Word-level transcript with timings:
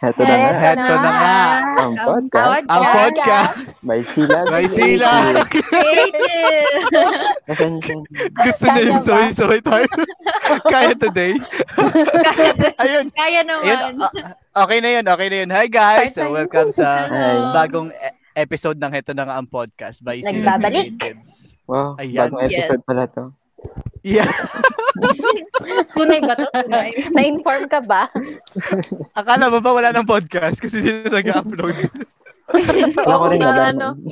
Heto 0.00 0.24
na 0.24 0.32
nga. 0.32 0.50
Heto 0.56 0.94
na 0.96 1.10
nga. 1.12 1.38
Ang 1.76 1.94
podcast. 2.00 2.66
Ang 2.72 2.84
podcast. 2.88 3.56
By 3.84 4.00
Sila. 4.00 4.38
By 4.52 4.64
Sila. 4.64 5.10
Creative. 5.44 6.84
Pasensya. 7.44 7.94
Gusto 8.48 8.64
niya 8.64 8.82
yung 8.88 9.02
soy-soy 9.04 9.60
tayo. 9.60 9.84
Kaya 10.72 10.96
today. 10.96 11.36
Ayun. 12.80 13.12
Kaya 13.12 13.40
naman. 13.44 14.08
okay 14.56 14.78
na 14.80 14.88
yun, 14.96 15.04
okay 15.04 15.28
na 15.28 15.36
yun. 15.44 15.50
Hi 15.52 15.68
guys! 15.68 16.16
So, 16.16 16.32
welcome 16.32 16.72
sa 16.72 17.04
bagong 17.52 17.92
e- 17.92 18.16
episode 18.40 18.80
ng 18.80 18.88
Heto 18.96 19.12
na 19.12 19.28
nga 19.28 19.36
ang 19.36 19.52
podcast 19.52 20.00
by 20.00 20.24
Sila 20.24 20.56
Nagbabalik. 20.56 20.96
Creatives. 20.96 21.60
Wow, 21.68 22.00
Ayan. 22.00 22.32
bagong 22.32 22.48
episode 22.48 22.82
pala 22.88 23.04
to. 23.04 23.36
Yeah. 24.00 24.32
Tunay 25.92 26.24
ba 26.24 26.32
to? 26.32 26.48
Tunay. 26.48 26.96
Na-inform 27.16 27.68
ka 27.68 27.84
ba? 27.84 28.08
Akala 29.12 29.52
mo 29.52 29.60
ba 29.60 29.76
wala 29.76 29.92
ng 29.92 30.08
podcast 30.08 30.56
kasi 30.56 30.80
hindi 30.80 31.04
na 31.04 31.20
nag-upload? 31.20 31.76
Wala 32.98 33.14
ko 33.14 33.26
rin 33.30 33.42
alam. 33.46 33.66
ano. 33.78 33.88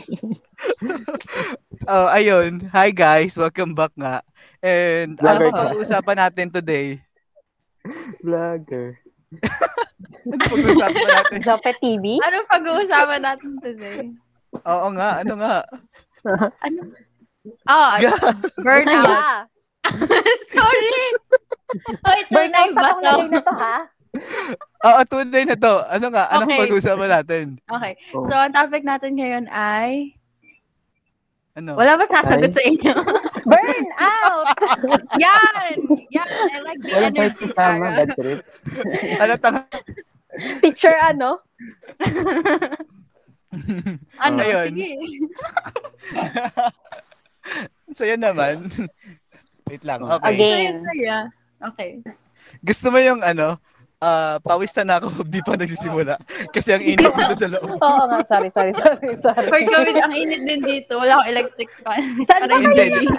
Oh, 1.89 2.07
ayun. 2.07 2.69
Hi 2.71 2.93
guys, 2.93 3.35
welcome 3.35 3.73
back 3.73 3.91
nga. 3.97 4.21
And 4.61 5.17
Vlogger 5.17 5.49
ano 5.49 5.57
ka. 5.57 5.61
pag-uusapan 5.65 6.19
natin 6.21 6.47
today? 6.53 7.01
Vlogger. 8.21 9.01
Ano 10.29 10.37
pag-uusapan 10.53 11.07
natin? 11.09 11.39
Jope 11.43 11.73
TV? 11.81 12.21
Anong 12.23 12.47
pag-uusapan 12.47 13.21
natin 13.25 13.51
today? 13.59 14.13
Oo 14.69 14.87
nga, 14.95 15.25
ano 15.25 15.35
nga? 15.41 15.57
Ano? 16.61 16.81
Oh, 17.69 17.89
burnout. 18.65 19.09
Yeah. 19.09 19.45
Sorry. 20.57 21.03
Wait, 22.05 22.27
tunay 22.33 22.73
Burnout 22.73 22.75
ba 22.75 22.83
pa 22.83 22.91
to? 22.99 23.09
ako 23.09 23.23
na 23.29 23.41
to, 23.41 23.55
ha? 23.55 23.77
Oo, 24.89 25.01
tunay 25.07 25.43
na 25.45 25.57
to. 25.57 25.75
Ano 25.87 26.07
nga? 26.13 26.25
Anong 26.33 26.49
Okay. 26.49 26.61
pag-uusapan 26.65 27.11
natin? 27.13 27.45
Okay. 27.69 27.93
Oh. 28.17 28.25
So, 28.27 28.35
ang 28.35 28.53
topic 28.57 28.83
natin 28.85 29.17
ngayon 29.17 29.47
ay... 29.49 30.17
Ano? 31.59 31.75
Wala 31.75 31.99
ba 31.99 32.07
sasagot 32.07 32.55
sa 32.55 32.63
inyo? 32.63 32.95
Burn 33.51 33.87
out! 33.99 34.47
Yan! 35.19 35.75
Yan! 36.15 36.29
I 36.31 36.59
like 36.63 36.79
the 36.79 36.89
part 36.95 37.11
energy, 37.11 37.47
Sarah. 37.51 38.07
Ano 39.19 39.35
tang 39.43 39.67
Teacher 40.63 40.95
ano? 41.03 41.43
Ano? 44.23 44.39
Ayun. 44.39 44.71
Sige. 44.71 44.91
So 47.99 48.07
yan 48.07 48.23
naman. 48.23 48.71
Wait 49.69 49.83
lang. 49.83 50.07
Okay. 50.07 50.39
Again. 50.39 50.87
Saya. 50.87 51.17
Okay. 51.75 51.99
Gusto 52.63 52.95
mo 52.95 53.03
yung 53.03 53.27
ano? 53.27 53.59
ah 53.99 54.39
pawis 54.47 54.71
na 54.87 55.03
ako, 55.03 55.27
di 55.27 55.43
pa 55.43 55.59
nagsisimula. 55.59 56.23
Kasi 56.55 56.71
ang 56.71 56.87
init 56.87 57.11
dito 57.11 57.35
sa 57.35 57.51
loob. 57.51 57.79
Oo 57.83 58.03
nga, 58.07 58.23
sorry, 58.31 58.47
sorry, 58.55 58.71
sorry, 58.79 59.19
sorry. 59.19 59.49
For 59.51 59.59
gawin, 59.67 59.99
ang 59.99 60.15
init 60.15 60.47
din 60.47 60.63
dito. 60.63 61.03
Wala 61.03 61.19
akong 61.19 61.31
electric 61.35 61.71
fan. 61.83 62.03
Saan 62.31 62.47
ba 62.47 62.63
Parang 62.63 62.63
Hindi. 62.63 62.87
kayo? 62.95 63.11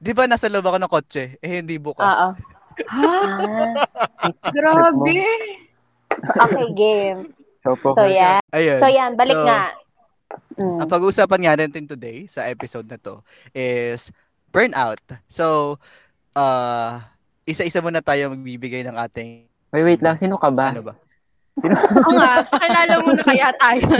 Di 0.00 0.12
ba 0.16 0.24
nasa 0.24 0.48
loob 0.48 0.64
ako 0.64 0.80
ng 0.80 0.92
kotse? 0.92 1.36
Eh 1.44 1.60
hindi 1.60 1.76
bukas. 1.76 2.08
Oo. 2.08 2.28
Ha? 2.88 3.12
Ah, 3.28 3.72
Grabe. 4.48 5.20
okay, 6.40 6.68
game. 6.72 7.28
So, 7.60 7.76
po. 7.76 7.94
So, 7.94 8.08
yan. 8.08 8.40
Ayun. 8.50 8.80
So, 8.80 8.88
yan, 8.88 9.12
balik 9.14 9.38
So, 9.38 9.44
nga. 9.44 9.76
Mm. 10.56 10.78
Ang 10.84 10.88
pag-uusapan 10.90 11.40
nga 11.42 11.54
natin 11.56 11.84
today 11.88 12.28
sa 12.28 12.44
episode 12.48 12.86
na 12.88 13.00
to 13.00 13.20
is 13.52 14.12
burnout. 14.52 15.00
So, 15.26 15.76
uh, 16.36 17.00
isa-isa 17.48 17.80
muna 17.80 18.04
tayo 18.04 18.30
magbibigay 18.30 18.84
ng 18.86 18.96
ating 18.96 19.48
Wait, 19.72 19.84
wait 19.88 20.02
lang. 20.04 20.20
Sino 20.20 20.36
ka 20.36 20.52
ba? 20.52 20.68
ano 20.76 20.84
ba? 20.84 20.94
Oo 22.04 22.12
nga. 22.16 22.44
Pakilala 22.44 23.00
mo 23.00 23.16
na 23.16 23.24
kaya 23.24 23.48
tayo. 23.56 23.84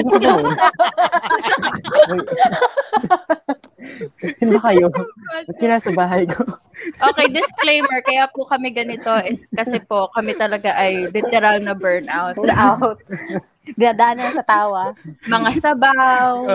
Sino 4.38 4.56
ba 4.56 4.60
kayo? 4.70 4.86
Ba't 4.92 5.56
kinasa 5.58 5.90
bahay 5.96 6.24
ko? 6.28 6.44
Okay, 6.82 7.26
disclaimer. 7.30 8.02
Kaya 8.02 8.26
po 8.30 8.46
kami 8.46 8.74
ganito 8.74 9.10
is 9.22 9.46
kasi 9.54 9.78
po 9.82 10.10
kami 10.14 10.34
talaga 10.34 10.74
ay 10.74 11.06
literal 11.14 11.62
na 11.62 11.74
burnout. 11.74 12.34
Burn 12.38 12.50
out. 12.50 12.98
Dadaanan 13.78 14.34
sa 14.34 14.42
tawa. 14.42 14.92
Mga 15.30 15.50
sabaw. 15.62 16.50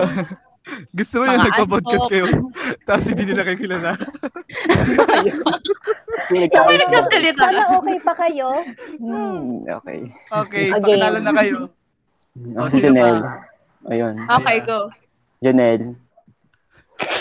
Gusto 0.92 1.24
mo 1.24 1.32
yung 1.32 1.40
nagpa-podcast 1.40 2.06
kayo, 2.12 2.28
tapos 2.84 3.08
hindi 3.08 3.24
nila 3.32 3.40
kayo 3.40 3.56
kilala. 3.56 3.96
Ka? 6.28 6.60
ba 6.60 6.72
nagsasalita? 6.76 7.40
Sana 7.40 7.72
okay 7.80 7.98
pa 8.04 8.12
kayo? 8.12 8.48
Hmm, 9.00 9.64
okay. 9.64 10.12
Okay, 10.28 10.64
Again. 10.68 11.00
pakilala 11.00 11.18
na 11.24 11.32
kayo. 11.32 11.72
Oh, 12.60 12.68
si 12.68 12.84
Janelle. 12.84 13.24
Ayun. 13.88 14.14
Okay, 14.28 14.56
go. 14.68 14.92
Janelle. 15.40 15.96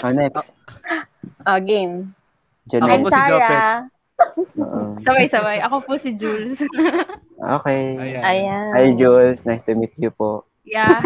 Oh, 0.03 0.12
next. 0.12 0.53
Ah, 1.47 1.63
game. 1.63 2.12
Ako 2.75 2.88
I'm 2.91 3.03
po 3.03 3.09
si 3.09 3.22
Jopet. 3.31 3.61
Sabay-sabay. 5.05 5.57
Ako 5.63 5.75
po 5.85 5.94
si 5.95 6.11
Jules. 6.17 6.59
Okay. 7.38 7.94
Ayan. 8.01 8.23
Ayan. 8.25 8.67
Hi, 8.73 8.88
Jules. 8.97 9.45
Nice 9.45 9.61
to 9.69 9.78
meet 9.78 9.94
you 9.94 10.09
po. 10.09 10.50
Yeah. 10.66 11.00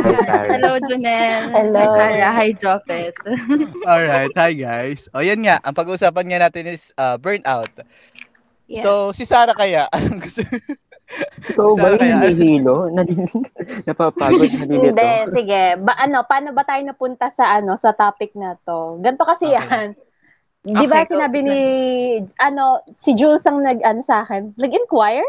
Hello, 0.48 0.80
Junel. 0.80 1.52
Hello. 1.52 1.92
Hi, 1.92 2.18
Sarah. 2.18 2.32
Hi, 2.34 2.50
Jopet. 2.56 3.14
Alright, 3.92 4.32
hi 4.34 4.56
guys. 4.56 5.12
O 5.12 5.20
yan 5.20 5.44
nga, 5.44 5.60
ang 5.62 5.76
pag-uusapan 5.76 6.26
nga 6.32 6.40
natin 6.48 6.72
is 6.72 6.96
uh, 6.96 7.20
burnout. 7.20 7.70
Yes. 8.72 8.82
So, 8.82 9.12
si 9.12 9.28
Sarah 9.28 9.54
kaya, 9.54 9.92
anong 9.92 10.24
gusto? 10.24 10.42
Ikaw 11.52 11.70
ba 11.76 12.00
yung 12.00 12.24
nahihilo? 12.24 12.88
Napapagod, 13.84 14.48
nalilito. 14.56 14.96
Hindi, 14.96 15.12
sige. 15.36 15.64
Ba, 15.84 16.00
ano, 16.00 16.24
paano 16.24 16.56
ba 16.56 16.64
tayo 16.64 16.82
napunta 16.88 17.28
sa 17.36 17.60
ano 17.60 17.76
sa 17.76 17.92
topic 17.92 18.32
na 18.40 18.56
to? 18.64 19.04
Ganto 19.04 19.28
kasi 19.28 19.52
Okay. 19.52 19.60
yan. 19.60 19.88
Di 20.62 20.86
ba 20.86 21.02
Okay, 21.02 21.18
sinabi 21.18 21.40
ni, 21.42 21.60
ano, 22.38 22.86
si 23.02 23.18
Jules 23.18 23.42
ang 23.50 23.66
nag, 23.66 23.82
ano 23.82 24.06
sa 24.06 24.22
akin, 24.22 24.54
nag-inquire? 24.62 25.26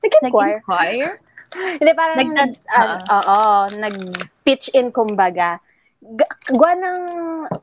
Nag-inquire? 0.00 0.64
Nag-inquire? 0.64 1.12
Hindi, 1.80 1.92
parang, 1.92 2.16
Nag- 2.16 2.32
nag, 2.32 2.52
ano, 2.72 2.92
oo, 3.04 3.40
nag-pitch 3.76 4.72
in, 4.72 4.88
kumbaga. 4.88 5.60
Gawa 6.48 6.72
ng, 6.80 7.00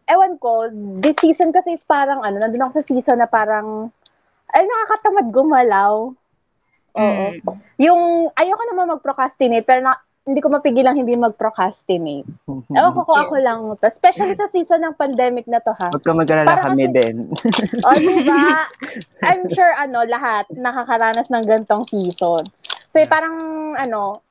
ewan 0.06 0.38
ko, 0.38 0.69
this 1.01 1.17
season 1.17 1.50
kasi 1.50 1.73
is 1.73 1.85
parang, 1.89 2.22
ano, 2.22 2.38
nandun 2.38 2.69
ako 2.69 2.79
sa 2.79 2.85
season 2.85 3.18
na 3.18 3.25
parang, 3.25 3.89
ay, 4.53 4.62
nakakatamad 4.62 5.33
gumalaw. 5.33 6.13
Oo. 6.94 7.25
Mm. 7.33 7.41
Yung, 7.81 8.29
ayoko 8.38 8.63
naman 8.69 8.94
mag-procrastinate, 8.94 9.66
pero 9.66 9.81
na, 9.81 9.97
hindi 10.22 10.38
ko 10.38 10.54
mapigilang 10.54 11.02
hindi 11.02 11.18
mag-procrastinate. 11.18 12.30
Ewan 12.78 12.94
ko 12.94 13.02
kung 13.09 13.20
ako 13.26 13.36
lang 13.42 13.59
to. 13.82 13.86
Especially 13.90 14.38
sa 14.38 14.46
season 14.54 14.86
ng 14.86 14.94
pandemic 14.94 15.50
na 15.50 15.58
to, 15.58 15.74
ha? 15.74 15.90
Huwag 15.90 16.06
ka 16.06 16.14
mag-alala 16.14 16.46
Parang 16.46 16.66
kami 16.74 16.86
kasi- 16.90 16.96
din. 16.98 17.16
O, 17.86 17.98
diba? 17.98 18.70
I'm 19.28 19.50
sure, 19.50 19.74
ano, 19.74 20.06
lahat 20.06 20.46
nakakaranas 20.54 21.26
ng 21.34 21.46
gantong 21.46 21.90
season. 21.90 22.46
So, 22.94 23.02
eh, 23.02 23.10
parang, 23.10 23.34
ano, 23.74 24.22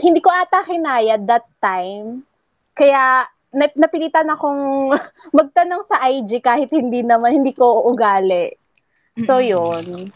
hindi 0.00 0.24
ko 0.24 0.32
ata 0.32 0.64
kinaya 0.64 1.20
that 1.28 1.44
time. 1.60 2.24
Kaya, 2.72 3.28
nap- 3.52 3.76
napilitan 3.76 4.32
akong 4.32 4.96
magtanong 5.36 5.84
sa 5.92 6.08
IG 6.08 6.40
kahit 6.40 6.72
hindi 6.72 7.04
naman, 7.04 7.36
hindi 7.36 7.52
ko 7.52 7.84
ugali. 7.84 8.48
So, 9.28 9.44
yun. 9.44 10.08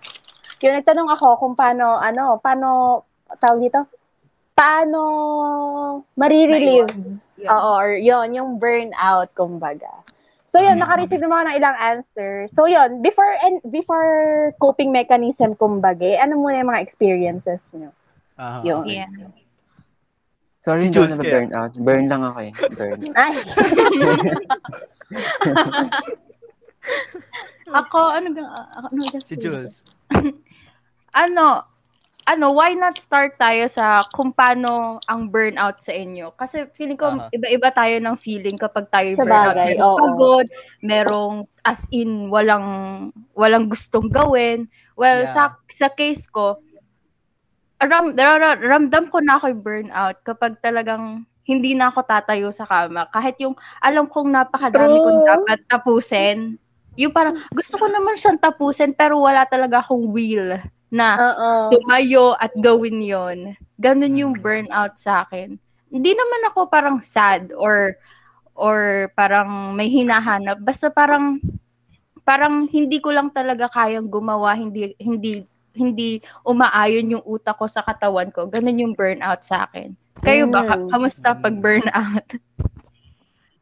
Yun, 0.65 0.75
nagtanong 0.81 1.13
ako 1.13 1.37
kung 1.37 1.53
paano, 1.53 2.01
ano, 2.01 2.41
paano, 2.41 3.05
tawag 3.37 3.61
dito? 3.61 3.85
Paano 4.57 5.01
marirelieve 6.17 6.89
Yun. 7.37 7.53
Oo, 7.53 7.71
or 7.77 7.93
yun, 7.93 8.33
yung 8.33 8.57
burnout, 8.57 9.29
kumbaga. 9.37 9.93
So 10.49 10.57
yun, 10.57 10.81
Mm. 10.81 10.89
naka-receive 10.89 11.21
naman 11.21 11.37
ako 11.37 11.45
ng 11.53 11.57
ilang 11.61 11.77
answer. 11.77 12.49
So 12.49 12.65
yun, 12.65 13.05
before 13.05 13.29
and 13.45 13.61
before 13.69 14.57
coping 14.57 14.89
mechanism, 14.89 15.53
kumbaga, 15.53 16.01
eh, 16.01 16.17
ano 16.17 16.41
muna 16.41 16.65
yung 16.65 16.73
mga 16.73 16.81
experiences 16.81 17.69
nyo? 17.77 17.93
Aha, 18.41 18.65
Yun. 18.65 18.89
Yeah. 18.89 19.13
Sorry, 20.65 20.89
Si 20.89 20.91
hindi 20.91 20.99
ako 20.99 21.21
na-burn 21.21 21.51
out. 21.53 21.73
Burn 21.77 22.05
lang 22.09 22.23
ako 22.25 22.39
eh. 22.41 22.53
Burn. 22.73 22.99
Ay, 23.21 23.35
Ako, 27.67 27.99
ano 28.15 28.27
ano 28.33 29.01
ga 29.13 29.19
Si 29.23 29.37
Jules. 29.37 29.83
Ano, 31.17 31.65
ano, 32.27 32.51
why 32.51 32.75
not 32.75 32.99
start 32.99 33.39
tayo 33.39 33.71
sa 33.71 34.03
kung 34.11 34.35
paano 34.35 34.99
ang 35.07 35.31
burnout 35.31 35.79
sa 35.79 35.95
inyo? 35.95 36.35
Kasi 36.35 36.67
feeling 36.75 36.99
ko, 36.99 37.07
Aha. 37.15 37.31
iba-iba 37.31 37.71
tayo 37.71 37.97
ng 38.03 38.17
feeling 38.19 38.59
kapag 38.59 38.91
tayo 38.91 39.15
Sa 39.15 39.23
burnout. 39.23 39.55
bagay, 39.55 39.79
Merong 39.79 39.87
oo. 39.87 39.99
pagod, 40.03 40.47
merong 40.83 41.35
as 41.63 41.87
in, 41.95 42.27
walang, 42.29 42.67
walang 43.39 43.71
gustong 43.71 44.11
gawin. 44.11 44.67
Well, 44.99 45.23
Yeah. 45.23 45.33
sa, 45.33 45.43
sa 45.71 45.89
case 45.95 46.27
ko, 46.27 46.59
ram, 47.79 48.13
ram, 48.19 48.59
ramdam 48.59 49.07
ko 49.15 49.23
na 49.23 49.39
ako'y 49.39 49.55
burnout 49.55 50.19
kapag 50.27 50.59
talagang 50.61 51.23
hindi 51.47 51.79
na 51.79 51.95
ako 51.95 52.03
tatayo 52.11 52.51
sa 52.51 52.67
kama. 52.67 53.07
Kahit 53.15 53.39
yung 53.39 53.55
alam 53.79 54.11
kong 54.11 54.35
napakadami 54.35 54.99
True. 54.99 55.05
kong 55.07 55.21
dapat 55.23 55.59
tapusin. 55.71 56.59
Yung 56.99 57.15
parang, 57.15 57.39
gusto 57.55 57.79
ko 57.79 57.87
naman 57.87 58.19
siyang 58.19 58.43
tapusin 58.43 58.99
pero 58.99 59.23
wala 59.23 59.47
talaga 59.47 59.79
akong 59.79 60.11
will 60.11 60.59
na 60.89 61.09
oo. 61.19 61.51
tumayo 61.75 62.39
at 62.39 62.55
gawin 62.57 63.03
yon 63.03 63.39
Ganun 63.77 64.17
yung 64.17 64.35
Mm. 64.39 64.43
burnout 64.43 64.95
sa 64.97 65.27
akin. 65.27 65.59
Hindi 65.91 66.11
naman 66.15 66.43
ako 66.51 66.71
parang 66.71 66.99
sad 67.03 67.53
or 67.53 67.99
or 68.57 69.11
parang 69.13 69.77
may 69.77 69.93
hinahanap. 69.93 70.57
Basta 70.65 70.89
parang 70.89 71.39
parang 72.25 72.67
hindi 72.67 72.99
ko 72.99 73.13
lang 73.13 73.29
talaga 73.31 73.69
kayang 73.69 74.09
gumawa, 74.09 74.57
hindi 74.57 74.97
hindi 74.97 75.45
hindi 75.77 76.25
umaayon 76.41 77.13
yung 77.13 77.25
utak 77.29 77.61
ko 77.61 77.69
sa 77.69 77.85
katawan 77.85 78.33
ko. 78.33 78.49
Ganun 78.49 78.81
yung 78.81 78.95
burnout 78.97 79.45
sa 79.45 79.69
akin. 79.69 79.93
Kayo 80.25 80.49
ba? 80.49 80.65
Mm. 80.65 80.89
Kamusta 80.89 81.37
pag 81.37 81.55
burnout? 81.61 82.25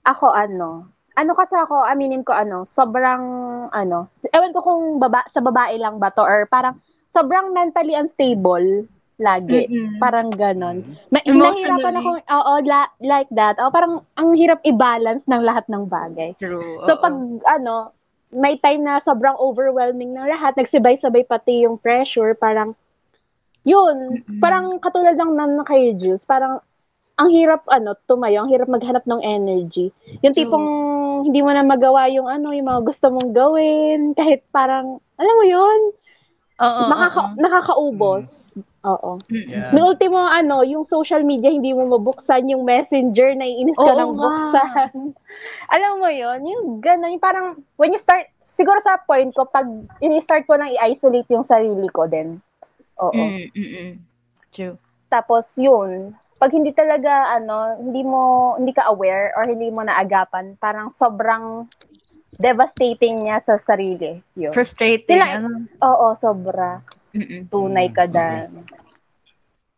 Ako 0.06 0.30
ano, 0.30 0.86
ano 1.16 1.32
kasi 1.34 1.58
ako, 1.58 1.82
aminin 1.82 2.22
ko 2.22 2.30
ano, 2.30 2.62
sobrang 2.62 3.22
ano, 3.68 4.12
ewan 4.30 4.54
ko 4.54 4.60
kung 4.62 4.82
baba, 5.02 5.26
sa 5.32 5.42
babae 5.42 5.74
lang 5.74 5.98
ba 5.98 6.14
to 6.14 6.22
or 6.22 6.46
parang 6.46 6.78
sobrang 7.14 7.54
mentally 7.54 7.94
unstable 7.94 8.90
lagi. 9.14 9.70
Mm-mm. 9.70 10.02
Parang 10.02 10.28
ganon. 10.34 10.82
Mm. 10.82 11.14
Ma- 11.14 11.22
nahihirapan 11.22 11.94
ako, 12.02 12.10
oo, 12.18 12.52
la- 12.66 12.94
like 12.98 13.30
that. 13.30 13.54
O, 13.62 13.70
parang 13.70 14.02
ang 14.18 14.34
hirap 14.34 14.58
i-balance 14.66 15.22
ng 15.30 15.42
lahat 15.46 15.62
ng 15.70 15.86
bagay. 15.86 16.34
True. 16.34 16.82
So 16.82 16.98
oo. 16.98 17.02
pag 17.02 17.14
ano, 17.46 17.94
may 18.34 18.58
time 18.58 18.82
na 18.82 18.98
sobrang 18.98 19.38
overwhelming 19.38 20.18
ng 20.18 20.26
lahat, 20.26 20.58
nagsibay-sabay 20.58 21.22
pati 21.22 21.62
yung 21.62 21.78
pressure, 21.78 22.34
parang 22.34 22.74
yun, 23.62 24.20
Mm-mm. 24.20 24.42
parang 24.42 24.76
katulad 24.82 25.14
ng 25.14 25.32
nan 25.38 25.62
kay 25.62 25.94
Juice, 25.94 26.26
parang 26.26 26.58
ang 27.14 27.30
hirap 27.30 27.62
ano, 27.70 27.94
tumayo, 28.10 28.42
ang 28.42 28.50
hirap 28.50 28.66
maghanap 28.66 29.06
ng 29.06 29.22
energy. 29.22 29.94
Yung 30.26 30.34
tipong 30.34 30.66
hindi 31.24 31.40
mo 31.40 31.54
na 31.54 31.62
magawa 31.62 32.10
yung 32.10 32.26
ano, 32.26 32.50
yung 32.50 32.66
mga 32.66 32.82
gusto 32.84 33.06
mong 33.14 33.30
gawin, 33.30 34.12
kahit 34.18 34.42
parang, 34.50 34.98
alam 35.16 35.34
mo 35.38 35.44
yun, 35.46 35.80
Oo, 36.62 36.82
makaka- 36.86 37.34
oo. 37.34 37.40
nakakaubos. 37.40 38.54
Oo. 38.86 39.18
Mm-mm. 39.26 39.50
Yeah. 39.50 39.70
May 39.74 39.82
ultimo 39.82 40.20
ano, 40.20 40.62
yung 40.62 40.86
social 40.86 41.26
media 41.26 41.50
hindi 41.50 41.74
mo 41.74 41.88
mabuksan, 41.98 42.46
yung 42.46 42.62
messenger 42.62 43.34
na 43.34 43.42
iinis 43.48 43.74
ka 43.74 43.90
Oo 43.90 43.98
ng 43.98 44.12
buksan. 44.14 44.90
Alam 45.74 45.92
mo 45.98 46.08
yon 46.12 46.46
yung 46.46 46.64
gano'n, 46.78 47.18
yung 47.18 47.24
parang, 47.24 47.58
when 47.74 47.90
you 47.90 47.98
start, 47.98 48.30
siguro 48.46 48.78
sa 48.78 49.02
point 49.02 49.34
ko, 49.34 49.50
pag 49.50 49.66
ini-start 49.98 50.46
ko 50.46 50.54
nang 50.54 50.70
i-isolate 50.70 51.26
yung 51.34 51.42
sarili 51.42 51.90
ko 51.90 52.06
din. 52.06 52.38
Oo. 53.02 53.10
Mm, 53.18 53.50
mm, 53.50 53.68
mm. 53.74 53.92
True. 54.54 54.78
Tapos 55.10 55.50
yun, 55.58 56.14
pag 56.38 56.54
hindi 56.54 56.70
talaga, 56.70 57.34
ano, 57.34 57.82
hindi 57.82 58.06
mo, 58.06 58.54
hindi 58.60 58.70
ka 58.70 58.94
aware 58.94 59.34
or 59.34 59.50
hindi 59.50 59.74
mo 59.74 59.82
naagapan, 59.82 60.54
parang 60.62 60.94
sobrang 60.94 61.66
devastating 62.36 63.26
niya 63.26 63.38
sa 63.40 63.58
sarili. 63.58 64.18
Yun. 64.34 64.52
Frustrating. 64.52 65.20
Sila- 65.20 65.34
ano? 65.38 65.48
Oo, 65.82 66.06
sobra. 66.18 66.82
Mm-mm. 67.14 67.46
Tunay 67.46 67.88
ka 67.94 68.10
dan. 68.10 68.66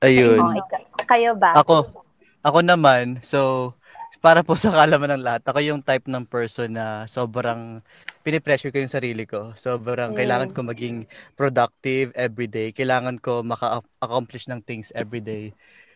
Ayun. 0.01 0.41
Ka- 0.69 1.09
kayo 1.09 1.37
ba? 1.37 1.53
Ako, 1.57 1.89
ako 2.41 2.59
naman, 2.65 3.21
so, 3.21 3.73
para 4.21 4.41
po 4.41 4.57
sa 4.57 4.73
kalaman 4.73 5.17
ng 5.17 5.25
lahat, 5.25 5.43
ako 5.45 5.61
yung 5.61 5.85
type 5.85 6.09
ng 6.09 6.25
person 6.27 6.75
na 6.75 7.05
sobrang 7.07 7.79
pinipressure 8.27 8.73
ko 8.73 8.81
yung 8.83 8.91
sarili 8.91 9.23
ko. 9.29 9.53
Sobrang 9.55 10.13
Mm. 10.13 10.19
kailangan 10.19 10.51
ko 10.51 10.61
maging 10.67 11.07
productive 11.39 12.11
everyday. 12.17 12.73
Kailangan 12.73 13.21
ko 13.23 13.45
maka-accomplish 13.45 14.49
ng 14.51 14.65
things 14.67 14.91
everyday. 14.97 15.53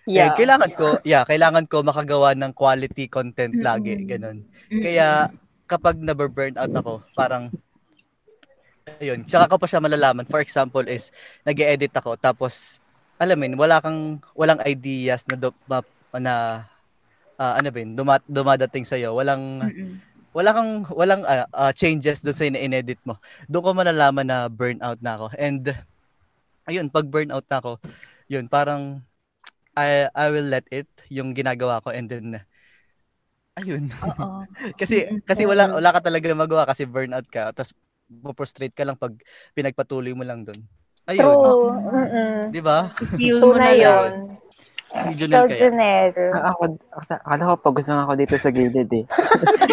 Yeah. 0.06 0.32
And 0.32 0.38
kailangan 0.38 0.70
ko, 0.76 0.96
yeah, 1.02 1.26
kailangan 1.26 1.66
ko 1.66 1.82
makagawa 1.82 2.36
ng 2.36 2.52
quality 2.54 3.08
content 3.10 3.56
lagi, 3.58 3.98
Mm. 3.98 4.06
ganun. 4.06 4.38
Mm-mm. 4.70 4.82
Kaya 4.84 5.28
kapag 5.70 5.96
na-burn 6.02 6.58
out 6.58 6.74
ako, 6.74 6.94
parang 7.14 7.54
ayun, 9.00 9.22
tsaka 9.24 9.50
ko 9.52 9.56
pa 9.60 9.68
siya 9.70 9.82
malalaman. 9.84 10.26
For 10.28 10.40
example 10.42 10.84
is 10.88 11.10
nag-edit 11.46 11.94
ako 11.94 12.18
tapos 12.18 12.80
alam 13.20 13.36
mo, 13.38 13.44
yun, 13.46 13.56
wala 13.60 13.78
kang 13.84 14.18
walang 14.34 14.60
ideas 14.66 15.28
na 15.28 15.36
do, 15.38 15.52
ma, 15.68 15.84
na 16.18 16.64
ah, 17.40 17.54
ano 17.58 17.68
ba 17.72 17.78
yun, 17.82 17.92
duma, 17.98 18.18
dumadating 18.28 18.84
sa 18.88 18.96
Walang 19.12 19.44
Mm-mm. 19.62 20.00
wala 20.34 20.50
kang 20.56 20.72
walang 20.94 21.22
ah, 21.28 21.46
ah, 21.54 21.72
changes 21.74 22.20
doon 22.24 22.36
sa 22.36 22.46
ina-edit 22.48 23.00
mo. 23.06 23.18
Doon 23.50 23.64
ko 23.64 23.70
malalaman 23.76 24.26
na 24.28 24.48
burnout 24.50 25.00
na 25.02 25.16
ako. 25.18 25.26
And 25.38 25.64
ayun, 26.68 26.88
pag 26.92 27.08
burnout 27.10 27.46
na 27.50 27.58
ako, 27.62 27.72
yun 28.30 28.46
parang 28.48 29.02
I 29.76 30.08
I 30.14 30.26
will 30.34 30.48
let 30.50 30.66
it 30.72 30.88
yung 31.12 31.32
ginagawa 31.36 31.80
ko 31.84 31.94
and 31.94 32.10
then 32.10 32.40
ayun. 33.60 33.84
Oo. 33.92 34.28
kasi 34.80 35.06
kasi 35.28 35.44
wala 35.44 35.68
wala 35.76 35.90
ka 35.92 36.00
talaga 36.00 36.32
magawa 36.32 36.64
kasi 36.64 36.88
burnout 36.88 37.28
ka. 37.28 37.52
Tapos 37.52 37.76
frustrate 38.34 38.74
ka 38.74 38.88
lang 38.88 38.96
pag 38.98 39.14
pinagpatuloy 39.54 40.16
mo 40.16 40.24
lang 40.24 40.42
doon. 40.48 40.60
Ayun. 41.06 41.36
True. 41.36 41.76
Mm-mm. 41.92 42.40
'Di 42.50 42.60
ba? 42.64 42.90
Feel 43.20 43.38
mo 43.44 43.54
na 43.60 43.72
yun. 43.76 44.40
Si 44.90 45.08
Junel 45.14 45.46
So, 45.46 45.54
kaya. 45.54 45.60
Janelle. 45.70 46.24
Ah, 46.34 46.50
ako, 46.50 46.62
akala 46.98 47.42
ko 47.46 47.54
pag 47.62 47.74
gusto 47.78 47.94
ako 47.94 48.14
dito 48.18 48.34
sa 48.34 48.50
gilid 48.50 48.90
eh. 48.90 49.04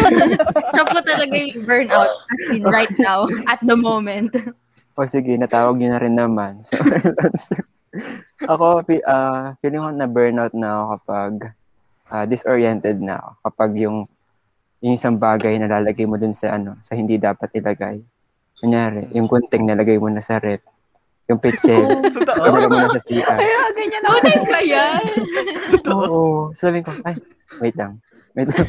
Siya 0.70 0.82
po 0.86 0.98
talaga 1.02 1.34
yung 1.34 1.66
burnout 1.66 2.22
as 2.30 2.42
in 2.54 2.62
right 2.62 2.94
now, 3.02 3.26
at 3.50 3.58
the 3.66 3.74
moment. 3.74 4.30
O 4.94 5.06
sige, 5.10 5.34
natawag 5.34 5.74
niyo 5.78 5.90
na 5.94 6.02
rin 6.02 6.14
naman. 6.14 6.62
So, 6.62 6.78
ako, 8.46 8.86
ah, 9.10 9.58
feeling 9.58 9.82
ko 9.82 9.90
na 9.90 10.06
burnout 10.06 10.54
na 10.54 10.68
ako 10.70 10.84
kapag 11.02 11.32
ah, 12.10 12.24
disoriented 12.24 12.98
na 13.00 13.20
ako. 13.20 13.30
Kapag 13.48 13.70
yung, 13.80 13.98
yung 14.80 14.94
isang 14.94 15.16
bagay 15.16 15.58
na 15.58 15.68
lalagay 15.68 16.06
mo 16.08 16.16
dun 16.16 16.32
sa 16.32 16.56
ano, 16.56 16.76
sa 16.80 16.96
hindi 16.96 17.16
dapat 17.20 17.52
ilagay. 17.54 18.00
Kunyari, 18.58 19.10
yung 19.14 19.30
gunting 19.30 19.64
nalagay 19.68 19.96
mo 20.00 20.10
na 20.10 20.22
sa 20.22 20.42
rep. 20.42 20.64
Yung 21.28 21.38
pitchel, 21.38 22.00
Totoo. 22.16 22.42
nalagay 22.42 22.68
mo 22.68 22.78
na 22.80 22.90
sa 22.90 23.00
CR. 23.04 23.38
Kaya 23.42 23.60
ganyan 23.76 24.02
ako. 24.02 24.16
Tunay 24.18 24.38
ba 24.48 24.60
yan? 24.64 25.02
Oo. 25.94 26.20
Sabi 26.56 26.80
ko, 26.82 26.90
ay, 27.04 27.14
wait 27.60 27.76
lang. 27.76 28.00
Wait 28.38 28.54
lang. 28.54 28.68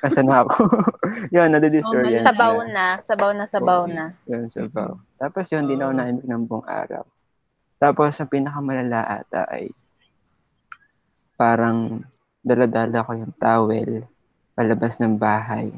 Nasaan 0.00 0.26
na 0.32 0.48
ako? 0.48 0.64
yun, 1.28 1.48
nadidisorient. 1.52 2.24
Oh, 2.24 2.28
Sabaw 2.32 2.54
na. 2.64 2.86
Sabaw 3.04 3.30
na, 3.36 3.44
sabaw 3.52 3.80
na. 3.84 4.04
Yun, 4.24 4.48
sabaw. 4.48 4.96
Tapos 5.20 5.44
yun, 5.52 5.68
di 5.68 5.76
na 5.76 5.90
ako 5.90 5.92
naimik 5.92 6.24
ng 6.24 6.42
buong 6.48 6.64
araw. 6.64 7.04
Tapos, 7.76 8.16
ang 8.16 8.32
pinakamalala 8.32 9.22
ata 9.22 9.44
ay 9.52 9.70
parang 11.38 12.02
daladala 12.42 13.04
ko 13.04 13.10
yung 13.14 13.34
towel 13.36 14.06
palabas 14.54 14.98
ng 14.98 15.14
bahay. 15.14 15.70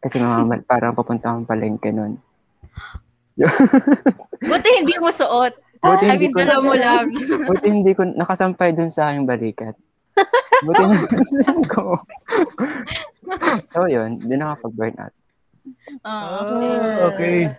Kasi 0.00 0.20
mamamal, 0.20 0.60
parang 0.70 0.92
papunta 0.92 1.32
akong 1.32 1.48
palengke 1.48 1.88
nun. 1.88 2.20
Buti 4.48 4.68
hindi 4.76 4.94
mo 5.00 5.08
suot. 5.12 5.52
Buti 5.80 6.04
I 6.08 6.10
hindi 6.16 6.28
mean, 6.28 6.34
ko, 6.34 6.38
dala 6.40 6.56
mo 6.60 6.72
lang. 6.84 7.12
buti 7.48 7.66
hindi 7.68 7.92
ko, 7.92 8.04
nakasampay 8.04 8.72
dun 8.72 8.88
sa 8.88 9.12
aking 9.12 9.28
balikat. 9.28 9.76
Buti 10.64 10.82
na 10.88 10.96
ko. 11.68 12.00
so 13.72 13.84
yun, 13.88 14.16
di 14.20 14.34
nakapag-burn 14.36 14.96
out. 14.96 15.14
Oo. 16.06 16.38
Ah, 16.40 17.12
okay. 17.12 17.52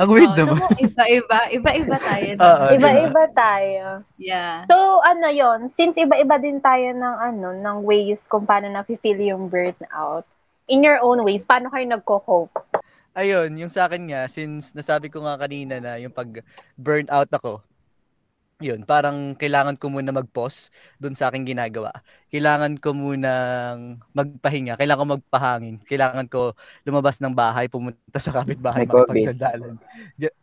Ang 0.00 0.08
weird 0.16 0.32
Oh, 0.32 0.38
naman. 0.40 0.56
so, 0.64 0.72
iba-iba. 0.80 1.38
Iba-iba 1.52 1.96
tayo. 2.00 2.28
Oo, 2.40 2.64
di 2.72 2.76
ba? 2.80 2.88
Iba-iba 2.88 3.24
tayo. 3.36 3.84
Yeah. 4.16 4.64
So, 4.64 5.04
ano 5.04 5.28
yon 5.28 5.68
since 5.68 6.00
iba-iba 6.00 6.40
din 6.40 6.56
tayo 6.64 6.96
ng, 6.96 7.16
ano, 7.20 7.52
ng 7.52 7.76
ways 7.84 8.24
kung 8.24 8.48
paano 8.48 8.72
na-feel 8.72 9.20
yung 9.20 9.52
burnout, 9.52 10.24
in 10.72 10.80
your 10.80 11.04
own 11.04 11.20
ways, 11.20 11.44
paano 11.44 11.68
kayo 11.68 11.84
nagko-cope? 11.84 12.56
Ayun, 13.12 13.52
yung 13.60 13.68
sa 13.68 13.90
akin 13.90 14.08
nga, 14.08 14.24
since 14.24 14.72
nasabi 14.72 15.12
ko 15.12 15.20
nga 15.20 15.36
kanina 15.36 15.82
na 15.82 16.00
yung 16.00 16.14
pag 16.14 16.40
burnout 16.80 17.28
ako, 17.28 17.60
yun, 18.60 18.84
parang 18.84 19.32
kailangan 19.40 19.76
ko 19.80 19.88
muna 19.88 20.12
mag-pause 20.12 20.68
dun 21.00 21.16
sa 21.16 21.32
aking 21.32 21.48
ginagawa. 21.56 21.90
Kailangan 22.28 22.76
ko 22.76 22.92
munang 22.92 24.00
magpahinga, 24.12 24.76
kailangan 24.76 25.02
ko 25.04 25.08
magpahangin, 25.16 25.76
kailangan 25.88 26.26
ko 26.28 26.52
lumabas 26.84 27.18
ng 27.24 27.32
bahay, 27.32 27.66
pumunta 27.72 28.20
sa 28.20 28.36
kapitbahay. 28.36 28.84
Y- 30.20 30.36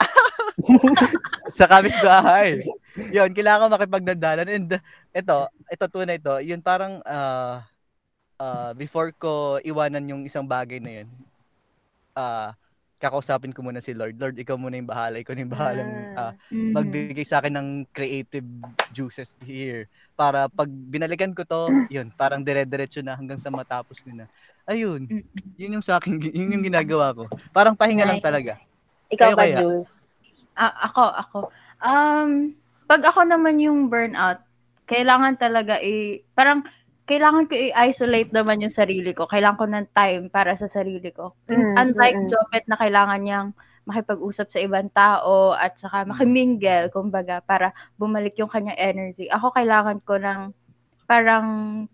sa 1.58 1.66
kapitbahay. 1.70 2.58
Yun, 3.14 3.30
kailangan 3.38 3.70
ko 3.70 3.76
makipagdadalan. 3.78 4.48
And 4.50 4.72
ito, 5.14 5.38
ito 5.70 5.86
tunay 5.90 6.18
ito, 6.18 6.34
yun 6.42 6.62
parang 6.66 7.00
ah, 7.06 7.62
ah, 8.42 8.72
before 8.78 9.14
ko 9.16 9.62
iwanan 9.64 10.10
yung 10.10 10.24
isang 10.26 10.46
bagay 10.50 10.82
na 10.82 11.04
yun, 11.04 11.10
ah 12.18 12.54
kakausapin 12.98 13.54
ko 13.54 13.62
muna 13.62 13.82
si 13.82 13.94
Lord. 13.94 14.18
Lord, 14.18 14.38
ikaw 14.42 14.58
muna 14.58 14.78
yung 14.78 14.90
bahala. 14.90 15.22
Ikaw 15.22 15.34
na 15.38 15.44
yung 15.46 15.54
bahalang 15.54 15.92
ah, 16.18 16.34
Mhm. 16.50 16.74
magbigay 16.74 17.26
sa 17.26 17.40
akin 17.42 17.54
ng 17.58 17.70
creative 17.94 18.46
juices 18.92 19.34
here. 19.46 19.86
Para 20.18 20.50
pag 20.50 20.70
binalikan 20.70 21.34
ko 21.38 21.46
to, 21.46 21.70
yun, 21.88 22.10
parang 22.18 22.42
dire-diretso 22.42 23.06
na 23.06 23.14
hanggang 23.14 23.38
sa 23.38 23.54
matapos 23.54 24.02
ko 24.02 24.10
na. 24.14 24.26
Ayun, 24.66 25.06
Mm. 25.08 25.24
yun 25.56 25.76
yung 25.80 25.86
sa 25.86 26.02
akin, 26.02 26.18
yun 26.38 26.58
yung 26.58 26.66
ginagawa 26.66 27.14
ko. 27.14 27.30
Parang 27.54 27.78
pahinga 27.78 28.06
lang 28.06 28.22
talaga. 28.22 28.58
Ikaw 29.14 29.30
Kayo 29.30 29.36
ba, 29.38 29.44
kaya? 29.46 29.58
Jules? 29.62 29.90
Ah, 30.58 30.74
ako, 30.90 31.04
ako. 31.06 31.40
Um, 31.86 32.58
pag 32.90 33.06
ako 33.06 33.30
naman 33.30 33.62
yung 33.62 33.94
burnout, 33.94 34.42
kailangan 34.88 35.38
talaga 35.38 35.78
i 35.84 36.24
parang 36.34 36.64
kailangan 37.08 37.48
ko 37.48 37.56
i-isolate 37.56 38.36
naman 38.36 38.60
yung 38.60 38.74
sarili 38.74 39.16
ko. 39.16 39.26
Kailangan 39.32 39.58
ko 39.58 39.66
ng 39.66 39.88
time 39.96 40.24
para 40.28 40.54
sa 40.60 40.68
sarili 40.68 41.10
ko. 41.16 41.34
Mm, 41.48 41.74
Unlike 41.80 42.18
mm, 42.20 42.26
mm. 42.28 42.32
Jopet 42.32 42.64
na 42.68 42.76
kailangan 42.76 43.22
niyang 43.24 43.50
makipag-usap 43.88 44.52
sa 44.52 44.60
ibang 44.60 44.92
tao 44.92 45.56
at 45.56 45.80
saka 45.80 46.04
makimingle, 46.04 46.92
kumbaga, 46.92 47.40
para 47.40 47.72
bumalik 47.96 48.36
yung 48.36 48.52
kanyang 48.52 48.76
energy. 48.76 49.32
Ako 49.32 49.56
kailangan 49.56 50.04
ko 50.04 50.20
ng 50.20 50.52
parang 51.08 51.48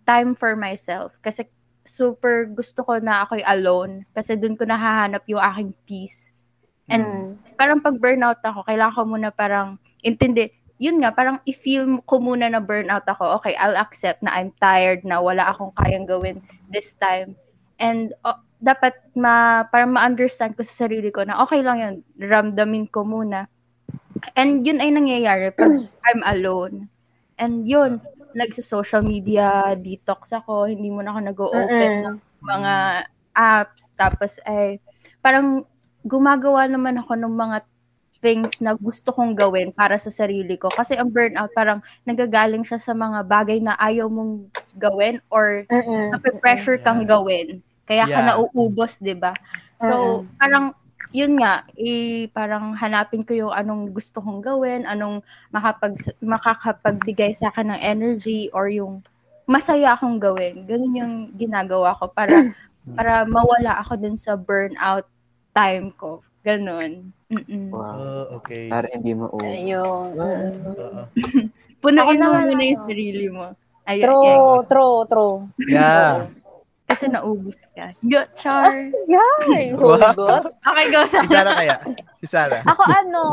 time 0.10 0.34
for 0.34 0.58
myself 0.58 1.14
kasi 1.22 1.46
super 1.86 2.50
gusto 2.50 2.82
ko 2.82 2.98
na 2.98 3.22
ako'y 3.22 3.46
alone 3.46 4.10
kasi 4.18 4.34
dun 4.34 4.58
ko 4.58 4.66
nahahanap 4.66 5.22
yung 5.30 5.44
aking 5.54 5.72
peace. 5.86 6.34
And 6.90 7.06
Mm. 7.06 7.30
parang 7.56 7.80
pag 7.86 8.02
burnout 8.02 8.42
ako, 8.42 8.66
kailangan 8.66 8.96
ko 8.98 9.02
muna 9.06 9.30
parang 9.30 9.78
intindi, 10.02 10.50
yun 10.84 11.00
nga, 11.00 11.16
parang 11.16 11.40
i-feel 11.48 12.04
ko 12.04 12.20
muna 12.20 12.52
na 12.52 12.60
burnout 12.60 13.08
ako. 13.08 13.40
Okay, 13.40 13.56
I'll 13.56 13.80
accept 13.80 14.20
na 14.20 14.36
I'm 14.36 14.52
tired, 14.60 15.08
na 15.08 15.24
wala 15.24 15.56
akong 15.56 15.72
kayang 15.80 16.04
gawin 16.04 16.44
this 16.68 16.92
time. 17.00 17.40
And 17.80 18.12
oh, 18.28 18.36
dapat 18.60 18.92
ma, 19.16 19.64
parang 19.72 19.96
ma-understand 19.96 20.60
ko 20.60 20.68
sa 20.68 20.84
sarili 20.84 21.08
ko 21.08 21.24
na 21.24 21.40
okay 21.40 21.64
lang 21.64 21.80
yun, 21.80 21.96
ramdamin 22.20 22.92
ko 22.92 23.08
muna. 23.08 23.48
And 24.36 24.68
yun 24.68 24.84
ay 24.84 24.92
nangyayari 24.92 25.56
pag 25.56 25.72
I'm 26.12 26.20
alone. 26.28 26.92
And 27.40 27.64
yun, 27.64 28.04
nagsa-social 28.36 29.08
media, 29.08 29.80
detox 29.80 30.36
ako, 30.36 30.68
hindi 30.68 30.92
mo 30.92 31.00
na 31.00 31.16
ako 31.16 31.20
nag-open 31.32 31.92
ng 32.04 32.18
mga 32.44 32.74
apps. 33.40 33.88
Tapos 33.96 34.36
ay, 34.44 34.84
parang 35.24 35.64
gumagawa 36.04 36.68
naman 36.68 37.00
ako 37.00 37.16
ng 37.16 37.32
mga 37.32 37.58
things 38.24 38.56
na 38.64 38.72
gusto 38.80 39.12
kong 39.12 39.36
gawin 39.36 39.76
para 39.76 40.00
sa 40.00 40.08
sarili 40.08 40.56
ko. 40.56 40.72
Kasi 40.72 40.96
ang 40.96 41.12
burnout, 41.12 41.52
parang 41.52 41.84
nagagaling 42.08 42.64
siya 42.64 42.80
sa 42.80 42.96
mga 42.96 43.28
bagay 43.28 43.60
na 43.60 43.76
ayaw 43.76 44.08
mong 44.08 44.48
gawin 44.80 45.20
or 45.28 45.68
Mm-mm. 45.68 46.16
nape-pressure 46.16 46.80
kang 46.80 47.04
Yeah. 47.04 47.12
gawin. 47.20 47.48
Kaya 47.84 48.08
ka 48.08 48.24
Yeah. 48.24 48.28
nauubos, 48.32 49.04
di 49.04 49.12
ba? 49.12 49.36
So, 49.84 50.24
Mm-mm. 50.24 50.40
parang, 50.40 50.66
yun 51.12 51.36
nga, 51.38 51.68
eh, 51.76 52.32
parang 52.32 52.72
hanapin 52.80 53.28
ko 53.28 53.36
yung 53.36 53.54
anong 53.54 53.92
gusto 53.92 54.24
kong 54.24 54.40
gawin, 54.40 54.88
anong 54.88 55.20
makapag, 55.52 56.00
makakapagbigay 56.24 57.36
sa 57.36 57.52
akin 57.52 57.76
ng 57.76 57.82
energy 57.84 58.48
or 58.56 58.72
yung 58.72 59.04
masaya 59.44 59.94
akong 59.94 60.18
gawin. 60.24 60.64
Ganun 60.64 60.96
yung 60.96 61.14
ginagawa 61.36 62.00
ko 62.00 62.08
para 62.08 62.48
para 62.96 63.28
mawala 63.28 63.80
ako 63.84 64.00
dun 64.00 64.16
sa 64.16 64.40
burnout 64.40 65.04
time 65.52 65.92
ko. 66.00 66.24
Ganun. 66.44 67.16
Mm-mm. 67.32 67.72
Wow. 67.72 67.96
Oh, 67.96 68.26
okay. 68.44 68.68
Para 68.68 68.92
hindi 68.92 69.16
mo 69.16 69.32
Ayun. 69.40 70.12
Mm. 70.14 70.60
Oo. 70.68 71.02
Punuin 71.84 72.20
Ako 72.20 72.32
mo 72.32 72.40
muna 72.44 72.64
yung 72.64 72.84
sarili 72.88 73.26
mo. 73.32 73.56
Ayun, 73.84 74.04
True, 74.08 74.56
true, 74.72 75.00
true. 75.12 75.36
Yeah. 75.68 76.32
Kasi 76.88 77.12
naubos 77.12 77.68
ka. 77.76 77.92
Go, 78.04 78.24
Char. 78.40 78.92
Wow. 79.12 80.00
Hugot. 80.16 80.52
Okay, 80.52 80.86
go 80.92 81.00
sa 81.08 81.24
Si 81.24 81.32
Sarah 81.32 81.54
kaya? 81.56 81.76
Si 82.24 82.28
Sarah. 82.28 82.64
Ako 82.64 82.84
ano, 82.88 83.24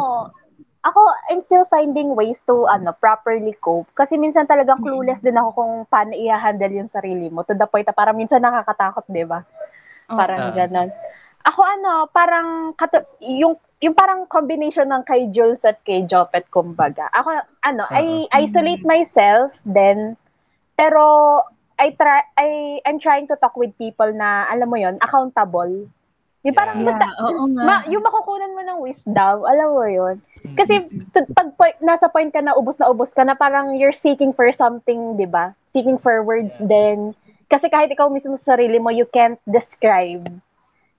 ako, 0.83 1.00
I'm 1.31 1.43
still 1.45 1.62
finding 1.69 2.17
ways 2.19 2.43
to, 2.50 2.67
ano, 2.67 2.90
properly 2.97 3.55
cope. 3.61 3.87
Kasi 3.95 4.19
minsan 4.19 4.49
talagang 4.49 4.81
clueless 4.83 5.21
din 5.21 5.37
ako 5.38 5.50
kung 5.55 5.73
paano 5.87 6.17
i-handle 6.17 6.73
yung 6.73 6.90
sarili 6.90 7.29
mo. 7.31 7.47
To 7.47 7.55
the 7.55 7.69
point 7.69 7.87
na 7.87 7.95
parang 7.95 8.17
minsan 8.19 8.43
nakakatakot, 8.43 9.07
di 9.07 9.23
ba? 9.23 9.45
Parang 10.09 10.50
Ah. 10.50 10.55
ganon. 10.57 10.88
Ako 11.40 11.61
ano, 11.64 11.92
parang, 12.11 12.76
katu- 12.76 13.06
yung, 13.20 13.56
yung 13.80 13.97
parang 13.97 14.28
combination 14.28 14.85
ng 14.85 15.02
kay 15.02 15.32
Jules 15.32 15.64
at 15.64 15.80
kay 15.82 16.04
Jopet, 16.04 16.44
kumbaga. 16.52 17.09
Ako, 17.11 17.32
ano, 17.64 17.88
I 17.88 18.28
isolate 18.37 18.85
myself, 18.85 19.49
then, 19.64 20.20
pero, 20.76 21.40
I 21.80 21.97
try, 21.97 22.20
I, 22.37 22.49
I'm 22.85 23.00
trying 23.00 23.25
to 23.32 23.40
talk 23.40 23.56
with 23.56 23.73
people 23.80 24.12
na, 24.12 24.44
alam 24.52 24.68
mo 24.68 24.76
yon 24.76 25.00
accountable. 25.00 25.88
Yung 26.44 26.56
parang, 26.56 26.85
Yeah. 26.85 26.92
basta, 26.92 27.04
Yeah, 27.09 27.25
oo 27.32 27.44
nga. 27.49 27.62
ma, 27.64 27.75
yung 27.88 28.04
makukunan 28.04 28.52
mo 28.52 28.61
ng 28.61 28.78
wisdom, 28.85 29.37
alam 29.44 29.68
mo 29.73 29.85
yon 29.85 30.20
kasi 30.56 30.88
t- 30.88 31.28
pag 31.37 31.52
point, 31.52 31.76
nasa 31.80 32.09
point 32.09 32.32
ka 32.32 32.40
na 32.40 32.56
ubos 32.56 32.80
na 32.80 32.88
ubos 32.88 33.12
ka 33.12 33.20
na 33.20 33.37
parang 33.37 33.76
you're 33.76 33.92
seeking 33.92 34.32
for 34.32 34.49
something, 34.50 35.12
'di 35.14 35.28
ba? 35.28 35.52
Seeking 35.68 36.00
for 36.00 36.25
words 36.25 36.56
Yeah. 36.56 36.64
then 36.64 36.99
kasi 37.52 37.68
kahit 37.68 37.92
ikaw 37.92 38.09
mismo 38.09 38.40
sa 38.40 38.56
sarili 38.56 38.80
mo 38.80 38.88
you 38.88 39.04
can't 39.04 39.37
describe. 39.44 40.25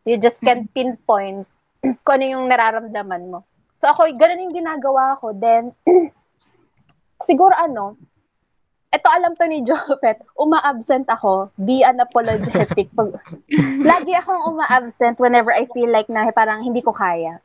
You 0.06 0.18
just 0.18 0.42
can't 0.42 0.66
pinpoint 0.74 1.46
kung 2.06 2.16
ano 2.18 2.26
yung 2.26 2.46
nararamdaman 2.50 3.30
mo. 3.30 3.46
So 3.82 3.90
ako, 3.90 4.10
ganun 4.18 4.50
yung 4.50 4.58
ginagawa 4.58 5.18
ko. 5.18 5.34
Then, 5.34 5.74
siguro 7.28 7.54
ano, 7.54 7.98
eto 8.92 9.08
alam 9.08 9.34
to 9.34 9.46
ni 9.48 9.64
Jopet, 9.68 10.22
uma-absent 10.36 11.08
ako, 11.08 11.50
be 11.58 11.82
unapologetic. 11.82 12.92
Pag, 12.98 13.18
lagi 13.82 14.14
akong 14.14 14.58
uma-absent 14.58 15.18
whenever 15.18 15.54
I 15.54 15.66
feel 15.72 15.90
like 15.90 16.12
na 16.12 16.30
parang 16.34 16.62
hindi 16.62 16.84
ko 16.84 16.94
kaya. 16.94 17.40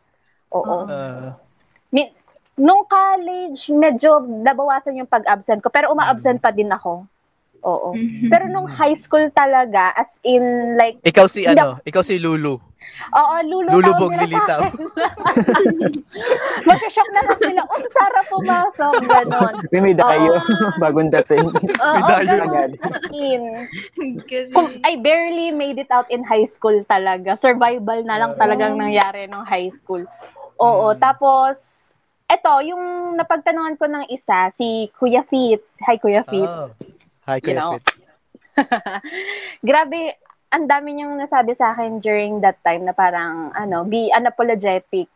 Oo. 0.53 0.91
Ah, 0.91 1.39
Mi- 1.95 2.13
nung 2.57 2.89
college, 2.89 3.69
medyo 3.71 4.21
nabawasan 4.21 4.99
yung 4.99 5.09
pag-absent 5.09 5.61
ko, 5.61 5.69
pero 5.69 5.93
uma-absent 5.93 6.41
pa 6.41 6.51
din 6.51 6.73
ako. 6.73 7.05
Oo. 7.63 7.95
Mhm. 7.95 8.29
Pero 8.29 8.45
nung 8.47 8.67
high 8.67 8.97
school 8.97 9.31
talaga, 9.31 9.95
as 9.95 10.11
in 10.23 10.43
like, 10.77 10.99
ikaw 11.03 11.25
si 11.27 11.45
ano? 11.45 11.81
Ikaw 11.83 12.03
si 12.03 12.19
Lulu. 12.19 12.59
oo, 13.13 13.35
nila 13.45 13.77
sa 13.77 14.25
lilitaw. 14.25 14.61
akin. 14.63 14.73
Masya-shock 16.69 17.11
na 17.13 17.21
lang 17.23 17.39
sila, 17.39 17.61
oh, 17.63 17.81
Sarah 17.93 18.25
pumasok, 18.27 18.93
ganon. 19.05 19.55
May 19.69 19.83
medalyo 19.85 20.33
bagong 20.79 21.13
dating. 21.13 21.45
Oo, 21.45 21.95
Medalyo 21.99 22.35
ganon. 22.35 22.47
agad. 22.47 22.71
In. 23.13 23.43
Kasi, 24.25 24.53
Kung, 24.53 24.81
I 24.83 24.97
barely 24.97 25.53
made 25.53 25.77
it 25.77 25.91
out 25.91 26.09
in 26.09 26.25
high 26.25 26.49
school 26.49 26.81
talaga. 26.87 27.37
Survival 27.37 28.01
na 28.03 28.17
lang 28.17 28.33
talagang 28.37 28.77
nangyari 28.77 29.29
nung 29.29 29.45
high 29.45 29.71
school. 29.77 30.03
Oo, 30.57 30.95
Mm. 30.95 30.99
tapos, 30.99 31.61
eto, 32.27 32.65
yung 32.65 32.81
napagtanungan 33.15 33.77
ko 33.77 33.87
ng 33.87 34.09
isa, 34.09 34.49
si 34.57 34.89
Kuya 34.97 35.21
Fitz. 35.23 35.77
Hi, 35.85 36.01
Kuya 36.01 36.25
Fitz. 36.25 36.49
Oh. 36.49 36.73
Hi, 37.27 37.43
You 37.43 37.59
know. 37.59 37.75
Grabe, 39.69 40.15
ang 40.55 40.71
dami 40.71 40.95
niyang 40.95 41.19
nasabi 41.19 41.59
sa 41.59 41.75
akin 41.75 41.99
during 41.99 42.39
that 42.39 42.55
time 42.63 42.87
na 42.87 42.95
parang, 42.95 43.51
ano, 43.51 43.83
be 43.83 44.15
unapologetic. 44.15 45.11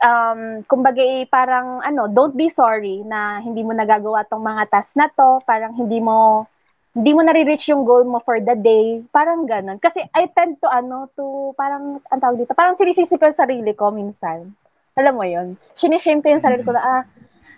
Um, 0.00 0.64
kumbaga, 0.64 1.04
eh, 1.04 1.28
parang, 1.28 1.84
ano, 1.84 2.08
don't 2.08 2.32
be 2.32 2.48
sorry 2.48 3.04
na 3.04 3.44
hindi 3.44 3.60
mo 3.60 3.76
nagagawa 3.76 4.24
tong 4.24 4.40
mga 4.40 4.64
task 4.72 4.96
na 4.96 5.12
to. 5.12 5.44
Parang 5.44 5.76
hindi 5.76 6.00
mo, 6.00 6.48
hindi 6.96 7.12
mo 7.12 7.20
nare-reach 7.20 7.68
yung 7.68 7.84
goal 7.84 8.08
mo 8.08 8.16
for 8.24 8.40
the 8.40 8.56
day. 8.56 9.04
Parang 9.12 9.44
ganun. 9.44 9.76
Kasi 9.76 10.08
I 10.16 10.32
tend 10.32 10.56
to, 10.64 10.72
ano, 10.72 11.12
to, 11.20 11.52
parang, 11.52 12.00
ang 12.08 12.20
tawag 12.24 12.40
dito, 12.40 12.56
parang 12.56 12.80
sinisisi 12.80 13.20
ko 13.20 13.28
yung 13.28 13.36
sarili 13.36 13.76
ko 13.76 13.92
minsan. 13.92 14.56
Alam 14.96 15.20
mo 15.20 15.28
yun? 15.28 15.60
Sinishame 15.76 16.24
ko 16.24 16.32
yung 16.32 16.40
sarili 16.40 16.64
ko 16.64 16.72
na, 16.72 16.80
ah, 16.80 17.02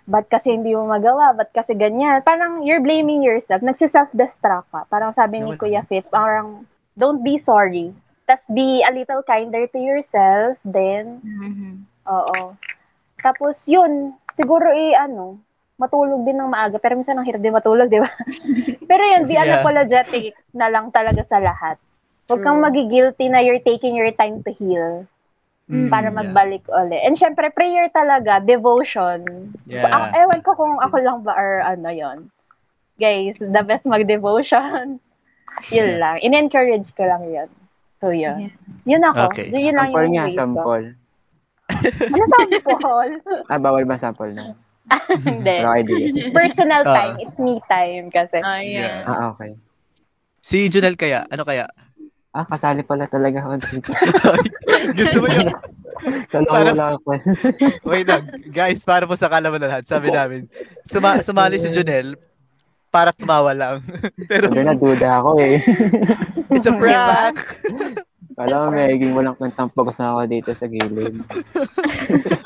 ba't 0.09 0.25
kasi 0.25 0.57
hindi 0.57 0.73
mo 0.73 0.89
magawa? 0.89 1.37
Ba't 1.37 1.53
kasi 1.53 1.77
ganyan? 1.77 2.25
Parang 2.25 2.65
you're 2.65 2.81
blaming 2.81 3.21
yourself. 3.21 3.61
Nagsiself-destruct 3.61 4.67
ka. 4.73 4.81
Parang 4.89 5.13
sabi 5.13 5.37
ni 5.37 5.53
Naman. 5.53 5.61
Kuya 5.61 5.85
Fitz, 5.85 6.09
parang 6.09 6.65
don't 6.97 7.21
be 7.21 7.37
sorry. 7.37 7.93
Tapos 8.25 8.45
be 8.49 8.81
a 8.81 8.89
little 8.89 9.21
kinder 9.21 9.69
to 9.69 9.77
yourself. 9.77 10.57
Then, 10.65 11.21
Mhm. 11.21 11.85
oo. 12.09 12.57
Tapos 13.21 13.61
yun, 13.69 14.17
siguro 14.33 14.73
eh 14.73 14.97
ano, 14.97 15.37
matulog 15.77 16.25
din 16.25 16.41
ng 16.41 16.49
maaga. 16.49 16.81
Pero 16.81 16.97
minsan 16.97 17.13
ang 17.15 17.29
hirap 17.29 17.39
din 17.39 17.53
matulog, 17.53 17.87
di 17.87 18.01
ba? 18.01 18.09
pero 18.89 19.05
yun, 19.05 19.29
be 19.29 19.37
Yeah. 19.37 19.45
unapologetic 19.45 20.33
na 20.51 20.67
lang 20.67 20.89
talaga 20.89 21.21
sa 21.21 21.37
lahat. 21.37 21.77
Huwag 22.25 22.41
kang 22.41 22.61
magigilty 22.61 23.25
na 23.29 23.41
you're 23.41 23.61
taking 23.61 23.93
your 23.93 24.09
time 24.13 24.41
to 24.41 24.53
heal 24.53 25.05
Mm, 25.69 25.93
para 25.93 26.09
yeah. 26.09 26.17
magbalik 26.17 26.65
uli. 26.65 26.97
And 26.97 27.13
syempre, 27.13 27.53
prayer 27.53 27.93
talaga, 27.93 28.41
devotion. 28.41 29.53
Yeah. 29.69 29.85
Ako, 29.85 30.05
ewan 30.17 30.41
ko 30.41 30.51
kung 30.57 30.75
ako 30.81 30.95
lang 30.97 31.17
ba 31.21 31.37
or 31.37 31.61
ano 31.61 31.93
yon 31.93 32.17
Guys, 32.97 33.37
the 33.37 33.63
best 33.63 33.85
mag-devotion. 33.85 34.97
yun 35.75 36.01
lang. 36.01 36.17
In-encourage 36.25 36.89
ko 36.97 37.05
lang 37.05 37.21
yun. 37.29 37.49
So, 38.01 38.09
yun. 38.09 38.49
Yun 38.89 39.03
ako. 39.13 39.29
Okay. 39.29 39.53
Yun 39.53 39.77
lang 39.77 39.93
Sample 39.93 40.07
yung 40.09 40.15
nga, 40.17 40.27
sample. 40.33 40.85
Ano 42.09 42.23
sample? 42.33 43.11
Ah, 43.45 43.61
bawal 43.61 43.85
ba 43.85 43.95
sample 43.95 44.33
na? 44.33 44.57
Hindi. 45.29 45.55
Ideas. 45.61 46.33
Personal 46.33 46.81
Ah. 46.81 46.93
time. 46.97 47.15
It's 47.21 47.37
me 47.37 47.61
time 47.69 48.09
kasi. 48.09 48.41
Ayan. 48.41 49.05
Ah, 49.05 49.29
okay. 49.37 49.53
Si 50.41 50.65
Junel 50.71 50.97
kaya? 50.97 51.29
Ano 51.29 51.45
kaya? 51.45 51.69
Ah, 52.29 52.45
kasali 52.45 52.85
pala 52.85 53.09
talaga 53.09 53.41
ako 53.41 53.55
dito. 53.57 53.89
Gusto 54.97 55.17
mo 55.17 55.27
yun? 55.33 55.49
Kala 56.31 56.45
ko 56.45 56.53
Parang- 56.53 56.75
wala 56.77 56.85
ako. 56.95 57.09
Wait 57.89 58.05
lang. 58.05 58.23
Guys, 58.53 58.85
para 58.85 59.09
po 59.09 59.17
sa 59.17 59.27
kalaman 59.27 59.57
na 59.59 59.67
lahat, 59.67 59.89
sabi 59.89 60.13
namin, 60.13 60.45
suma- 60.85 61.25
sumali 61.25 61.57
si 61.57 61.73
Junel 61.73 62.13
para 62.93 63.09
tumawa 63.11 63.51
lang. 63.57 63.81
Pero 64.29 64.47
Sabi 64.53 64.61
na, 64.61 64.77
duda 64.77 65.19
ako 65.19 65.41
eh. 65.41 65.57
it's 66.53 66.69
a 66.69 66.73
prank. 66.77 67.37
Kala 68.37 68.53
ko 68.55 68.65
may 68.71 68.93
higing 68.93 69.17
walang 69.17 69.35
kwentang 69.35 69.67
pagos 69.73 69.97
na 69.99 70.13
ako 70.13 70.21
dito 70.29 70.49
sa 70.53 70.69
gilid. 70.69 71.19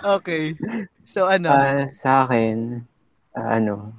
Okay. 0.02 0.56
So 1.06 1.28
ano? 1.28 1.52
Ah, 1.52 1.86
sa 1.92 2.24
akin, 2.25 2.82
ah, 3.36 3.60
ano, 3.60 3.92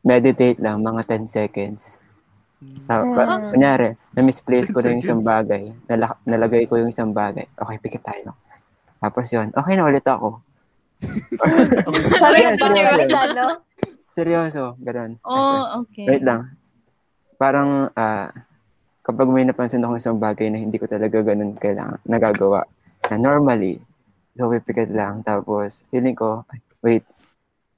meditate 0.00 0.62
lang, 0.62 0.80
mga 0.80 1.02
10 1.04 1.26
seconds. 1.26 1.98
Ah, 2.88 3.04
pa- 3.04 3.36
Mm. 3.36 3.52
kunyari, 3.52 3.88
na-misplace 4.16 4.72
ko 4.72 4.80
na 4.80 4.96
yung 4.96 5.04
10 5.04 5.04
isang 5.04 5.20
bagay. 5.20 5.68
Nala- 5.86 6.20
nalagay 6.24 6.64
ko 6.64 6.80
yung 6.80 6.88
isang 6.88 7.12
bagay. 7.12 7.44
Okay, 7.52 7.76
pikit 7.78 8.00
tayo. 8.00 8.32
Tapos 8.96 9.28
yun, 9.28 9.52
okay 9.52 9.76
na 9.76 9.84
ulit 9.84 10.02
ako. 10.02 10.40
Sabi 12.56 12.80
ko, 12.80 12.92
di 12.96 13.06
ba, 13.12 13.22
seryoso. 13.28 13.44
Seryoso, 14.16 14.64
ganun. 14.80 15.20
Oh, 15.20 15.84
okay. 15.84 16.08
Wait 16.08 16.24
lang. 16.24 16.56
Parang, 17.36 17.92
ah, 17.92 18.32
kapag 19.04 19.28
may 19.28 19.44
napansin 19.44 19.84
ako 19.84 20.00
isang 20.00 20.16
bagay 20.16 20.48
na 20.48 20.56
hindi 20.56 20.80
ko 20.80 20.88
talaga 20.88 21.20
ganun 21.20 21.52
kailangan, 21.54 22.00
nagagawa, 22.02 22.64
na 23.06 23.20
normally, 23.20 23.76
so 24.32 24.48
pipikit 24.48 24.88
lang, 24.88 25.20
tapos, 25.20 25.84
feeling 25.92 26.16
ko, 26.16 26.48
wait, 26.80 27.04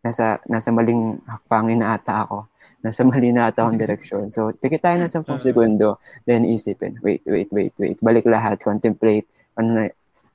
nasa, 0.02 0.38
nasa 0.47 0.71
maling 0.71 1.19
hakbangin 1.26 1.83
na 1.83 1.99
ata 1.99 2.25
ako. 2.26 2.47
Nasa 2.78 3.02
mali 3.09 3.35
na 3.35 3.50
ata 3.50 3.67
akong 3.67 3.81
direksyon. 3.85 4.26
So, 4.31 4.50
pikit 4.55 4.83
tayo 4.83 4.97
ng 5.02 5.11
10 5.11 5.43
segundo, 5.43 5.99
then 6.25 6.47
isipin, 6.47 6.99
wait, 7.02 7.23
wait, 7.26 7.50
wait, 7.50 7.75
wait, 7.76 7.99
balik 7.99 8.26
lahat, 8.26 8.62
contemplate, 8.62 9.26
ano 9.59 9.75
na, 9.75 9.83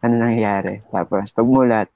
ano 0.04 0.14
nangyayari. 0.20 0.84
Tapos, 0.92 1.32
pagmulat, 1.32 1.88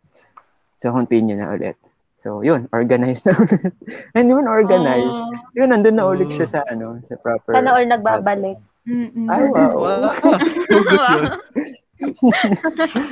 so 0.80 0.94
continue 0.96 1.36
na 1.36 1.52
ulit. 1.52 1.76
So, 2.18 2.42
yun, 2.42 2.66
organized 2.74 3.28
na 3.28 3.38
ulit. 3.44 3.76
Hindi 4.16 4.32
man 4.34 4.50
organized. 4.50 5.22
Oh, 5.22 5.30
Yun, 5.54 5.70
nandun 5.70 5.96
na 6.00 6.08
ulit 6.08 6.32
siya 6.34 6.48
sa 6.48 6.60
ano, 6.66 6.98
sa 7.06 7.14
proper. 7.20 7.54
Sana 7.54 7.78
all 7.78 7.86
nagbabalik. 7.86 8.58
mm-mm. 8.88 9.28
Ay, 9.28 9.44
wow. 9.52 10.10
Yun. 10.72 11.24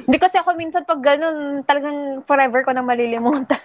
Hindi 0.05 0.17
kasi 0.17 0.37
ako 0.37 0.55
minsan 0.55 0.85
pag 0.85 1.01
ganun, 1.01 1.61
talagang 1.65 2.21
forever 2.25 2.61
ko 2.63 2.71
na 2.73 2.85
malilimutan. 2.85 3.61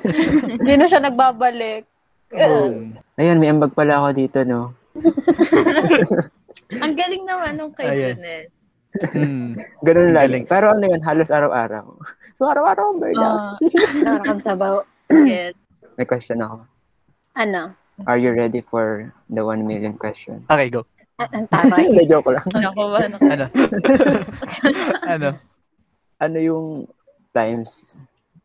Hindi 0.58 0.72
na 0.76 0.86
siya 0.88 1.00
nagbabalik. 1.02 1.84
Mm. 2.32 2.96
Ayun, 3.20 3.38
may 3.38 3.52
ambag 3.52 3.76
pala 3.76 4.00
ako 4.00 4.08
dito, 4.16 4.38
no? 4.42 4.72
Ang 6.84 6.94
galing 6.96 7.24
naman 7.28 7.60
nung 7.60 7.72
kay 7.76 7.88
Ayan. 7.88 8.48
Mm. 9.12 9.56
Ganun 9.84 10.12
Galing. 10.12 10.44
lang. 10.44 10.50
Pero 10.52 10.72
ano 10.72 10.84
yun, 10.84 11.00
halos 11.00 11.32
araw-araw. 11.32 11.86
So, 12.32 12.48
araw-araw 12.48 12.96
ang 12.96 12.98
burnout. 12.98 13.38
Ah, 13.38 13.54
Nakakam 14.02 14.38
sabaw. 14.42 14.74
yes. 15.12 15.54
May 15.94 16.08
question 16.08 16.40
ako. 16.42 16.64
Ano? 17.38 17.76
Are 18.08 18.18
you 18.18 18.34
ready 18.34 18.64
for 18.64 19.12
the 19.30 19.44
1 19.46 19.62
million 19.62 19.94
question? 19.94 20.42
Okay, 20.50 20.72
go. 20.72 20.82
Ah, 21.20 21.28
Ang 21.30 21.46
taray. 21.52 21.86
Hindi, 21.86 22.08
joke 22.08 22.34
lang. 22.34 22.42
Naku 22.50 22.82
ba? 22.88 22.98
Naku. 23.04 23.24
Ano? 23.30 23.44
ano? 25.06 25.28
Ano 26.18 26.36
yung 26.40 26.66
times, 27.30 27.94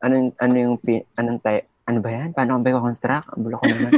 ano, 0.02 0.32
ano 0.38 0.56
yung, 0.56 0.76
anong 1.18 1.40
time, 1.42 1.66
ano 1.88 2.00
ba 2.04 2.10
yan? 2.12 2.30
Paano 2.36 2.60
ba 2.62 2.70
i-construct? 2.74 3.34
Ang 3.34 3.42
bulo 3.48 3.56
ko 3.58 3.66
naman. 3.66 3.92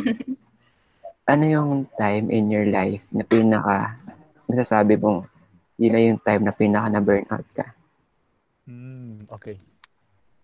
ano 1.34 1.44
yung 1.46 1.72
time 1.98 2.26
in 2.34 2.50
your 2.50 2.66
life 2.70 3.04
na 3.14 3.24
pinaka, 3.26 3.98
masasabi 4.50 4.98
mong, 4.98 5.28
yun 5.80 5.92
na 5.94 6.02
yung 6.02 6.20
time 6.22 6.44
na 6.44 6.54
pinaka 6.56 6.88
na 6.90 7.02
burnout 7.02 7.48
ka? 7.54 7.66
Mm, 8.70 9.26
okay. 9.30 9.58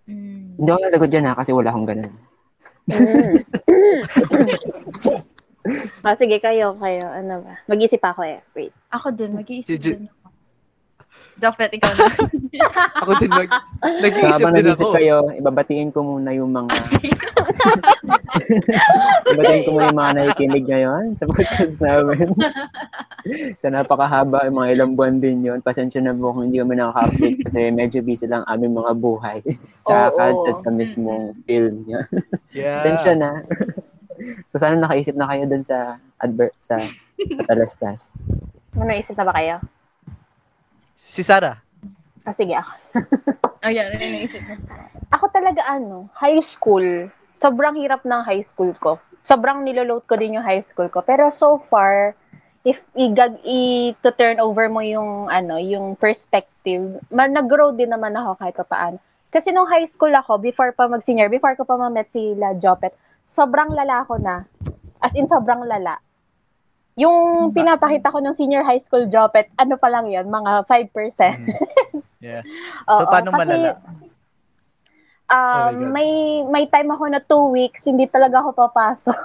Mm. 0.05 0.62
Hindi 0.62 0.69
ako 0.69 0.79
sasagot 0.85 1.09
dyan 1.09 1.27
ha, 1.29 1.38
kasi 1.38 1.51
wala 1.53 1.69
akong 1.74 1.88
ganun. 1.89 2.13
Mm. 2.85 3.35
ah, 6.05 6.15
sige, 6.17 6.38
kayo, 6.38 6.77
kayo. 6.77 7.05
Ano 7.09 7.41
ba? 7.41 7.57
Mag-isip 7.65 8.01
ako 8.01 8.21
eh. 8.25 8.39
Wait. 8.53 8.74
Ako 8.93 9.09
din, 9.13 9.33
mag-iisip 9.33 9.69
Si 9.69 9.77
din. 9.81 10.05
Jopet, 11.36 11.72
ikaw 11.75 11.92
na. 11.92 12.08
Ako 13.04 13.12
din 13.20 13.32
mag... 13.32 13.50
So, 13.51 14.00
Nag-iisip 14.00 14.48
din 14.56 14.72
ako. 14.72 14.96
kayo, 14.96 15.15
ibabatiin 15.36 15.92
ko 15.92 16.00
muna 16.01 16.32
yung 16.32 16.56
mga, 16.56 16.72
ibabatiin 19.36 19.63
ko 19.68 19.70
muna 19.75 19.92
yung 19.92 20.00
mga 20.00 20.15
nakikinig 20.15 20.65
ngayon 20.65 21.12
sa 21.12 21.27
podcast 21.27 21.75
namin. 21.84 22.32
sa 23.62 23.68
napakahaba, 23.68 24.48
mga 24.48 24.72
ilang 24.80 24.96
buwan 24.96 25.20
din 25.20 25.44
yun. 25.44 25.60
Pasensya 25.60 26.00
na 26.00 26.15
po 26.15 26.32
kung 26.32 26.48
hindi 26.48 26.63
kami 26.63 26.80
nakaka-update 26.80 27.38
kasi 27.44 27.60
medyo 27.70 28.00
busy 28.00 28.32
lang 28.32 28.48
aming 28.48 28.80
mga 28.80 28.92
buhay 28.96 29.44
sa 29.84 30.10
Oo. 30.10 30.18
ads 30.18 30.44
at 30.48 30.58
sa 30.63 30.72
mismong 30.72 31.36
film 31.44 31.84
niya. 31.84 32.08
Yeah. 32.56 32.80
Pasensya 32.80 33.13
na. 33.20 33.44
so, 34.48 34.56
sana 34.56 34.80
nakaisip 34.80 35.20
na 35.20 35.27
kayo 35.27 35.44
dun 35.51 35.68
sa 35.68 36.00
advert, 36.24 36.56
sa 36.63 36.80
Patalastas. 37.15 38.12
May 38.75 39.00
naisip 39.00 39.15
na 39.20 39.27
ba 39.27 39.36
kayo? 39.36 39.59
Si 41.16 41.24
Sarah. 41.24 41.56
Ah, 42.28 42.36
sige, 42.36 42.51
ako. 42.60 42.74
Oh, 43.66 43.72
yan. 43.74 43.98
Ano 43.98 44.04
yung 44.04 44.16
naisip 44.22 44.46
mo? 44.46 44.54
Ako 45.10 45.25
talaga 45.34 45.66
ano, 45.66 46.06
high 46.14 46.38
school. 46.46 47.10
Sobrang 47.34 47.74
hirap 47.82 48.06
ng 48.06 48.22
high 48.22 48.46
school 48.46 48.78
ko. 48.78 49.01
Sobrang 49.25 49.66
niloload 49.66 50.06
ko 50.06 50.14
din 50.22 50.38
yung 50.38 50.46
high 50.46 50.62
school 50.62 50.86
ko. 50.86 51.01
Pero 51.01 51.34
so 51.34 51.58
far, 51.66 52.14
if 52.62 52.78
igag 52.94 53.42
i 53.42 53.90
to 54.06 54.14
turn 54.14 54.38
over 54.38 54.70
mo 54.70 54.86
yung 54.86 55.34
ano, 55.34 55.58
yung 55.58 55.98
perspective, 55.98 57.01
ma- 57.10 57.25
nag-grow 57.25 57.74
din 57.74 57.90
naman 57.90 58.14
ako 58.14 58.38
kahit 58.38 58.54
paano. 58.70 59.01
Kasi 59.34 59.50
nung 59.50 59.66
high 59.66 59.90
school 59.90 60.14
ako, 60.14 60.38
before 60.38 60.70
pa 60.78 60.86
mag-senior, 60.86 61.25
before 61.34 61.58
ko 61.58 61.66
pa 61.66 61.74
ma-met 61.74 62.06
sila 62.14 62.54
Jopet, 62.62 62.94
sobrang 63.25 63.74
lala 63.74 64.06
ko 64.06 64.22
na. 64.22 64.46
As 65.01 65.10
in, 65.18 65.25
sobrang 65.25 65.66
lala. 65.66 66.04
Yung 66.96 67.51
pinapakita 67.51 68.08
ko 68.08 68.24
ng 68.24 68.36
senior 68.36 68.64
high 68.64 68.79
school 68.79 69.03
Jopet, 69.12 69.51
ano 69.60 69.75
pa 69.75 69.92
lang 69.92 70.08
yun, 70.08 70.31
mga 70.31 70.64
5%. 70.64 70.88
Mm. 71.44 71.48
Yeah. 72.24 72.42
Oo, 72.90 73.00
So, 73.03 73.12
paano 73.12 73.29
kasi, 73.36 73.40
malala? 73.44 73.70
Um, 75.25 75.36
Oh 75.36 75.90
may 75.90 76.10
may 76.46 76.66
time 76.70 76.94
ako 76.94 77.10
na 77.10 77.18
two 77.20 77.50
weeks, 77.51 77.84
hindi 77.84 78.05
talaga 78.05 78.46
ako 78.46 78.50
papasok. 78.55 79.18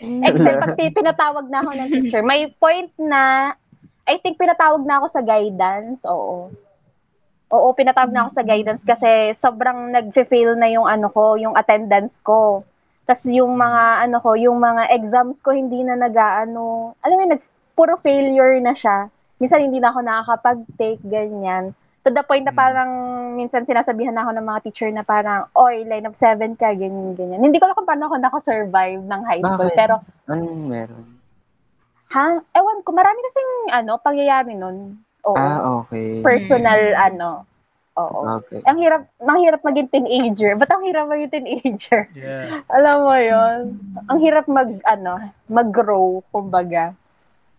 Except 0.00 0.56
pag 0.64 0.76
pi- 0.76 0.94
pinatawag 0.96 1.48
na 1.48 1.60
ako 1.60 1.70
ng 1.76 1.88
teacher. 1.96 2.22
May 2.24 2.48
point 2.56 2.92
na, 2.96 3.52
I 4.08 4.16
think 4.20 4.40
pinatawag 4.40 4.84
na 4.84 5.00
ako 5.00 5.06
sa 5.12 5.22
guidance, 5.24 6.04
oo. 6.08 6.48
Oo, 7.50 7.68
pinatawag 7.74 8.14
na 8.14 8.24
ako 8.24 8.30
sa 8.38 8.44
guidance 8.46 8.82
kasi 8.86 9.34
sobrang 9.36 9.90
nag-fail 9.90 10.54
na 10.54 10.70
yung 10.70 10.86
ano 10.86 11.10
ko, 11.10 11.34
yung 11.34 11.58
attendance 11.58 12.16
ko. 12.22 12.62
Tapos 13.10 13.26
yung 13.26 13.58
mga 13.58 14.06
ano 14.06 14.22
ko, 14.22 14.38
yung 14.38 14.62
mga 14.62 14.86
exams 14.94 15.42
ko 15.42 15.50
hindi 15.50 15.82
na 15.82 15.98
nag-ano, 15.98 16.94
alam 17.02 17.16
mo, 17.18 17.26
nag, 17.26 17.42
puro 17.74 17.98
failure 17.98 18.62
na 18.62 18.70
siya. 18.70 19.10
Minsan 19.42 19.66
hindi 19.66 19.82
na 19.82 19.90
ako 19.90 19.98
nakakapag-take, 19.98 21.02
ganyan. 21.02 21.74
To 22.00 22.14
the 22.14 22.22
point 22.22 22.46
na 22.46 22.54
Mm. 22.54 22.60
parang 22.62 22.90
minsan 23.34 23.66
sinasabihan 23.66 24.14
na 24.14 24.22
ako 24.22 24.38
ng 24.38 24.46
mga 24.46 24.62
teacher 24.62 24.86
na 24.94 25.02
parang, 25.02 25.50
oy, 25.58 25.82
line 25.82 26.06
of 26.06 26.14
seven 26.14 26.54
ka, 26.54 26.70
ganyan, 26.70 27.18
ganyan. 27.18 27.42
Hindi 27.42 27.58
ko 27.58 27.66
alam 27.66 27.74
kung 27.74 27.90
paano 27.90 28.06
ako 28.06 28.16
nakasurvive 28.16 29.02
ng 29.02 29.22
high 29.26 29.42
school. 29.42 29.58
Bakit? 29.66 29.74
Pero, 29.74 29.94
Anong 30.30 30.70
meron? 30.70 31.04
ha? 32.14 32.38
Ewan 32.54 32.78
ko, 32.86 32.94
marami 32.94 33.18
kasing, 33.26 33.50
ano, 33.74 33.98
pangyayari 33.98 34.54
nun. 34.54 35.02
Oo. 35.26 35.34
Ah, 35.34 35.82
okay. 35.82 36.22
Personal, 36.22 36.94
Mm. 36.94 37.06
ano. 37.10 37.28
Oo. 38.00 38.20
Okay. 38.40 38.60
Ang 38.64 38.78
hirap, 38.78 39.02
mahirap 39.18 39.60
maging 39.60 39.88
teenager. 39.88 40.56
Ba't 40.56 40.70
ang 40.70 40.84
hirap 40.84 41.04
maging 41.06 41.30
teenager? 41.30 42.08
Yeah. 42.12 42.62
Alam 42.76 42.96
mo 43.04 43.14
yon 43.14 43.56
Ang 44.06 44.18
hirap 44.18 44.46
mag, 44.46 44.80
ano, 44.84 45.20
mag-grow, 45.46 46.24
kumbaga. 46.30 46.96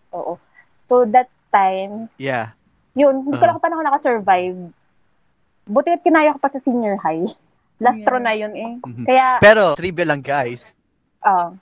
Oo. 0.10 0.42
So, 0.82 1.06
that 1.06 1.30
time, 1.50 2.10
Yeah. 2.16 2.56
yun, 2.94 3.24
hindi 3.24 3.38
ko 3.38 3.46
Ah. 3.46 3.50
lang 3.50 3.60
paano 3.60 3.78
ako 3.78 3.84
nakasurvive. 3.86 4.60
Buti 5.64 5.90
at 5.92 6.02
kinaya 6.02 6.34
ko 6.34 6.40
pa 6.42 6.50
sa 6.50 6.60
senior 6.60 6.98
high. 6.98 7.30
Lastro 7.78 8.18
Yeah. 8.18 8.26
na 8.26 8.34
yun 8.34 8.54
eh. 8.54 8.72
Mhm. 8.82 9.06
Kaya, 9.06 9.26
Pero, 9.40 9.74
trivia 9.74 10.06
lang 10.06 10.22
guys. 10.22 10.74
ah, 11.22 11.54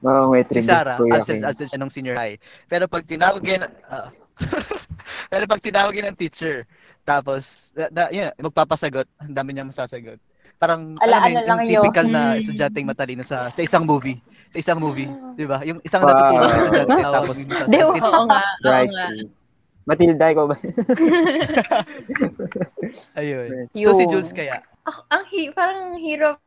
Oo, 0.00 0.32
may 0.32 0.40
Si 0.48 0.56
trivia 0.56 0.80
Sarah, 0.80 0.96
Kuya 0.96 1.20
absent, 1.20 1.44
absent 1.44 1.68
siya 1.68 1.76
nung 1.76 1.92
senior 1.92 2.16
high. 2.16 2.40
Pero 2.64 2.88
pag 2.88 3.04
tinawag 3.04 3.44
yan, 3.44 3.68
ah, 3.84 4.08
pero 5.28 5.44
pag 5.44 5.60
tinawag 5.60 5.92
yan 5.92 6.08
ng 6.08 6.16
teacher, 6.16 6.64
tapos, 7.10 7.74
na, 7.74 7.90
na, 7.90 8.02
yun, 8.14 8.30
magpapasagot, 8.38 9.06
ang 9.18 9.34
dami 9.34 9.50
niyang 9.50 9.74
masasagot. 9.74 10.22
Parang, 10.60 10.94
Ala, 11.00 11.24
alam 11.24 11.34
ano 11.34 11.42
yung 11.42 11.60
yun. 11.64 11.70
typical 11.72 12.06
na 12.06 12.22
Mm. 12.36 12.40
estudyanteng 12.44 12.86
matalino 12.86 13.24
sa 13.24 13.48
sa 13.48 13.60
isang 13.64 13.82
movie. 13.82 14.20
Sa 14.52 14.58
isang 14.60 14.78
movie, 14.78 15.08
di 15.34 15.48
ba? 15.48 15.64
Yung 15.64 15.80
isang 15.82 16.04
Wow. 16.04 16.12
natutulog 16.14 16.50
na 16.52 16.60
estudyante, 16.60 17.00
tapos 17.06 17.36
Di? 17.66 17.78
Oo 17.80 18.22
nga. 18.28 18.44
Right. 18.62 18.92
Matilda, 19.88 20.26
ikaw 20.30 20.46
ba? 20.46 20.56
Ayun. 23.18 23.66
Yun. 23.74 23.82
So, 23.82 23.96
si 23.96 24.04
Jules 24.06 24.30
kaya, 24.30 24.62
Ako, 24.86 25.00
ang 25.12 25.24
hi- 25.32 25.52
parang 25.52 25.98
hirap 26.00 26.38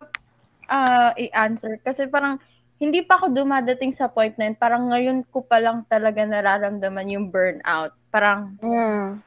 ah, 0.70 1.12
i-answer 1.18 1.78
kasi 1.84 2.08
parang 2.08 2.40
hindi 2.82 3.06
pa 3.06 3.22
ako 3.22 3.32
dumadating 3.32 3.94
sa 3.94 4.10
point 4.10 4.34
na 4.38 4.52
yun. 4.52 4.58
Parang 4.58 4.90
ngayon 4.92 5.24
ko 5.30 5.46
pa 5.46 5.62
lang 5.62 5.86
talaga 5.88 6.26
nararamdaman 6.26 7.14
yung 7.14 7.26
burnout. 7.32 7.94
Parang 8.12 8.58
mm, 8.60 9.22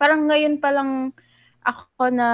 parang 0.00 0.24
ngayon 0.24 0.56
pa 0.56 0.72
lang 0.72 1.12
ako 1.60 2.08
na 2.08 2.28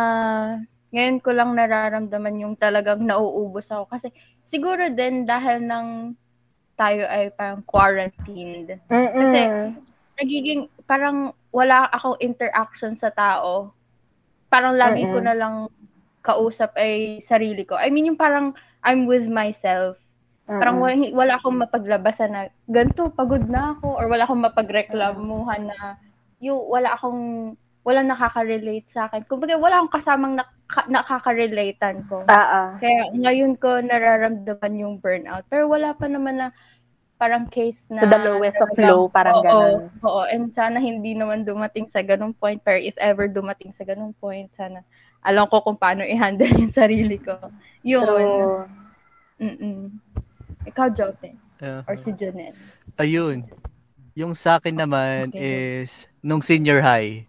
ngayon 0.94 1.18
ko 1.18 1.34
lang 1.34 1.50
nararamdaman 1.58 2.46
yung 2.46 2.54
talagang 2.54 3.02
nauubos 3.02 3.66
ako 3.74 3.90
kasi 3.90 4.14
siguro 4.46 4.86
din 4.86 5.26
dahil 5.26 5.66
ng 5.66 6.14
tayo 6.78 7.08
ay 7.08 7.32
parang 7.34 7.64
quarantined. 7.66 8.78
mm 8.86 9.12
Kasi, 9.18 9.40
Nagiging 10.16 10.72
parang 10.88 11.36
wala 11.52 11.92
akong 11.92 12.16
interaction 12.24 12.96
sa 12.96 13.12
tao. 13.12 13.72
Parang 14.48 14.72
lagi 14.72 15.04
ko 15.04 15.20
Mm-mm. 15.20 15.26
na 15.28 15.36
lang 15.36 15.54
kausap 16.24 16.72
ay 16.80 17.20
sarili 17.20 17.68
ko. 17.68 17.76
I 17.76 17.92
mean 17.92 18.08
yung 18.14 18.20
parang 18.20 18.56
I'm 18.80 19.04
with 19.04 19.28
myself. 19.28 20.00
Parang 20.46 20.78
wala, 20.78 20.94
wala 21.10 21.32
akong 21.36 21.58
mapaglabasan 21.58 22.30
na 22.32 22.42
ganito, 22.70 23.10
pagod 23.12 23.44
na 23.50 23.74
ako 23.76 23.98
or 23.98 24.06
wala 24.06 24.24
akong 24.24 24.46
mapagreklamuhan 24.46 25.68
na 25.68 25.98
yung 26.40 26.60
wala 26.68 26.94
akong 26.94 27.54
walang 27.86 28.10
nakaka-relate 28.10 28.90
sa 28.90 29.06
akin. 29.06 29.22
Kumbaga, 29.30 29.54
wala 29.54 29.78
akong 29.78 29.94
kasamang 29.94 30.34
naka- 30.34 30.90
nakaka-relatean 30.90 32.02
ko. 32.10 32.26
Ah. 32.26 32.74
Kaya 32.82 33.14
ngayon 33.14 33.54
ko 33.62 33.78
nararamdaman 33.78 34.74
yung 34.74 34.98
burnout. 34.98 35.46
Pero 35.46 35.70
wala 35.70 35.94
pa 35.94 36.10
naman 36.10 36.34
na 36.42 36.48
parang 37.14 37.46
case 37.46 37.86
na... 37.86 38.02
To 38.02 38.10
the 38.10 38.26
lowest 38.26 38.58
of 38.58 38.74
low, 38.74 39.06
parang 39.06 39.38
oo, 39.38 39.44
ganun. 39.46 39.78
Oo, 40.02 40.22
and 40.26 40.50
sana 40.50 40.82
hindi 40.82 41.14
naman 41.14 41.46
dumating 41.46 41.86
sa 41.86 42.02
ganung 42.02 42.34
point. 42.34 42.58
Pero 42.66 42.76
if 42.82 42.98
ever 42.98 43.30
dumating 43.30 43.70
sa 43.70 43.86
ganung 43.86 44.12
point, 44.18 44.50
sana 44.58 44.82
alam 45.22 45.46
ko 45.46 45.62
kung 45.62 45.78
paano 45.78 46.02
i-handle 46.02 46.50
yung 46.66 46.74
sarili 46.74 47.22
ko. 47.22 47.38
Yun. 47.86 48.02
True. 48.02 48.66
Mm-mm. 49.38 49.94
Ikaw, 50.66 50.90
Jote. 50.90 51.38
Uh, 51.62 51.86
Or 51.86 51.94
si 51.94 52.12
Jonel. 52.12 52.52
ayun. 52.98 53.46
Yung 54.16 54.32
sa 54.32 54.56
akin 54.56 54.80
naman 54.80 55.28
Okay. 55.34 55.36
is 55.36 56.08
nung 56.24 56.40
senior 56.40 56.80
high. 56.80 57.28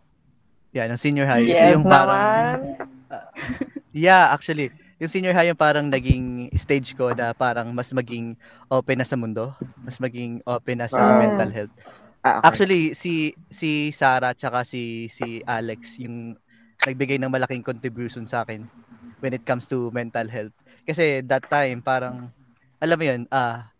Yeah, 0.76 0.88
nung 0.88 1.02
senior 1.02 1.28
high. 1.28 1.54
Yes 1.54 1.60
yung 1.60 1.88
parang 1.88 2.56
naman. 2.56 2.78
Yeah, 3.96 4.36
actually, 4.36 4.76
yung 5.00 5.08
senior 5.12 5.32
high 5.32 5.48
yung 5.50 5.58
parang 5.60 5.88
naging 5.88 6.52
stage 6.60 6.94
ko 6.94 7.16
na 7.16 7.32
parang 7.34 7.72
mas 7.72 7.90
maging 7.96 8.36
open 8.68 9.00
na 9.00 9.08
sa 9.08 9.16
mundo, 9.16 9.56
mas 9.88 9.96
maging 10.04 10.44
open 10.46 10.84
na 10.84 10.92
sa 10.92 11.10
Ah. 11.10 11.16
mental 11.16 11.50
health. 11.56 11.72
Ah, 12.24 12.40
okay. 12.40 12.62
Actually, 12.62 12.94
si 12.98 13.34
si 13.52 13.92
Sarah 13.96 14.34
tsaka 14.36 14.64
si 14.68 15.08
si 15.12 15.40
Alex 15.48 16.00
yung 16.04 16.36
nagbigay 16.86 17.18
ng 17.22 17.32
malaking 17.32 17.64
contribution 17.66 18.26
sa 18.28 18.44
akin 18.48 18.68
when 19.24 19.34
it 19.36 19.44
comes 19.48 19.66
to 19.70 19.90
mental 19.96 20.28
health. 20.30 20.54
Kasi 20.88 21.24
that 21.28 21.46
time 21.52 21.82
parang 21.86 22.32
alam 22.84 22.98
mo 23.00 23.06
'yun, 23.08 23.22
ah 23.34 23.72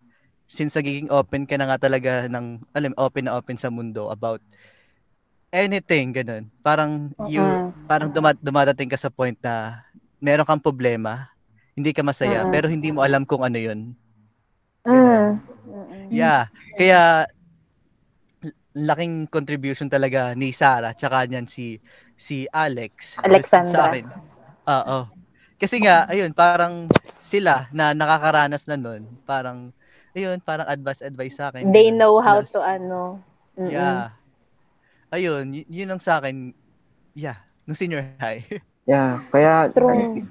since 0.48 0.74
nagiging 0.76 1.12
open 1.12 1.46
ka 1.48 1.56
na 1.60 1.68
nga 1.72 1.80
talaga 1.88 2.26
ng 2.32 2.60
alam 2.76 2.94
open 2.98 3.28
na 3.28 3.36
open 3.38 3.58
sa 3.60 3.70
mundo 3.72 4.10
about 4.12 4.42
anything 5.54 6.12
ganun. 6.16 6.50
Parang 6.64 7.12
you 7.24 7.44
Mm-mm. 7.46 7.74
parang 7.88 8.10
duma- 8.12 8.38
dumadating 8.40 8.90
ka 8.92 9.00
sa 9.00 9.12
point 9.12 9.38
na 9.44 9.84
meron 10.20 10.48
kang 10.48 10.64
problema, 10.64 11.28
hindi 11.78 11.92
ka 11.96 12.04
masaya, 12.04 12.44
Mm-mm. 12.44 12.52
pero 12.52 12.68
hindi 12.68 12.92
mo 12.92 13.02
alam 13.04 13.24
kung 13.28 13.44
ano 13.46 13.58
'yun. 13.60 13.96
Mm. 14.86 15.42
Yeah. 16.10 16.48
Kaya 16.78 17.28
laking 18.78 19.28
contribution 19.34 19.90
talaga 19.90 20.34
ni 20.38 20.54
Sarah 20.54 20.94
tsaka 20.94 21.26
niyan 21.26 21.48
si 21.50 21.82
si 22.18 22.46
Alex 22.54 23.18
Alexandra. 23.26 23.74
sa 23.74 23.90
akin. 23.90 24.06
Oo. 24.70 25.00
Kasi 25.58 25.82
nga 25.82 26.06
ayun 26.10 26.34
parang 26.38 26.94
sila 27.18 27.66
na 27.74 27.92
nakakaranas 27.98 28.70
na 28.70 28.78
nun, 28.78 29.18
parang 29.26 29.74
ayun, 30.18 30.42
parang 30.42 30.66
advice 30.66 31.06
advice 31.06 31.38
sa 31.38 31.54
akin. 31.54 31.70
They 31.70 31.94
know 31.94 32.18
how 32.18 32.42
Plus, 32.42 32.58
to 32.58 32.66
ano. 32.66 33.22
Mm-mm. 33.54 33.70
Yeah. 33.70 34.10
Ayun, 35.08 35.54
y- 35.54 35.70
yun 35.72 35.94
ang 35.94 36.02
sa 36.02 36.18
akin. 36.18 36.58
Yeah, 37.14 37.38
nung 37.64 37.78
senior 37.78 38.02
high. 38.18 38.42
Yeah, 38.88 39.20
kaya 39.28 39.68
True. 39.68 40.24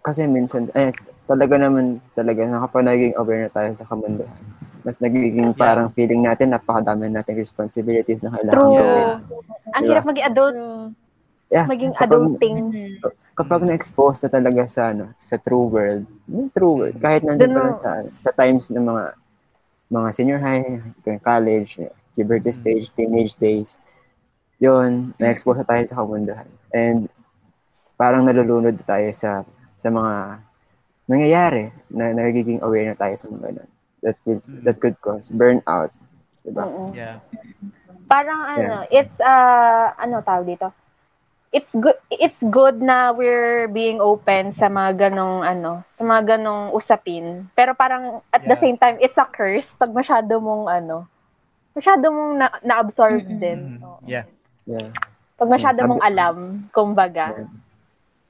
kasi 0.00 0.28
minsan 0.28 0.68
eh 0.74 0.92
talaga 1.24 1.56
naman 1.56 1.96
talaga 2.12 2.44
na 2.44 2.60
kapag 2.60 2.84
naging 2.84 3.16
aware 3.16 3.40
na 3.40 3.48
tayo 3.48 3.72
sa 3.72 3.88
kamunduhan, 3.88 4.36
mas 4.82 5.00
nagiging 5.00 5.56
parang 5.56 5.88
feeling 5.88 6.20
natin 6.20 6.52
napakadami 6.52 7.08
nating 7.08 7.40
responsibilities 7.40 8.20
na 8.20 8.36
kailangan 8.36 8.52
True. 8.60 8.76
gawin. 8.76 9.08
Ang 9.72 9.80
Diba? 9.80 9.90
hirap 9.90 10.04
maging 10.04 10.26
adult, 10.28 10.56
Yeah, 11.48 11.64
maging 11.64 11.92
kapag- 11.96 12.04
adulting. 12.36 12.56
Mm. 13.40 13.48
kapag 13.48 13.62
na-expose 13.64 14.18
na 14.22 14.30
talaga 14.30 14.62
sa 14.68 14.92
ano, 14.92 15.16
sa 15.16 15.40
true 15.40 15.66
world, 15.66 16.04
yung 16.28 16.52
true 16.52 16.84
world, 16.84 16.96
kahit 17.00 17.24
nandun 17.24 17.56
Dun 17.56 17.56
pa 17.56 17.80
sa, 17.80 17.90
sa 18.20 18.30
times 18.36 18.68
ng 18.68 18.84
mga 18.84 19.04
mga 19.90 20.08
senior 20.14 20.38
high, 20.38 20.78
college, 21.24 21.80
puberty 22.14 22.52
stage, 22.52 22.92
teenage 22.94 23.34
days, 23.34 23.80
yun, 24.60 25.10
na-expose 25.16 25.64
na 25.64 25.66
tayo 25.66 25.82
sa 25.88 25.98
kamunduhan. 25.98 26.46
And 26.70 27.08
parang 27.96 28.28
nalulunod 28.28 28.76
na 28.76 28.86
tayo 28.86 29.08
sa 29.10 29.42
sa 29.74 29.88
mga 29.88 30.44
nangyayari 31.10 31.74
na 31.90 32.14
nagiging 32.14 32.62
aware 32.62 32.86
na 32.86 32.94
tayo 32.94 33.16
sa 33.18 33.26
mga 33.26 33.50
ganun. 33.50 33.70
That 34.00 34.16
will, 34.24 34.40
Mm. 34.46 34.62
that 34.64 34.76
could 34.78 34.96
cause 35.00 35.28
burnout. 35.28 35.90
Diba? 36.40 36.64
Mm-mm. 36.64 36.96
Yeah. 36.96 37.20
Parang 38.08 38.40
ano, 38.42 38.88
it's 38.88 39.20
uh 39.20 39.92
ano 39.96 40.24
tawag 40.24 40.48
dito? 40.48 40.72
It's 41.50 41.74
good 41.74 41.98
it's 42.08 42.38
good 42.46 42.78
na 42.78 43.10
we're 43.10 43.66
being 43.66 43.98
open 43.98 44.54
sa 44.54 44.70
mga 44.70 45.10
ganong 45.10 45.42
ano, 45.42 45.82
sa 45.90 46.06
mga 46.06 46.38
ganong 46.38 46.70
usapin. 46.70 47.50
Pero 47.52 47.74
parang 47.74 48.22
at 48.30 48.46
the 48.46 48.54
Yeah. 48.54 48.62
same 48.62 48.76
time 48.76 49.02
it's 49.02 49.18
a 49.18 49.26
curse 49.26 49.66
pag 49.74 49.90
masyado 49.90 50.38
mong 50.38 50.70
ano, 50.70 51.10
masyado 51.74 52.06
mong 52.06 52.32
na, 52.36 52.46
na-absorb 52.62 53.26
Mm-mm. 53.26 53.42
din. 53.42 53.60
Oo. 53.80 53.98
Yeah. 54.06 54.30
Yeah. 54.62 54.94
Pag 55.34 55.50
masyado 55.50 55.82
Sabi- 55.82 55.90
mong 55.90 56.04
alam, 56.04 56.36
kumbaga. 56.70 57.34
Yeah. 57.34 57.50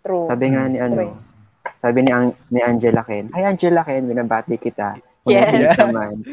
True. 0.00 0.24
Sabi 0.24 0.44
nga 0.48 0.64
ni 0.64 0.78
ano, 0.80 0.94
True. 0.96 1.16
sabi 1.76 1.98
ni, 2.00 2.10
Ang- 2.10 2.36
ni 2.48 2.64
Angela 2.64 3.04
Ken, 3.04 3.28
Hi 3.30 3.44
Angela 3.44 3.84
Ken, 3.84 4.00
binabati 4.02 4.56
kita. 4.56 4.96
Yes. 5.28 5.52
Yes. 5.52 5.76
ka 5.76 5.92
man. 5.92 6.24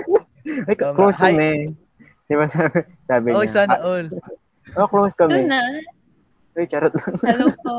Ay, 0.64 0.72
Tama. 0.72 0.96
close 0.96 1.20
Hi. 1.20 1.36
kami. 1.36 1.76
Di 2.24 2.32
ba 2.32 2.48
sabi, 2.48 2.88
sabi 3.04 3.28
Oh, 3.30 3.44
niya? 3.44 3.52
sana 3.52 3.76
"Ah, 3.76 3.84
all. 3.84 4.08
Oh, 4.78 4.86
close 4.86 5.14
Doon 5.18 5.30
kami. 5.30 5.50
na. 5.50 5.60
Ay, 6.58 6.66
charot 6.66 6.90
lang. 6.92 7.14
Hello 7.24 7.46
po. 7.62 7.74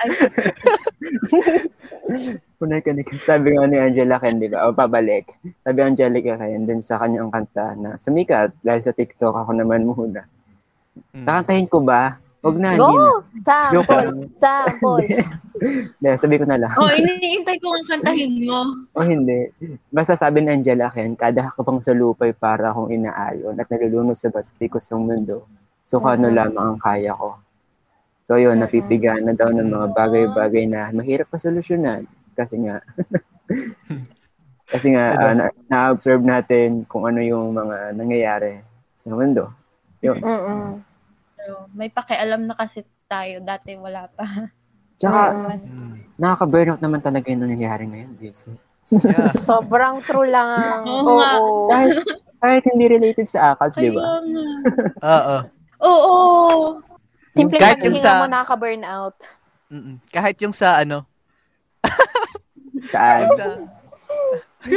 Ay, 0.00 0.08
Kunay 2.58 2.80
ka 2.82 2.90
ni 2.90 3.04
Sabi 3.22 3.54
nga 3.54 3.68
ni 3.68 3.78
Angela 3.78 4.18
Ken, 4.18 4.40
di 4.40 4.48
ba? 4.48 4.66
O, 4.66 4.74
pabalik. 4.74 5.28
Sabi 5.62 5.78
Angelica 5.84 6.40
Ken, 6.40 6.64
dun 6.64 6.80
sa 6.80 6.98
kanyang 6.98 7.30
kanta 7.30 7.76
na 7.76 8.00
sumikat 8.00 8.56
dahil 8.64 8.80
sa 8.82 8.96
TikTok 8.96 9.36
ako 9.36 9.52
naman 9.54 9.86
muna. 9.86 10.24
Mm. 11.14 11.26
Kakantahin 11.28 11.68
ko 11.70 11.78
ba? 11.84 12.18
Huwag 12.42 12.56
na, 12.58 12.74
hindi 12.74 12.86
na. 12.86 12.86
Go! 12.86 13.22
Sample! 13.44 14.08
Sample! 14.38 15.06
Hindi, 15.58 16.14
sabi 16.14 16.38
ko 16.38 16.46
na 16.46 16.54
lang. 16.54 16.70
oh, 16.78 16.86
iniintay 16.86 17.58
ko 17.58 17.74
ang 17.74 17.82
kantahin 17.90 18.46
mo. 18.46 18.78
O 18.94 19.02
hindi. 19.02 19.50
Basta 19.90 20.14
sabi 20.14 20.38
ni 20.38 20.54
Angela 20.54 20.86
Ken, 20.86 21.18
kada 21.18 21.50
hakbang 21.50 21.82
sa 21.82 21.90
lupay 21.90 22.30
para 22.30 22.70
akong 22.70 22.94
inaayon 22.94 23.58
at 23.58 23.66
nalulunod 23.66 24.14
sa 24.14 24.30
batikos 24.30 24.86
ng 24.94 25.02
mundo. 25.02 25.50
So, 25.88 26.04
kano 26.04 26.28
Mhm. 26.28 26.36
lamang 26.36 26.66
ang 26.76 26.80
kaya 26.84 27.16
ko. 27.16 27.40
So, 28.28 28.36
yun, 28.36 28.60
napipigaan 28.60 29.24
na 29.24 29.32
daw 29.32 29.48
ng 29.48 29.72
mga 29.72 29.88
bagay-bagay 29.96 30.68
na 30.68 30.92
mahirap 30.92 31.32
pa 31.32 31.40
solusyonan. 31.40 32.04
Kasi 32.36 32.60
nga, 32.60 32.84
kasi 34.72 34.92
nga, 34.92 35.32
na- 35.32 35.56
na-observe 35.64 36.20
natin 36.20 36.84
kung 36.84 37.08
ano 37.08 37.24
yung 37.24 37.56
mga 37.56 37.96
nangyayari 37.96 38.60
sa 38.92 39.08
mundo. 39.16 39.48
Yun. 40.04 40.20
Mm-mm. 40.20 40.84
Pero 41.40 41.72
may 41.72 41.88
pakialam 41.88 42.44
na 42.44 42.52
kasi 42.52 42.84
tayo. 43.08 43.40
Dati 43.40 43.72
wala 43.80 44.12
pa. 44.12 44.52
Tsaka. 45.00 45.32
Mas, 45.48 45.64
nakaka-burnout 46.20 46.84
naman 46.84 47.00
talaga 47.00 47.32
yung 47.32 47.48
nangyayari 47.48 47.88
ngayon, 47.88 48.12
busy. 48.20 48.52
Yeah. 49.08 49.32
Sobrang 49.48 50.04
true 50.04 50.28
lang. 50.28 50.84
Oo. 50.84 51.16
Oo. 51.16 51.72
Kahit, 51.72 51.96
kahit 52.44 52.62
hindi 52.76 52.92
related 52.92 53.24
sa 53.24 53.56
ACADS, 53.56 53.76
di 53.80 53.88
ba? 53.88 54.20
Oo. 55.16 55.36
Oo. 55.80 56.16
Simple 57.30 57.56
Kahit 57.56 57.78
yung 57.80 57.94
sa- 57.94 58.18
mo 58.18 58.26
nakaka-burnout. 58.26 59.14
Mm-mm. 59.68 59.96
Kahit 60.08 60.36
yung 60.40 60.52
sa 60.52 60.80
ano, 60.80 61.04
Saan? 62.90 63.28
sa 63.30 63.44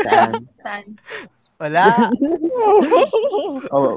Saan? 0.04 0.32
Saan? 0.60 0.86
wala. 1.58 1.86
Oh, 3.70 3.94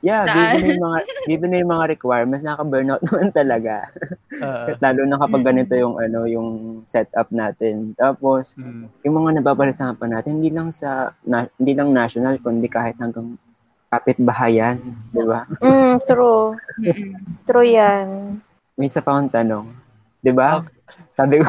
yeah, 0.00 0.22
Saan? 0.22 0.60
given 0.60 0.60
na 0.60 0.70
yung 0.70 0.82
mga 0.82 0.98
given 1.26 1.50
na 1.50 1.58
yung 1.58 1.72
mga 1.72 1.86
requirements, 1.88 2.44
nakaka-burnout 2.44 3.02
naman 3.06 3.28
talaga. 3.32 3.88
Oo. 4.36 4.76
Lalo 4.78 5.00
na 5.02 5.16
kapag 5.18 5.42
ganito 5.42 5.72
yung 5.74 5.96
ano, 5.96 6.28
yung 6.28 6.48
setup 6.84 7.28
natin. 7.30 7.96
Tapos 7.96 8.52
Mm. 8.54 8.86
yung 9.02 9.16
mga 9.16 9.40
nababalitaan 9.40 9.96
pa 9.96 10.06
natin, 10.06 10.38
hindi 10.38 10.52
lang 10.52 10.70
sa 10.70 10.90
na, 11.22 11.48
hindi 11.56 11.72
lang 11.72 11.90
national 11.90 12.38
kundi 12.38 12.68
kahit 12.68 12.94
hanggang 12.96 13.40
kapitbahayan, 13.90 14.82
di 15.14 15.22
ba? 15.22 15.46
Mm, 15.62 16.02
true. 16.04 16.58
True 17.46 17.66
yan. 17.66 18.06
May 18.76 18.90
isa 18.90 19.00
pa 19.00 19.16
akong 19.16 19.32
tanong, 19.32 19.66
di 20.20 20.32
ba? 20.34 20.60
Okay. 20.60 20.74
Sabi 21.16 21.40
ko, 21.40 21.48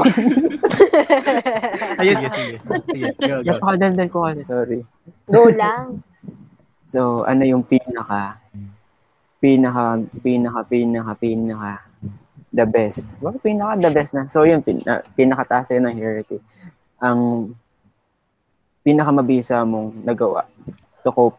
Ayun, 2.00 2.16
sige, 2.24 2.28
sige. 2.32 2.58
Sige, 2.88 3.08
go, 3.20 3.36
go. 3.44 3.48
napakadandan 3.52 4.08
ko 4.08 4.24
kasi, 4.24 4.42
sorry. 4.48 4.80
Go 5.28 5.52
lang. 5.52 5.86
So, 6.88 7.28
ano 7.28 7.44
yung 7.44 7.68
pinaka, 7.68 8.40
pinaka, 9.44 10.00
pinaka, 10.24 10.64
pinaka, 10.72 11.12
pinaka, 11.20 11.84
the 12.48 12.64
best. 12.64 13.12
Well, 13.20 13.36
pinaka, 13.44 13.76
the 13.76 13.92
best 13.92 14.16
na. 14.16 14.32
So, 14.32 14.48
yun, 14.48 14.64
pin, 14.64 14.80
na, 14.88 15.04
pinakataas 15.20 15.76
yun 15.76 15.84
ng 15.84 16.00
hierarchy. 16.00 16.40
Ang 17.04 17.52
pinaka 18.88 19.12
mabisa 19.12 19.68
mong 19.68 20.00
nagawa 20.00 20.48
to 21.04 21.12
cope 21.12 21.36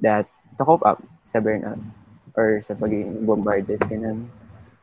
that, 0.00 0.26
to 0.56 0.64
cope 0.64 0.84
up 0.84 1.00
sa 1.22 1.38
burnout 1.38 1.80
or 2.36 2.60
sa 2.60 2.76
pagiging 2.76 3.24
bombarded. 3.24 3.80
Ganun. 3.88 4.28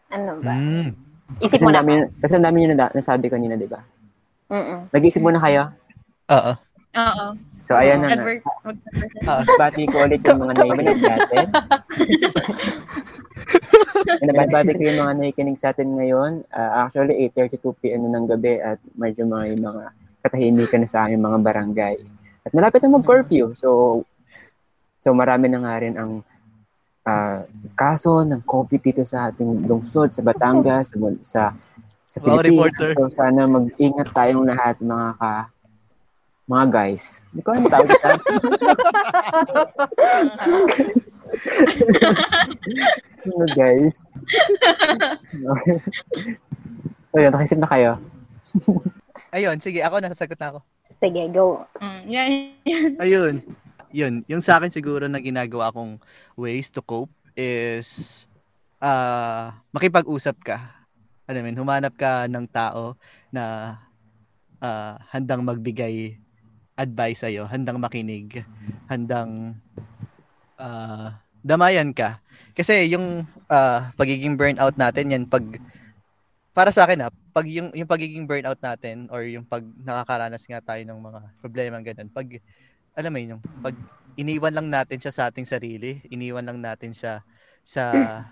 Ano 0.10 0.32
ba? 0.42 0.54
Mm. 0.54 0.94
Isip 1.42 1.58
Kasi 1.58 1.66
mo 1.66 1.72
na. 1.74 1.82
dami, 1.82 1.94
kasi 2.22 2.34
ang 2.38 2.46
dami 2.46 2.58
nyo 2.62 2.76
na, 2.76 2.90
nasabi 2.94 3.26
kanina, 3.30 3.58
di 3.58 3.66
ba? 3.66 3.82
Mm-mm. 4.54 4.94
Nag-isip 4.94 5.22
muna 5.24 5.42
kayo? 5.42 5.74
Oo. 6.30 6.54
Oo. 6.94 7.28
So, 7.64 7.80
ayan 7.80 8.04
na 8.04 8.12
mag- 8.12 8.44
Oo. 9.24 9.42
Bati 9.56 9.88
ko 9.88 10.04
ulit 10.04 10.20
yung 10.22 10.44
mga 10.44 10.54
naiba 10.60 10.82
natin. 10.84 11.48
Pinabati 14.20 14.76
ko 14.76 14.82
yung 14.84 15.00
mga 15.00 15.14
nakikinig 15.16 15.58
sa 15.58 15.72
atin 15.72 15.96
ngayon. 15.96 16.44
Ah, 16.52 16.86
actually, 16.86 17.32
8.32 17.34 17.82
p.m. 17.82 18.06
na 18.06 18.20
ng 18.20 18.28
gabi 18.30 18.60
at 18.60 18.78
medyo 19.00 19.24
mga, 19.26 19.58
mga 19.58 19.84
katahimikan 20.22 20.80
na 20.84 20.90
sa 20.92 21.08
aming 21.08 21.24
mga 21.24 21.40
barangay. 21.40 21.96
At 22.44 22.52
malapit 22.52 22.84
na 22.84 23.00
mag-curfew. 23.00 23.56
So, 23.56 24.04
so 25.04 25.12
marami 25.12 25.52
na 25.52 25.60
nga 25.60 25.76
rin 25.84 26.00
ang 26.00 26.24
ah, 27.04 27.44
kaso 27.76 28.24
ng 28.24 28.40
COVID 28.48 28.80
dito 28.80 29.04
sa 29.04 29.28
ating 29.28 29.68
lungsod, 29.68 30.16
sa 30.16 30.24
Batangas, 30.24 30.96
sa, 30.96 30.98
sa, 31.20 31.42
sa 32.08 32.18
Wow, 32.24 32.40
Pilipinas. 32.40 32.72
reporter. 32.72 32.90
So, 32.96 33.12
sana 33.12 33.44
mag-ingat 33.44 34.08
tayong 34.16 34.48
lahat, 34.48 34.80
mga 34.80 35.20
ka, 35.20 35.52
mga 36.48 36.66
guys. 36.72 37.20
Hindi 37.32 37.42
ko 37.44 37.50
alam 37.52 37.68
tawag 37.68 37.90
sa 37.92 38.16
mga 43.24 43.48
guys. 43.56 43.96
Ayun, 47.16 47.32
nakisip 47.32 47.60
na 47.62 47.70
kayo. 47.70 47.92
Ayun, 49.34 49.58
sige, 49.62 49.82
ako 49.82 50.02
nasasagot 50.02 50.40
na 50.40 50.48
ako. 50.56 50.60
Sige, 51.02 51.22
go. 51.36 51.66
Mm, 51.82 52.02
yan, 52.08 52.32
yan. 52.64 52.92
Ayun. 53.02 53.36
Yun, 53.94 54.26
yung 54.26 54.42
sa 54.42 54.58
akin 54.58 54.74
siguro 54.74 55.06
na 55.06 55.22
ginagawa 55.22 55.70
kong 55.70 56.02
ways 56.34 56.74
to 56.74 56.82
cope 56.82 57.14
is 57.38 58.26
ah 58.82 59.54
makipag-usap 59.70 60.38
ka. 60.42 60.58
Mo, 61.30 61.32
yun, 61.32 61.56
humanap 61.56 61.94
ka 61.96 62.26
ng 62.26 62.46
tao 62.50 62.98
na 63.30 63.78
ah, 64.62 64.98
handang 65.14 65.46
magbigay 65.46 66.18
advice 66.78 67.22
sa'yo, 67.22 67.46
handang 67.46 67.78
makinig, 67.78 68.42
handang 68.90 69.62
ah, 70.58 71.14
damayan 71.46 71.94
ka. 71.94 72.18
Kasi 72.58 72.90
yung 72.90 73.30
ah, 73.50 73.94
pagiging 73.98 74.38
burnout 74.38 74.74
natin, 74.78 75.14
yan 75.14 75.24
pag 75.30 75.46
para 76.54 76.70
sa 76.70 76.86
akin 76.86 77.10
ah, 77.10 77.12
pag 77.34 77.50
yung 77.50 77.74
yung 77.74 77.90
pagiging 77.90 78.30
burnout 78.30 78.62
natin 78.62 79.10
or 79.10 79.26
yung 79.26 79.46
pag 79.46 79.66
nakakaranas 79.82 80.46
nga 80.46 80.62
tayo 80.62 80.82
ng 80.86 81.00
mga 81.02 81.20
problema 81.42 81.78
ganun, 81.82 82.10
pag 82.14 82.30
alam 82.98 83.12
mo 83.14 83.18
yun, 83.22 83.40
yung 83.40 83.44
pag 83.64 83.76
iniwan 84.18 84.54
lang 84.56 84.68
natin 84.70 84.98
siya 85.02 85.14
sa 85.14 85.24
ating 85.30 85.46
sarili, 85.48 86.02
iniwan 86.10 86.46
lang 86.46 86.60
natin 86.62 86.94
siya 86.94 87.22
sa 87.66 87.84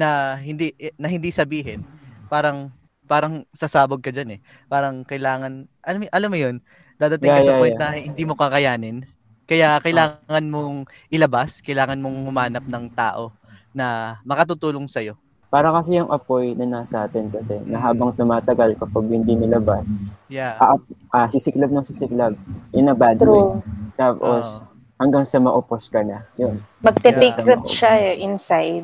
na 0.00 0.36
hindi 0.40 0.74
eh, 0.78 0.94
na 0.98 1.08
hindi 1.10 1.30
sabihin, 1.34 1.86
parang 2.30 2.70
parang 3.06 3.44
sasabog 3.54 4.00
ka 4.02 4.10
diyan 4.14 4.38
eh. 4.38 4.40
Parang 4.70 5.02
kailangan 5.06 5.66
alam 5.84 5.98
mo- 6.04 6.12
alam 6.14 6.30
mo 6.32 6.38
yun, 6.38 6.56
dadating 6.98 7.34
ka 7.34 7.40
Yeah, 7.40 7.44
sa 7.44 7.54
yeah, 7.54 7.56
point 7.56 7.74
yeah. 7.74 7.80
na 7.80 7.94
hindi 7.96 8.24
mo 8.26 8.34
kakayanin. 8.38 9.04
Kaya 9.46 9.78
kailangan 9.82 10.44
mong 10.48 10.88
ilabas, 11.12 11.60
kailangan 11.60 12.00
mong 12.00 12.24
humanap 12.28 12.64
ng 12.66 12.86
tao 12.96 13.36
na 13.76 14.18
makatutulong 14.24 14.88
sa 14.88 15.04
Para 15.54 15.70
kasi 15.70 15.94
yung 16.02 16.10
apoy 16.10 16.58
na 16.58 16.66
nasa 16.66 17.06
atin 17.06 17.30
kasi 17.30 17.62
na 17.62 17.78
habang 17.78 18.10
tumatagal 18.10 18.74
kapag 18.74 19.06
hindi 19.06 19.38
nilabas, 19.38 19.86
Yeah. 20.26 20.58
ah, 20.58 20.74
ah, 21.14 21.30
sisiklab 21.30 21.70
ng 21.70 21.86
sisiklab 21.86 22.34
in 22.74 22.90
a 22.90 22.94
bad 22.98 23.22
way. 23.22 23.22
True. 23.22 23.62
Tapos, 23.94 24.66
Oo. 24.66 24.66
hanggang 24.98 25.22
sa 25.22 25.38
maupos 25.38 25.86
ka 25.86 26.02
na. 26.02 26.26
Yun. 26.34 26.58
Magte-take 26.82 27.38
Yeah. 27.38 27.46
root 27.46 27.62
siya 27.70 27.92
eh, 28.02 28.14
inside. 28.18 28.82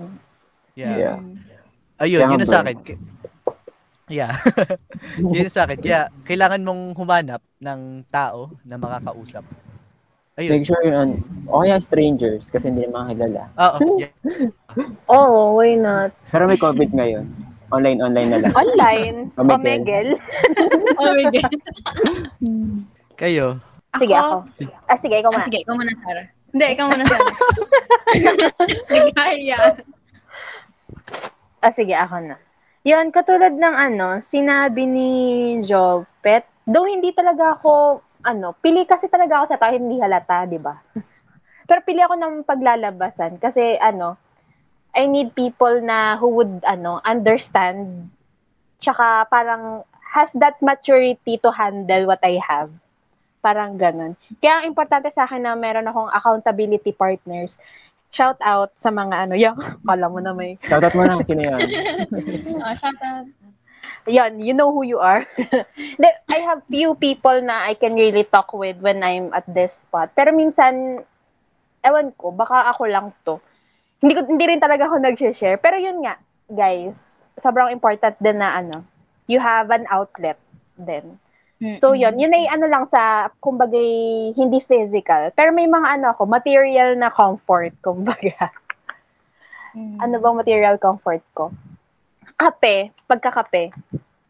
yeah. 0.79 0.95
Yeah. 0.95 1.17
Ayun, 1.99 2.23
Kaya 2.23 2.31
yun 2.31 2.39
ang 2.39 2.47
sa 2.47 2.63
akin. 2.63 2.77
Yeah. 4.07 4.33
yun 5.43 5.51
sa 5.51 5.67
akin. 5.67 5.79
Kaya 5.83 6.07
kailangan 6.23 6.63
mong 6.63 6.95
humanap 6.95 7.43
ng 7.59 8.07
tao 8.15 8.55
na 8.63 8.79
makakausap. 8.79 9.43
Ayun. 10.41 10.51
Make 10.57 10.65
sure 10.65 10.81
yun, 10.81 11.21
o 11.53 11.61
kaya 11.61 11.77
strangers 11.77 12.49
kasi 12.49 12.73
hindi 12.73 12.89
naman 12.89 13.13
kilala. 13.13 13.53
Oo. 13.61 14.01
yeah. 14.03 14.13
Oo, 15.13 15.61
why 15.61 15.77
not? 15.77 16.17
Pero 16.33 16.49
may 16.49 16.57
COVID 16.57 16.97
ngayon. 16.97 17.29
Online-online 17.71 18.29
na 18.33 18.39
lang. 18.41 18.53
Online, 18.57 19.17
Omegel. 19.39 20.17
Omegel. 20.17 20.97
Oh 20.99 21.13
my 21.13 21.27
God. 21.29 21.53
Kayo. 23.15 23.61
Sige, 23.95 24.15
ako. 24.17 24.35
Ah, 24.89 24.97
sige, 24.99 25.15
ikaw 25.21 25.31
Ah, 25.31 25.39
muna. 25.39 25.45
sige, 25.45 25.59
ikaw 25.61 25.75
muna, 25.77 25.93
Sarah. 26.01 26.27
Hindi, 26.51 26.67
ikaw 26.67 26.87
muna, 26.89 27.05
Sarah. 27.05 27.35
Nagkaya. 28.91 29.59
Ah, 31.61 31.73
sige, 31.77 31.95
ako 31.95 32.17
na. 32.25 32.37
Yun, 32.81 33.13
katulad 33.13 33.53
ng 33.53 33.77
ano, 33.77 34.25
sinabi 34.25 34.89
ni 34.89 35.11
Jopet, 35.63 36.49
though 36.65 36.89
hindi 36.89 37.13
talaga 37.13 37.61
ako, 37.61 38.01
ano, 38.25 38.57
pili 38.61 38.85
kasi 38.85 39.09
talaga 39.09 39.41
ako 39.41 39.47
sa 39.51 39.61
tao, 39.61 39.73
hindi 39.73 40.01
halata, 40.01 40.45
di 40.45 40.61
ba? 40.61 40.77
Pero 41.69 41.81
pili 41.87 42.03
ako 42.03 42.15
ng 42.19 42.35
paglalabasan 42.45 43.39
kasi, 43.41 43.79
ano, 43.79 44.19
I 44.91 45.07
need 45.07 45.39
people 45.39 45.79
na 45.81 46.19
who 46.19 46.35
would, 46.35 46.67
ano, 46.67 46.99
understand, 47.07 48.11
tsaka 48.83 49.29
parang 49.31 49.87
has 50.11 50.31
that 50.35 50.59
maturity 50.59 51.39
to 51.39 51.55
handle 51.55 52.11
what 52.11 52.19
I 52.27 52.43
have. 52.43 52.75
Parang 53.41 53.79
ganun. 53.79 54.19
Kaya 54.43 54.61
ang 54.61 54.75
importante 54.75 55.09
sa 55.15 55.25
akin 55.25 55.47
na 55.47 55.55
meron 55.55 55.87
akong 55.87 56.11
accountability 56.11 56.91
partners. 56.91 57.55
Shout 58.11 58.43
out 58.43 58.75
sa 58.75 58.91
mga 58.91 59.31
ano, 59.31 59.35
yung, 59.47 59.57
kala 59.87 60.11
mo 60.11 60.19
na 60.19 60.35
may 60.35 60.59
Shoutout 60.67 60.99
mo 60.99 61.07
na, 61.07 61.23
sino 61.23 61.47
yan? 61.47 61.63
Oh, 62.61 62.75
shout 62.77 63.01
out. 63.07 63.25
Yan, 64.09 64.41
you 64.41 64.57
know 64.57 64.73
who 64.73 64.85
you 64.85 64.99
are. 64.99 65.27
Then, 66.01 66.15
I 66.29 66.39
have 66.47 66.65
few 66.71 66.95
people 66.97 67.37
na 67.43 67.69
I 67.69 67.75
can 67.75 67.95
really 67.95 68.25
talk 68.25 68.53
with 68.57 68.81
when 68.81 69.05
I'm 69.05 69.33
at 69.37 69.45
this 69.45 69.73
spot. 69.85 70.17
Pero 70.17 70.33
minsan, 70.33 71.05
ewan 71.85 72.13
ko, 72.17 72.33
baka 72.33 72.73
ako 72.73 72.89
lang 72.89 73.13
to. 73.29 73.41
Hindi, 74.01 74.17
ko, 74.17 74.25
hindi 74.25 74.45
rin 74.49 74.61
talaga 74.61 74.89
ako 74.89 75.05
nag-share. 75.05 75.61
Pero 75.61 75.77
yun 75.77 76.01
nga, 76.01 76.17
guys, 76.49 76.97
sobrang 77.37 77.69
important 77.73 78.17
din 78.21 78.41
na 78.41 78.57
ano, 78.57 78.85
you 79.29 79.37
have 79.37 79.69
an 79.69 79.85
outlet 79.93 80.41
din. 80.81 81.21
So 81.77 81.93
yun, 81.93 82.17
yun 82.17 82.33
ay 82.33 82.49
ano 82.49 82.73
lang 82.73 82.89
sa, 82.89 83.29
kumbaga, 83.37 83.77
hindi 84.33 84.65
physical. 84.65 85.29
Pero 85.37 85.53
may 85.53 85.69
mga 85.69 86.01
ano 86.01 86.17
ako, 86.17 86.25
material 86.25 86.97
na 86.97 87.13
comfort, 87.13 87.77
kumbaga. 87.85 88.49
Mm. 89.77 90.01
Ano 90.01 90.15
bang 90.25 90.37
material 90.41 90.81
comfort 90.81 91.21
ko? 91.37 91.53
Kape, 92.41 92.97
pagkakape. 93.05 93.69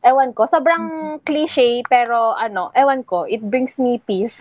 Ewan 0.03 0.35
ko, 0.35 0.51
sobrang 0.51 1.17
cliche, 1.23 1.87
pero 1.87 2.35
ano, 2.35 2.75
ewan 2.75 3.07
ko, 3.07 3.23
it 3.23 3.39
brings 3.39 3.79
me 3.79 4.03
peace 4.03 4.35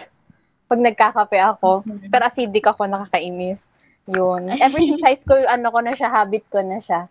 pag 0.66 0.82
nagkakape 0.82 1.38
ako. 1.38 1.86
Mm. 1.86 2.10
Pero 2.10 2.24
acidic 2.26 2.66
ako, 2.66 2.90
nakakainis. 2.90 3.62
Yun. 4.10 4.50
Ever 4.58 4.82
since 4.82 5.04
high 5.06 5.22
school, 5.22 5.46
ano 5.46 5.70
ko 5.70 5.86
na 5.86 5.94
siya, 5.94 6.10
habit 6.10 6.42
ko 6.50 6.66
na 6.66 6.82
siya. 6.82 7.06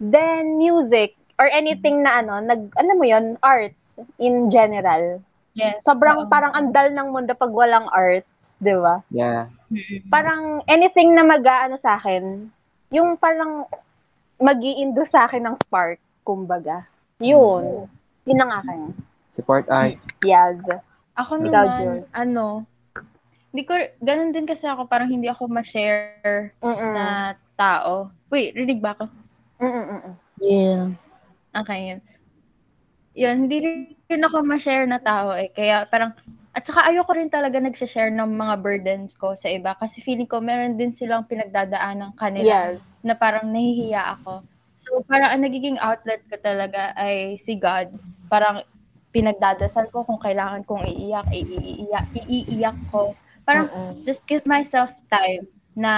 Then, 0.00 0.56
music, 0.56 1.12
or 1.36 1.48
anything 1.52 2.00
na 2.00 2.24
ano, 2.24 2.40
nag, 2.40 2.72
ano 2.80 2.90
mo 2.96 3.04
yun, 3.04 3.36
arts, 3.44 4.00
in 4.16 4.48
general. 4.48 5.20
Yes. 5.56 5.80
Sobrang 5.84 6.24
Oo. 6.24 6.28
parang 6.28 6.52
andal 6.52 6.92
ng 6.92 7.12
mundo 7.12 7.32
pag 7.32 7.52
walang 7.52 7.88
arts, 7.92 8.28
di 8.60 8.76
ba? 8.76 9.04
Yeah. 9.12 9.52
Mm. 9.72 10.06
parang 10.12 10.62
anything 10.70 11.16
na 11.16 11.26
mag-aano 11.26 11.80
sa 11.80 11.98
akin, 11.98 12.48
yung 12.94 13.18
parang 13.18 13.66
mag 14.36 14.60
iindo 14.60 15.02
sa 15.08 15.24
akin 15.24 15.42
ng 15.44 15.56
spark, 15.64 16.00
kumbaga. 16.22 16.84
Yun. 17.20 17.88
Yun 18.28 18.42
ang 18.42 18.52
akin. 18.60 18.80
Support 19.32 19.68
art. 19.72 19.96
Yes. 20.24 20.60
Ako 21.16 21.40
Ikaw, 21.40 21.44
naman, 21.48 21.80
Jules. 21.80 22.06
ano, 22.12 22.44
hindi 23.54 23.62
ko, 23.64 23.72
ganun 24.04 24.36
din 24.36 24.44
kasi 24.44 24.68
ako, 24.68 24.84
parang 24.84 25.08
hindi 25.08 25.32
ako 25.32 25.48
ma-share 25.48 26.52
Mm-mm. 26.60 26.92
na 26.92 27.32
tao. 27.56 28.12
Wait, 28.28 28.52
rinig 28.52 28.84
ba 28.84 28.92
ako? 28.92 29.08
Mm-mm-mm. 29.64 30.12
Yeah. 30.44 30.92
Okay, 31.56 31.80
yun. 31.88 32.00
Yun, 33.16 33.36
hindi 33.48 33.56
rin 34.12 34.22
ako 34.28 34.44
ma-share 34.44 34.84
na 34.84 35.00
tao 35.00 35.32
eh. 35.32 35.48
Kaya 35.56 35.88
parang, 35.88 36.12
at 36.52 36.68
saka 36.68 36.84
ayoko 36.92 37.16
rin 37.16 37.32
talaga 37.32 37.56
nagsashare 37.56 38.12
ng 38.12 38.28
mga 38.28 38.54
burdens 38.60 39.16
ko 39.16 39.32
sa 39.32 39.48
iba. 39.48 39.72
Kasi 39.80 40.04
feeling 40.04 40.28
ko, 40.28 40.44
meron 40.44 40.76
din 40.76 40.92
silang 40.92 41.24
pinagdadaan 41.24 42.04
ng 42.04 42.12
kanila 42.20 42.76
Yes. 42.76 42.84
Na 43.06 43.14
parang 43.14 43.46
nahihiya 43.54 44.18
ako. 44.18 44.42
So, 44.76 45.00
parang 45.06 45.30
ang 45.32 45.46
nagiging 45.46 45.78
outlet 45.78 46.26
ko 46.26 46.36
talaga 46.42 46.90
ay 46.98 47.38
si 47.38 47.54
God. 47.54 47.94
Parang 48.26 48.66
pinagdadasal 49.14 49.88
ko 49.94 50.02
kung 50.04 50.20
kailangan 50.20 50.66
kong 50.66 50.84
iiyak, 50.84 51.30
iiyak, 51.30 52.06
iiyak 52.26 52.76
ko. 52.90 53.14
Parang 53.46 53.70
Mm-mm. 53.70 54.02
just 54.02 54.26
give 54.26 54.44
myself 54.44 54.90
time 55.08 55.46
na 55.72 55.94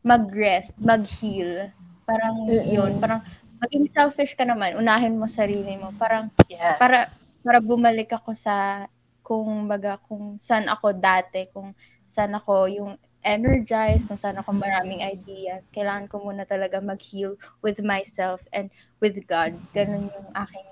mag-rest, 0.00 0.72
mag-heal. 0.80 1.68
Parang 2.08 2.46
Mm-mm. 2.48 2.72
yun, 2.72 2.92
parang 3.02 3.20
maging 3.60 3.90
selfish 3.92 4.32
ka 4.38 4.46
naman, 4.46 4.78
unahin 4.78 5.18
mo 5.18 5.26
sarili 5.26 5.74
mo. 5.76 5.90
Parang 5.98 6.30
Yeah. 6.48 6.80
para 6.80 7.12
para 7.44 7.60
bumalik 7.60 8.08
ako 8.08 8.32
sa 8.32 8.88
kung 9.20 9.68
baga 9.68 10.00
kung 10.08 10.40
saan 10.40 10.64
ako 10.72 10.96
dati, 10.96 11.44
kung 11.52 11.76
saan 12.08 12.32
ako 12.32 12.72
yung 12.72 12.96
energized, 13.28 14.08
kung 14.08 14.16
saan 14.16 14.40
ako 14.40 14.56
maraming 14.56 15.04
ideas. 15.04 15.68
Kailangan 15.68 16.08
ko 16.08 16.24
muna 16.24 16.48
talaga 16.48 16.80
mag-heal 16.80 17.36
with 17.60 17.76
myself 17.84 18.40
and 18.56 18.72
with 19.04 19.20
God. 19.28 19.52
Ganun 19.76 20.08
yung 20.08 20.28
aking 20.32 20.68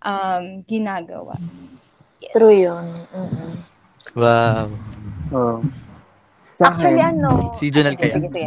um, 0.00 0.44
ginagawa. 0.64 1.36
True 2.32 2.56
yun. 2.56 3.04
Mm-mm. 3.12 3.52
Wow. 4.16 4.72
Oh. 5.30 5.60
Sa 6.56 6.72
Actually, 6.72 7.04
akin, 7.04 7.20
ano... 7.20 7.52
Si 7.56 7.68
Jonal 7.68 7.96
kaya? 8.00 8.16
Sige, 8.16 8.28
sige. 8.32 8.44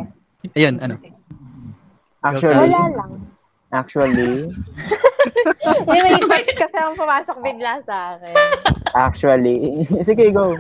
Ayun, 0.58 0.76
ano? 0.82 0.96
Actually, 2.26 2.68
Wala 2.68 2.84
lang. 2.90 3.12
actually, 3.70 4.34
May 5.88 6.00
may 6.04 6.20
text 6.20 6.56
kasi 6.60 6.78
ang 6.78 6.96
pumasok 6.96 7.38
bigla 7.40 7.80
sa 7.88 8.16
akin. 8.16 8.36
actually. 8.96 9.84
Sige, 10.08 10.32
go. 10.32 10.56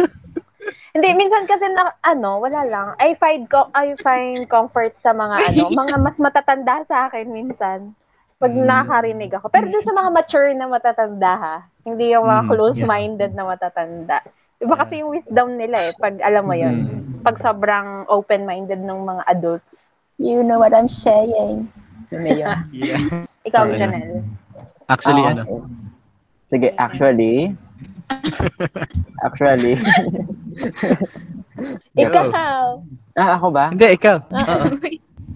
Hindi, 0.93 1.09
minsan 1.17 1.49
kasi 1.49 1.65
na, 1.73 1.89
ano, 1.99 2.37
wala 2.37 2.61
lang. 2.63 2.87
I 3.01 3.17
find 3.17 3.49
co- 3.49 3.73
I 3.73 3.97
find 3.97 4.45
comfort 4.45 4.93
sa 5.01 5.09
mga 5.09 5.49
ano, 5.49 5.63
mga 5.81 5.95
mas 5.97 6.21
matatanda 6.21 6.85
sa 6.85 7.09
akin 7.09 7.25
minsan. 7.27 7.97
Pag 8.37 8.53
Mm. 8.53 8.67
nakakarinig 8.67 9.31
ako. 9.33 9.49
Pero 9.49 9.65
dun 9.67 9.81
sa 9.81 9.95
mga 9.95 10.09
mature 10.11 10.51
na 10.53 10.67
matatanda 10.67 11.31
ha, 11.33 11.55
hindi 11.81 12.13
yung 12.13 12.27
mga 12.27 12.43
Mm, 12.45 12.49
close-minded 12.49 13.31
na 13.33 13.45
matatanda. 13.47 14.17
Iba 14.61 14.75
kasi 14.77 15.01
yung 15.01 15.09
wisdom 15.09 15.57
nila 15.57 15.89
eh, 15.89 15.93
pag 15.97 16.13
alam 16.21 16.45
mo 16.45 16.53
yun. 16.53 16.75
Mm. 16.85 17.25
Pag 17.25 17.41
sobrang 17.41 18.05
open-minded 18.05 18.77
ng 18.77 18.99
mga 19.01 19.23
adults. 19.27 19.89
You 20.19 20.45
know 20.45 20.61
what 20.61 20.77
I'm 20.77 20.87
saying. 20.87 21.73
Yun 22.13 22.21
yun. 22.29 22.53
Yeah. 22.71 23.01
Ikaw, 23.43 23.65
Okay. 23.65 23.81
Janelle. 23.81 24.21
Actually, 24.85 25.23
Ah, 25.25 25.31
ano? 25.33 25.41
okay. 25.41 25.59
Sige, 26.47 26.67
actually, 26.77 27.35
actually, 29.25 29.73
Ikaw. 31.93 32.27
ah, 33.17 33.29
ako 33.37 33.47
ba? 33.53 33.69
Hindi, 33.69 33.87
ikaw. 33.93 34.17
Oo. 34.25 34.65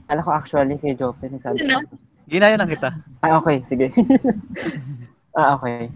Alam 0.07 0.23
ko 0.23 0.31
actually 0.33 0.75
kay 0.79 0.97
Jope, 0.97 1.29
nagsabi 1.29 1.61
Ano? 1.67 1.85
Ginaya 2.27 2.59
lang 2.59 2.67
kita. 2.67 2.91
Ah, 3.23 3.39
okay, 3.39 3.63
sige. 3.63 3.87
ah, 5.39 5.55
okay. 5.55 5.87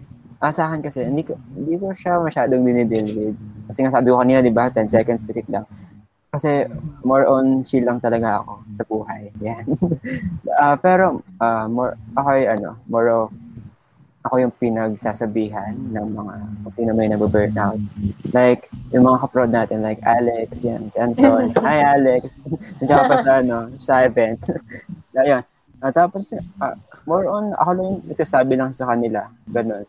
Ah, 0.42 0.50
sa 0.50 0.70
akin 0.70 0.80
kasi, 0.80 1.04
hindi 1.04 1.22
ko, 1.26 1.36
hindi 1.54 1.76
ko 1.76 1.92
siya 1.92 2.18
masyadong 2.18 2.64
dinideal 2.64 3.08
with. 3.12 3.38
Kasi 3.68 3.78
nga 3.84 3.94
sabi 3.94 4.10
ko 4.10 4.18
kanina, 4.18 4.40
di 4.40 4.54
ba, 4.54 4.72
10 4.72 4.88
seconds 4.88 5.22
pitik 5.22 5.46
lang. 5.52 5.68
Kasi 6.32 6.64
more 7.04 7.28
on 7.28 7.60
chill 7.68 7.84
lang 7.84 8.00
talaga 8.00 8.40
ako 8.40 8.52
sa 8.72 8.82
buhay. 8.88 9.28
Yan. 9.44 9.64
Ah, 10.56 10.76
pero, 10.80 11.20
ah, 11.36 11.68
more, 11.68 12.00
ako 12.16 12.28
ay, 12.32 12.48
ano, 12.48 12.80
more 12.88 13.08
of, 13.12 13.28
ako 14.22 14.34
yung 14.38 14.54
pinagsasabihan 14.54 15.74
ng 15.74 16.06
mga 16.14 16.34
kung 16.62 16.74
sino 16.74 16.90
may 16.94 17.10
nababurnout. 17.10 17.82
Like, 18.30 18.70
yung 18.94 19.02
mga 19.10 19.18
kaprod 19.26 19.50
natin, 19.50 19.82
like 19.82 19.98
Alex, 20.06 20.62
yan, 20.62 20.86
si 20.94 20.98
Anton. 21.02 21.50
Hi, 21.66 21.98
Alex. 21.98 22.46
Nandiyan 22.78 22.98
ka 23.02 23.10
pa 23.10 23.16
sa, 23.18 23.32
ano, 23.42 23.74
sa 23.74 24.06
event. 24.06 24.38
Ayun. 25.22 25.42
Ah, 25.82 25.90
tapos, 25.90 26.30
ah, 26.62 26.78
more 27.02 27.26
on, 27.26 27.50
ako 27.58 27.70
lang 27.74 27.86
yung 27.90 28.02
nagsasabi 28.06 28.54
lang 28.54 28.70
sa 28.70 28.86
kanila. 28.94 29.26
Ganun. 29.50 29.82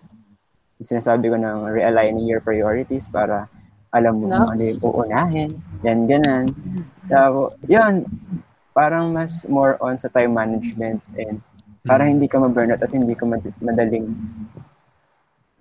Sinasabi 0.82 1.30
ko 1.30 1.38
ng 1.38 1.70
realigning 1.70 2.26
your 2.26 2.42
priorities 2.42 3.06
para 3.06 3.46
alam 3.94 4.18
mo 4.18 4.34
kung 4.34 4.34
Nice. 4.34 4.50
ano 4.50 4.62
yung 4.66 4.82
uunahin. 4.82 5.52
Yan, 5.86 6.00
ganun. 6.10 6.46
Tapos, 7.06 7.54
yun, 7.70 8.10
parang 8.74 9.14
mas 9.14 9.46
more 9.46 9.78
on 9.78 10.02
sa 10.02 10.10
time 10.10 10.34
management 10.34 11.06
and 11.14 11.38
para 11.84 12.08
hindi 12.08 12.32
ka 12.32 12.40
ma-burnout 12.40 12.80
at 12.80 12.92
hindi 12.96 13.12
ka 13.12 13.28
mad- 13.28 13.60
madaling 13.60 14.08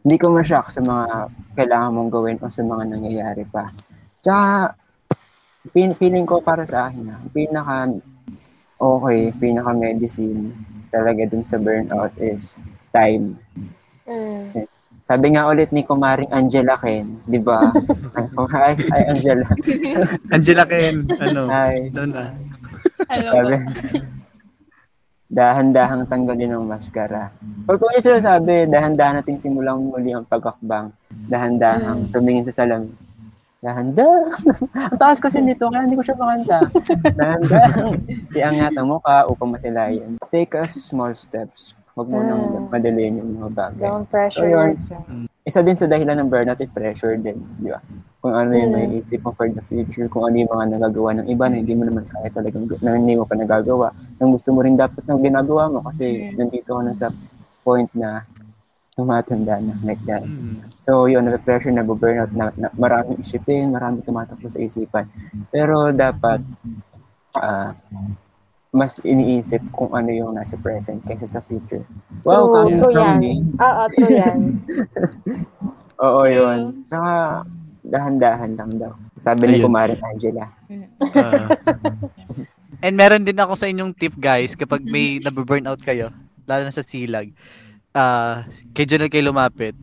hindi 0.02 0.16
ka 0.18 0.26
ma-shock 0.30 0.66
sa 0.70 0.82
mga 0.82 1.30
kailangan 1.54 1.94
mong 1.94 2.10
gawin 2.10 2.38
o 2.42 2.50
sa 2.50 2.62
mga 2.66 2.90
nangyayari 2.90 3.46
pa. 3.46 3.70
Tsaka, 4.18 4.74
pin- 5.70 5.94
feeling 5.94 6.26
ko 6.26 6.42
para 6.42 6.66
sa 6.66 6.90
akin, 6.90 7.06
ah, 7.14 7.22
pinaka 7.30 8.02
okay, 8.82 9.30
pinaka 9.38 9.70
medicine 9.70 10.50
talaga 10.90 11.22
dun 11.30 11.46
sa 11.46 11.54
burnout 11.58 12.10
is 12.18 12.58
time. 12.90 13.38
Mm. 14.10 14.66
Sabi 15.06 15.34
nga 15.34 15.46
ulit 15.46 15.70
ni 15.70 15.86
Kumaring 15.86 16.30
Angela 16.34 16.74
Ken, 16.78 17.22
di 17.26 17.38
ba? 17.38 17.70
Hi, 18.54 18.74
hi 18.78 19.02
Angela. 19.10 19.46
Angela 20.34 20.64
Ken, 20.66 21.06
ano? 21.18 21.46
Hi. 21.46 21.90
Doon 21.94 22.10
na. 22.10 22.26
Alam 23.10 23.30
Sabi, 23.34 23.54
ko. 23.54 23.58
dahan-dahang 25.32 26.04
tanggalin 26.04 26.52
ang 26.52 26.68
maskara. 26.68 27.32
Pag 27.64 27.80
ko 27.80 27.88
yung 27.88 28.04
sinasabi, 28.04 28.68
dahan-dahan 28.68 29.24
nating 29.24 29.40
simulang 29.40 29.80
muli 29.80 30.12
ang 30.12 30.28
pagkakbang. 30.28 30.92
Dahan-dahang 31.08 32.12
tumingin 32.12 32.44
sa 32.44 32.62
salamin. 32.62 32.92
Dahan-dahan. 33.64 34.28
ang 34.92 34.98
taas 35.00 35.16
kasi 35.16 35.40
nito, 35.40 35.72
kaya 35.72 35.88
hindi 35.88 35.96
ko 35.96 36.04
siya 36.04 36.20
makanta. 36.20 36.68
Dahan-dahan. 37.16 37.96
Iangat 38.36 38.76
ang 38.76 38.92
mukha 38.92 39.24
upang 39.24 39.56
masilayan. 39.56 40.20
Take 40.28 40.52
us 40.52 40.76
small 40.76 41.16
steps. 41.16 41.72
Huwag 41.96 42.08
mo 42.12 42.20
nang 42.20 42.42
Mm. 42.52 42.68
madaliin 42.72 43.20
yung 43.20 43.30
mga 43.40 43.50
bagay. 43.52 43.88
Don't 43.88 44.08
pressure 44.08 44.48
Ayun. 44.48 44.76
yourself. 44.76 45.04
Isa 45.48 45.60
din 45.64 45.76
sa 45.76 45.88
dahilan 45.88 46.20
ng 46.20 46.28
burnout 46.28 46.60
pressure 46.72 47.16
din. 47.16 47.40
Di 47.56 47.72
ba? 47.72 47.80
Kung 48.22 48.38
ano 48.38 48.54
yung 48.54 48.70
Mm. 48.70 48.78
may 48.78 49.02
isip 49.02 49.18
mo 49.18 49.34
for 49.34 49.50
the 49.50 49.58
future, 49.66 50.06
kung 50.06 50.30
ano 50.30 50.38
yung 50.38 50.52
mga 50.54 50.78
nagagawa 50.78 51.10
ng 51.18 51.26
iba 51.26 51.50
na 51.50 51.58
hindi 51.58 51.74
mo 51.74 51.82
naman 51.82 52.06
kaya 52.06 52.30
talagang 52.30 52.70
na 52.78 52.94
hindi 52.94 53.18
mo 53.18 53.26
pa 53.26 53.34
nagagawa. 53.34 53.90
Nang 54.22 54.30
gusto 54.30 54.54
mo 54.54 54.62
rin 54.62 54.78
dapat 54.78 55.02
na 55.02 55.18
ginagawa 55.18 55.66
mo 55.66 55.82
kasi 55.82 56.30
Mm. 56.30 56.38
nandito 56.38 56.70
ka 56.70 56.82
na 56.86 56.94
sa 56.94 57.10
point 57.66 57.90
na 57.98 58.22
tumatanda 58.94 59.58
na 59.58 59.74
like 59.82 59.98
that. 60.06 60.22
Mm. 60.22 60.70
So 60.78 61.10
yun, 61.10 61.26
na-pressure, 61.26 61.74
na-burnout, 61.74 62.30
na, 62.30 62.54
na, 62.54 62.70
maraming 62.78 63.18
isipin, 63.18 63.74
maraming 63.74 64.06
tumatakbo 64.06 64.46
sa 64.46 64.62
isipan. 64.62 65.10
Pero 65.50 65.90
dapat 65.90 66.46
ah, 67.34 67.74
mas 68.70 69.02
iniisip 69.02 69.66
kung 69.74 69.90
ano 69.92 70.14
yung 70.14 70.38
nasa 70.38 70.54
present 70.56 71.02
kaysa 71.02 71.26
sa 71.26 71.42
future. 71.42 71.82
Wow, 72.22 72.46
True, 72.46 72.54
coming 72.54 72.78
true 72.78 72.92
from 72.94 73.04
yan. 73.04 73.18
me. 73.18 73.32
Oo, 73.58 73.82
true 73.90 74.14
yan. 74.14 74.38
Oo, 76.06 76.22
yun. 76.24 76.60
Tsaka, 76.86 77.42
dahan-dahan 77.82 78.54
lang 78.54 78.70
daw. 78.78 78.92
Sabi 79.18 79.50
ni. 79.50 79.58
Kumarin 79.58 79.98
Angela. 80.00 80.46
Ah. 81.14 81.48
and 82.86 82.94
meron 82.94 83.26
din 83.26 83.38
ako 83.38 83.58
sa 83.58 83.66
inyong 83.66 83.94
tip 83.98 84.14
guys 84.16 84.54
kapag 84.54 84.82
may 84.86 85.18
nababurnout 85.18 85.82
kayo, 85.82 86.10
lalo 86.46 86.62
na 86.66 86.74
sa 86.74 86.86
silag. 86.86 87.34
Ah, 87.92 88.46
kay 88.72 88.86
Janelle 88.86 89.10
kayo 89.12 89.28
lumapit. 89.28 89.76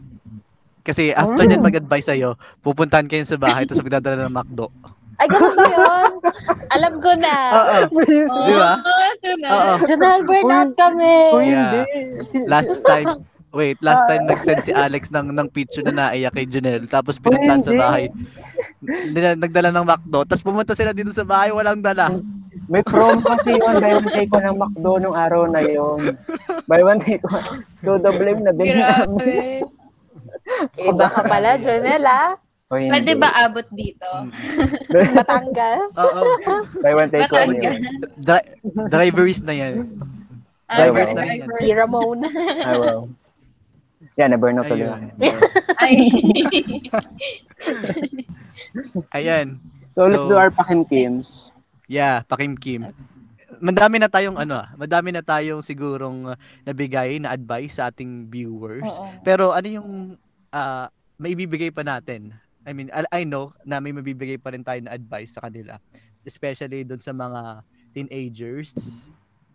Kasi 0.81 1.13
after 1.13 1.45
Mm. 1.45 1.49
niyan 1.53 1.65
mag-advise 1.65 2.07
sa'yo, 2.09 2.33
pupuntahan 2.65 3.05
kayo 3.05 3.21
sa 3.21 3.37
bahay 3.37 3.67
tapos 3.67 3.85
magdadala 3.85 4.25
ng 4.25 4.33
McDo. 4.33 4.71
Ay, 5.19 5.27
ganun 5.27 5.51
ba 5.53 5.67
yun? 5.67 6.13
Alam 6.71 6.93
ko 7.03 7.11
na. 7.19 7.33
Oo. 7.51 7.77
Di 8.47 8.53
ba? 8.55 8.73
Oo. 9.51 9.73
Janelle, 9.83 10.23
burnout 10.23 10.71
kami. 10.79 11.15
Yeah. 11.43 11.85
hindi. 11.85 12.47
Last 12.47 12.79
time, 12.87 13.27
wait, 13.53 13.77
last 13.81 14.05
time 14.05 14.25
nag-send 14.29 14.61
si 14.63 14.71
Alex 14.71 15.09
ng 15.09 15.33
ng 15.33 15.47
picture 15.49 15.81
na 15.85 16.11
naiyak 16.11 16.33
kay 16.37 16.45
Janelle 16.45 16.85
tapos 16.85 17.17
pinuntahan 17.17 17.65
sa 17.65 17.73
bahay. 17.73 18.07
Nagdala 19.13 19.73
ng 19.73 19.85
McDo, 19.85 20.23
tapos 20.25 20.43
pumunta 20.45 20.73
sila 20.77 20.93
dito 20.93 21.09
sa 21.11 21.25
bahay, 21.25 21.49
walang 21.49 21.81
dala. 21.81 22.21
May 22.69 22.85
prom 22.85 23.25
kasi 23.25 23.57
yun. 23.57 23.81
Buy 23.81 23.97
one 23.97 24.13
take 24.13 24.29
one 24.29 24.45
ng 24.45 24.57
McDo 24.61 25.01
nung 25.01 25.17
araw 25.17 25.49
na 25.49 25.65
yun. 25.65 26.13
Buy 26.69 26.85
one 26.85 27.01
take 27.01 27.25
one. 27.25 27.65
So, 27.81 27.97
the 27.97 28.13
blame 28.13 28.45
na 28.45 28.53
din 28.53 28.77
namin. 28.77 29.65
Iba 30.77 31.09
ka 31.09 31.21
pala, 31.25 31.57
Janelle, 31.57 32.05
ah. 32.05 32.37
Uy, 32.69 32.85
hindi. 32.85 32.93
Pwede 32.93 33.11
ba 33.17 33.29
abot 33.33 33.65
dito? 33.73 34.05
Batangas. 35.17 35.89
Oo. 35.97 36.21
Buy 36.85 36.93
one 36.93 37.09
take 37.09 37.33
one 37.33 37.57
yun. 37.57 37.81
Dri- 38.21 38.49
driverist 38.93 39.41
na 39.41 39.57
yan. 39.57 39.89
Ah, 40.69 40.85
Drivers 40.85 41.17
na 41.17 41.25
yan. 41.25 41.49
driver. 41.49 41.57
Si 41.65 41.69
Ramon. 41.73 42.17
Ah, 43.99 44.07
wow. 44.07 44.15
Yeah, 44.15 44.27
na-burnout 44.31 44.67
tuloy. 44.67 44.87
Ay. 45.83 46.07
Ayan. 49.15 49.59
So, 49.91 50.07
let's 50.07 50.23
So- 50.23 50.31
do 50.31 50.37
our 50.39 50.51
pakimkims. 50.51 51.51
Yeah, 51.89 52.23
pakimkim. 52.23 52.93
Madami 53.59 53.99
na 53.99 54.07
tayong 54.07 54.39
ano 54.39 54.55
ah, 54.55 54.71
madami 54.79 55.11
na 55.11 55.19
tayong 55.19 55.59
sigurong 55.59 56.31
uh, 56.31 56.37
nabigay 56.63 57.19
na 57.19 57.35
advice 57.35 57.75
sa 57.75 57.91
ating 57.91 58.31
viewers. 58.31 58.87
Oo. 58.87 59.11
Pero 59.25 59.51
ano 59.51 59.67
yung 59.67 59.89
ah, 60.53 60.87
maibibigay 61.19 61.67
pa 61.67 61.83
natin? 61.83 62.31
I 62.63 62.71
mean, 62.71 62.87
I, 62.95 63.03
I 63.11 63.21
know 63.27 63.51
na 63.67 63.83
may 63.83 63.91
mabibigay 63.91 64.39
pa 64.39 64.55
rin 64.55 64.63
tayo 64.63 64.79
na 64.79 64.95
advice 64.95 65.35
sa 65.35 65.43
kanila. 65.43 65.75
Especially 66.23 66.87
doon 66.87 67.03
sa 67.03 67.11
mga 67.11 67.65
teenagers 67.91 68.71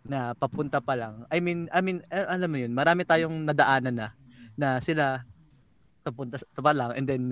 na 0.05 0.37
papunta 0.37 0.77
pa 0.77 0.93
lang. 0.93 1.25
I 1.33 1.41
mean, 1.41 1.65
I 1.73 1.81
mean, 1.81 2.05
a- 2.13 2.29
alam 2.29 2.51
mo 2.51 2.61
yun, 2.61 2.77
marami 2.77 3.07
tayong 3.07 3.41
nadaanan 3.41 3.95
na 3.95 4.07
na 4.55 4.79
sila 4.79 5.23
papunta 6.05 6.39
sa- 6.39 6.47
pa 6.61 6.71
lang 6.71 6.93
and 6.95 7.05
then 7.09 7.23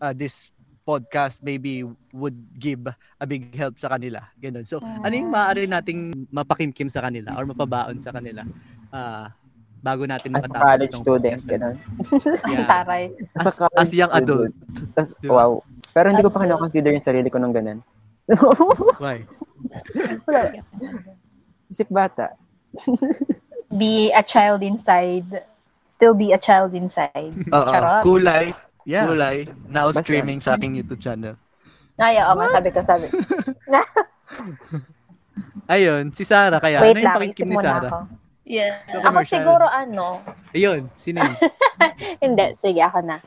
uh, 0.00 0.12
this 0.12 0.50
podcast 0.88 1.44
maybe 1.44 1.84
would 2.16 2.36
give 2.56 2.80
a 3.20 3.26
big 3.28 3.52
help 3.52 3.76
sa 3.76 3.92
kanila. 3.92 4.24
Ganun. 4.40 4.64
So, 4.64 4.80
ano 4.80 5.12
yung 5.12 5.28
maaari 5.28 5.68
nating 5.68 6.32
mapakimkim 6.32 6.88
sa 6.88 7.04
kanila 7.04 7.36
or 7.36 7.44
mapabaon 7.44 8.00
sa 8.00 8.08
kanila 8.08 8.40
ah, 8.88 9.28
bago 9.84 10.08
natin 10.08 10.32
As 10.32 10.42
a 10.42 10.48
matapos 10.48 10.64
college 10.64 10.90
itong 10.90 11.04
student, 11.04 11.40
gano'n. 11.44 11.76
Yeah. 12.48 12.66
Taray. 12.66 13.04
As, 13.36 13.46
As, 13.52 13.56
as 13.76 13.90
young 13.94 14.10
adult. 14.16 14.50
Tas, 14.96 15.12
Diba? 15.20 15.36
wow. 15.36 15.50
Pero 15.94 16.10
hindi 16.10 16.24
ko 16.24 16.32
pa 16.32 16.42
Adult. 16.42 16.56
kinoconsider 16.56 16.90
yung 16.96 17.04
sarili 17.04 17.28
ko 17.30 17.38
ng 17.38 17.52
ganun. 17.52 17.78
Why? 19.02 19.24
Isip 21.68 21.88
bata. 21.92 22.32
Be 23.72 24.12
a 24.12 24.24
child 24.24 24.64
inside. 24.64 25.44
Still 25.98 26.14
be 26.14 26.30
a 26.30 26.38
child 26.38 26.78
inside. 26.78 27.34
Oo. 27.50 27.70
Charot. 27.74 28.06
Kulay. 28.06 28.54
Yeah. 28.86 29.10
Kulay. 29.10 29.50
Now 29.66 29.90
Basta. 29.90 30.06
streaming 30.06 30.38
sa 30.38 30.54
aking 30.54 30.78
YouTube 30.78 31.02
channel. 31.02 31.34
Ay, 31.98 32.22
oo 32.22 32.38
nga, 32.38 32.46
sabi 32.54 32.70
ko, 32.70 32.78
sabi. 32.86 33.10
Ayun, 35.74 36.14
si 36.14 36.22
Sarah 36.22 36.62
kaya. 36.62 36.78
Wait 36.78 36.94
ano 36.94 37.02
yung 37.02 37.06
lang, 37.10 37.18
pakikim 37.18 37.50
ni 37.50 37.58
Sarah? 37.58 37.90
ako. 37.90 37.98
Yeah. 38.48 38.80
So, 38.88 39.02
Ako 39.02 39.06
commercial. 39.10 39.34
siguro 39.34 39.64
ano, 39.68 40.06
Ayun, 40.56 40.88
sino 40.96 41.20
yun? 41.20 41.36
Hindi, 42.24 42.56
sige, 42.64 42.80
ako 42.80 43.04
na. 43.04 43.20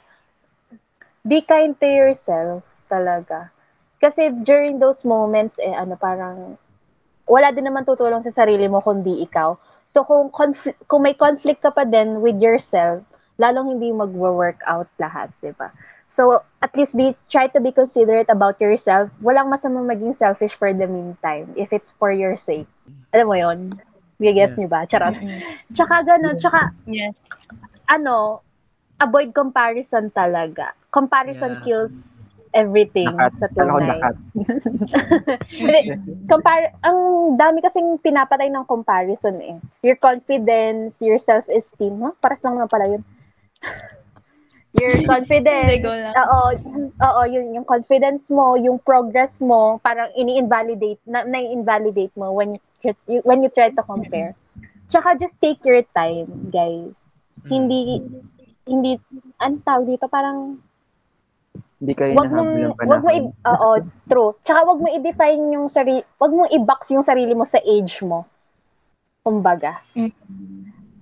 Be 1.21 1.45
kind 1.45 1.77
to 1.77 1.85
yourself 1.85 2.65
talaga. 2.89 3.53
Kasi 4.01 4.33
during 4.41 4.81
those 4.81 5.05
moments, 5.05 5.61
eh, 5.61 5.75
ano, 5.75 5.93
parang, 5.93 6.57
wala 7.27 7.51
din 7.51 7.67
naman 7.67 7.85
tutulong 7.85 8.23
sa 8.23 8.33
sarili 8.33 8.67
mo 8.67 8.81
kundi 8.81 9.21
ikaw. 9.23 9.55
So, 9.87 10.03
kung, 10.07 10.31
confl- 10.31 10.77
kung 10.87 11.03
may 11.03 11.13
conflict 11.15 11.61
ka 11.61 11.71
pa 11.71 11.83
din 11.83 12.21
with 12.23 12.39
yourself, 12.39 13.03
lalong 13.37 13.75
hindi 13.77 13.91
mag-work 13.91 14.61
out 14.67 14.87
lahat, 15.01 15.31
di 15.41 15.51
ba? 15.51 15.71
So, 16.07 16.43
at 16.61 16.75
least 16.75 16.95
be, 16.95 17.15
try 17.31 17.47
to 17.51 17.59
be 17.59 17.71
considerate 17.71 18.27
about 18.29 18.59
yourself. 18.59 19.09
Walang 19.23 19.51
masamang 19.51 19.87
maging 19.87 20.15
selfish 20.15 20.55
for 20.55 20.71
the 20.73 20.87
meantime, 20.87 21.51
if 21.55 21.71
it's 21.71 21.91
for 21.99 22.11
your 22.11 22.35
sake. 22.35 22.67
Alam 23.15 23.27
mo 23.27 23.35
yon 23.35 23.59
Gigets 24.21 24.53
Yeah. 24.53 24.59
niyo 24.59 24.69
ba? 24.69 24.85
Charot. 24.85 25.15
Tsaka 25.73 26.03
ganun, 26.05 26.37
tsaka 26.37 26.71
Yes. 26.85 27.15
ano, 27.89 28.43
avoid 29.01 29.33
comparison 29.33 30.11
talaga. 30.13 30.75
Comparison 30.91 31.55
Yeah. 31.55 31.63
kills 31.63 32.10
everything 32.51 33.07
Nakat. 33.07 33.31
sa 33.39 33.47
tunay. 33.51 33.87
nakat. 33.87 34.15
Hindi, 35.61 35.79
compare, 36.27 36.75
ang 36.83 37.33
dami 37.39 37.63
kasing 37.63 37.99
pinapatay 38.03 38.51
ng 38.51 38.67
comparison 38.67 39.39
eh. 39.39 39.55
Your 39.83 39.97
confidence, 39.97 40.99
your 40.99 41.19
self-esteem, 41.19 41.99
ha? 42.03 42.11
Paras 42.19 42.43
lang 42.43 42.59
naman 42.59 42.71
pala 42.71 42.85
yun. 42.87 43.03
Your 44.71 45.03
confidence, 45.03 45.83
oo, 45.83 46.41
oo, 46.95 47.21
yun, 47.27 47.51
yung 47.59 47.67
confidence 47.67 48.31
mo, 48.31 48.55
yung 48.55 48.79
progress 48.79 49.43
mo, 49.43 49.83
parang 49.83 50.07
ini-invalidate, 50.15 50.95
na, 51.03 51.27
na-invalidate 51.27 52.15
mo 52.15 52.31
when 52.31 52.55
you, 52.55 53.19
when 53.27 53.43
you 53.43 53.51
try 53.51 53.67
to 53.67 53.83
compare. 53.83 54.31
Tsaka 54.87 55.19
just 55.19 55.35
take 55.43 55.59
your 55.67 55.83
time, 55.91 56.47
guys. 56.55 56.95
Hindi, 57.51 57.99
hindi, 58.63 58.95
ang 59.43 59.59
tawag 59.67 59.91
dito, 59.91 60.07
parang 60.07 60.63
Hindi 61.81 61.93
kayo 61.97 62.13
wag 62.13 62.29
mong 62.29 62.51
ng 62.53 62.73
wag 62.77 63.01
mo 63.01 63.09
i- 63.09 63.33
oo, 63.41 63.69
true. 64.09 64.31
Tsaka 64.45 64.59
wag 64.63 64.77
mo 64.77 64.87
i-define 64.87 65.43
yung 65.51 65.65
sarili, 65.65 66.05
wag 66.15 66.29
mong 66.29 66.53
i-box 66.53 66.93
yung 66.93 67.01
sarili 67.01 67.33
mo 67.33 67.41
sa 67.43 67.57
age 67.57 68.05
mo. 68.05 68.29
Kumbaga. 69.25 69.81
Mm. 69.97 70.13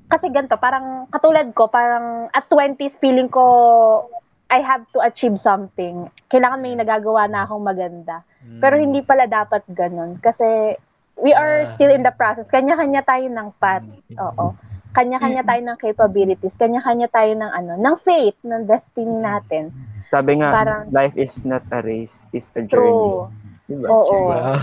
Kasi 0.07 0.31
ganito, 0.31 0.55
parang 0.55 1.05
katulad 1.11 1.51
ko, 1.51 1.67
parang 1.67 2.31
at 2.31 2.47
20s 2.47 2.95
feeling 2.97 3.27
ko 3.27 3.43
I 4.49 4.65
have 4.65 4.81
to 4.91 4.99
achieve 4.99 5.37
something. 5.37 6.09
Kailangan 6.25 6.57
may 6.57 6.73
nagagawa 6.73 7.29
na 7.29 7.45
akong 7.45 7.61
maganda. 7.61 8.25
Pero 8.57 8.79
hindi 8.79 9.03
pala 9.03 9.29
dapat 9.29 9.61
ganun 9.69 10.17
kasi 10.17 10.73
we 11.19 11.29
are 11.29 11.67
Ah. 11.67 11.71
still 11.75 11.91
in 11.91 12.01
the 12.01 12.09
process. 12.09 12.47
Kanya-kanya 12.47 13.03
tayo 13.03 13.27
ng 13.27 13.51
path. 13.59 13.85
Oo. 14.17 14.55
Kanya-kanya 14.89 15.43
tayo 15.45 15.61
ng 15.61 15.77
capabilities. 15.77 16.55
Kanya-kanya 16.57 17.07
tayo 17.13 17.31
ng 17.37 17.51
ano, 17.51 17.73
ng 17.77 17.95
faith, 18.01 18.37
ng 18.41 18.65
destiny 18.65 19.21
natin. 19.21 19.69
Sabi 20.09 20.41
nga, 20.41 20.49
Parang- 20.49 20.89
life 20.89 21.13
is 21.13 21.45
not 21.45 21.61
a 21.69 21.85
race, 21.85 22.25
it's 22.33 22.49
a 22.57 22.65
journey. 22.65 22.89
True. 22.89 23.29
Diba? 23.69 23.85
Oo. 23.85 24.33
Wow. 24.33 24.57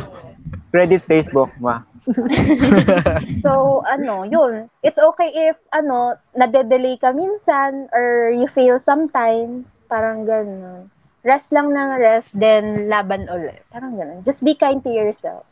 Credits 0.74 1.06
Facebook, 1.06 1.54
ma. 1.62 1.86
So, 3.44 3.82
ano, 3.86 4.26
yun. 4.26 4.66
It's 4.82 4.98
okay 4.98 5.30
if, 5.30 5.56
ano, 5.70 6.18
nade-delay 6.34 6.98
ka 6.98 7.14
minsan 7.14 7.86
or 7.94 8.34
you 8.34 8.50
fail 8.50 8.82
sometimes. 8.82 9.70
Parang 9.86 10.26
ganun. 10.26 10.90
Rest 11.22 11.50
lang 11.54 11.70
ng 11.70 11.90
rest, 12.02 12.30
then 12.34 12.90
laban 12.90 13.30
ulit. 13.30 13.62
Parang 13.70 13.94
ganun. 13.94 14.26
Just 14.26 14.42
be 14.42 14.58
kind 14.58 14.82
to 14.82 14.90
yourself. 14.90 15.46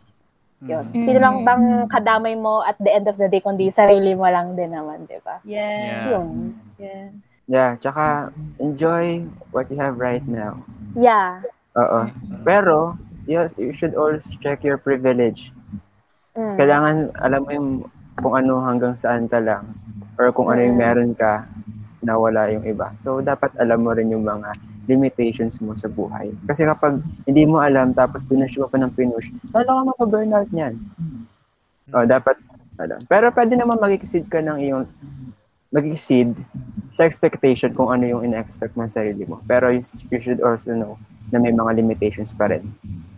Yun. 0.65 0.85
Mm. 0.97 1.05
Sino 1.05 1.19
lang 1.21 1.37
bang 1.45 1.65
kadamay 1.93 2.35
mo 2.35 2.65
at 2.65 2.77
the 2.81 2.89
end 2.89 3.07
of 3.09 3.21
the 3.21 3.29
day, 3.29 3.41
kundi 3.45 3.69
sarili 3.69 4.17
mo 4.17 4.25
lang 4.29 4.57
din 4.57 4.73
naman, 4.73 5.05
di 5.05 5.21
ba? 5.21 5.41
Yeah. 5.45 6.17
Yun. 6.17 6.57
Yeah. 6.81 7.09
Yeah, 7.45 7.71
tsaka 7.77 8.33
enjoy 8.57 9.29
what 9.53 9.69
you 9.69 9.77
have 9.77 10.01
right 10.01 10.25
now. 10.25 10.65
Yeah. 10.97 11.45
Oo. 11.77 12.09
Pero, 12.41 12.97
yes, 13.29 13.53
you 13.61 13.77
should 13.77 13.93
always 13.93 14.25
check 14.41 14.65
your 14.65 14.81
privilege. 14.81 15.53
Mm. 16.33 16.57
Kailangan 16.57 16.97
alam 17.21 17.41
mo 17.45 17.51
yung 17.53 17.71
kung 18.25 18.35
ano 18.35 18.65
hanggang 18.65 18.97
saan 18.97 19.29
ka 19.29 19.43
lang 19.43 19.77
or 20.17 20.33
kung 20.33 20.49
ano 20.49 20.65
yung 20.65 20.79
meron 20.81 21.12
ka 21.12 21.45
na 22.01 22.17
wala 22.17 22.49
yung 22.49 22.65
iba. 22.65 22.97
So, 22.97 23.21
dapat 23.21 23.53
alam 23.61 23.85
mo 23.85 23.93
rin 23.93 24.09
yung 24.09 24.25
mga 24.25 24.57
limitations 24.85 25.61
mo 25.61 25.72
sa 25.76 25.89
buhay. 25.89 26.32
Kasi 26.49 26.64
kapag 26.64 27.01
hindi 27.24 27.45
mo 27.49 27.61
alam 27.61 27.93
tapos 27.93 28.24
pinush 28.28 28.57
mo 28.61 28.68
pa 28.68 28.80
ng 28.80 28.93
pinush, 28.93 29.32
lalo 29.53 29.70
ka 29.70 29.82
mapaburnout 29.95 30.51
niyan. 30.53 30.74
O, 31.93 32.05
dapat 32.09 32.37
alam. 32.80 33.05
Pero 33.07 33.30
pwede 33.30 33.55
naman 33.55 33.78
mag-exceed 33.78 34.26
ka 34.26 34.41
ng 34.43 34.59
iyong 34.61 34.85
mag-exceed 35.74 36.39
sa 36.95 37.03
expectation 37.03 37.74
kung 37.74 37.91
ano 37.91 38.07
yung 38.07 38.22
ina-expect 38.22 38.78
mo 38.78 38.87
sa 38.87 39.03
sarili 39.03 39.26
mo. 39.26 39.43
Pero 39.51 39.74
you, 39.74 39.82
you 40.11 40.20
should 40.22 40.39
also 40.39 40.70
know 40.70 40.95
na 41.35 41.43
may 41.43 41.51
mga 41.51 41.82
limitations 41.82 42.30
pa 42.30 42.47
rin. 42.47 42.62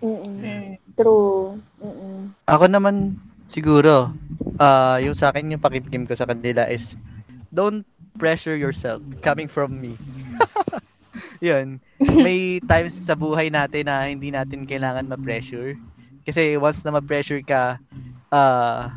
Mm-mm. 0.01 0.41
Mm. 0.41 0.73
True. 0.97 1.61
Mm-mm. 1.83 2.33
Ako 2.49 2.65
naman 2.73 3.21
siguro, 3.53 4.09
ah 4.57 4.97
yung 5.05 5.13
sa 5.13 5.29
akin 5.29 5.53
yung 5.53 5.61
pakimkim 5.61 6.09
ko 6.09 6.17
sa 6.17 6.25
kanila 6.25 6.65
is 6.65 6.97
don't 7.53 7.85
pressure 8.17 8.57
yourself 8.57 9.05
coming 9.21 9.49
from 9.49 9.77
me. 9.77 9.93
Yun. 11.43 11.81
May 12.21 12.61
times 12.65 12.97
sa 12.99 13.15
buhay 13.19 13.49
natin 13.53 13.87
na 13.89 14.07
hindi 14.09 14.31
natin 14.33 14.65
kailangan 14.69 15.09
ma-pressure. 15.09 15.77
Kasi 16.27 16.57
once 16.59 16.83
na 16.85 16.95
ma-pressure 16.97 17.43
ka, 17.47 17.79
ah 18.33 18.93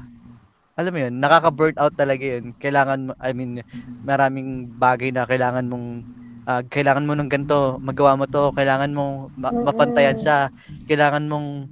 alam 0.80 0.92
mo 0.96 1.00
yun, 1.04 1.14
nakaka-burnout 1.20 1.94
talaga 1.96 2.24
yun. 2.40 2.56
Kailangan, 2.58 3.14
I 3.20 3.32
mean, 3.36 3.62
maraming 4.02 4.72
bagay 4.80 5.12
na 5.12 5.28
kailangan 5.28 5.68
mong, 5.68 6.08
ah, 6.48 6.64
kailangan 6.66 7.06
mo 7.06 7.14
ng 7.20 7.30
ganito, 7.30 7.78
magawa 7.84 8.16
mo 8.18 8.26
to, 8.26 8.52
kailangan 8.56 8.92
mong 8.96 9.32
ma- 9.38 9.58
mapantayan 9.60 10.16
siya, 10.18 10.50
kailangan 10.88 11.28
mong, 11.28 11.68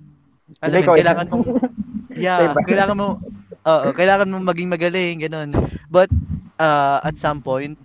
alam 0.64 0.80
mo 0.84 0.90
kailangan 0.94 1.28
mong, 1.32 1.44
yeah, 2.16 2.54
kailangan 2.68 2.98
mo, 3.00 3.08
oo, 3.68 3.88
kailangan 3.96 4.30
mo 4.32 4.38
maging 4.44 4.70
magaling, 4.72 5.16
ganun. 5.24 5.50
But, 5.90 6.10
uh, 6.60 7.00
at 7.04 7.16
some 7.18 7.42
point, 7.44 7.80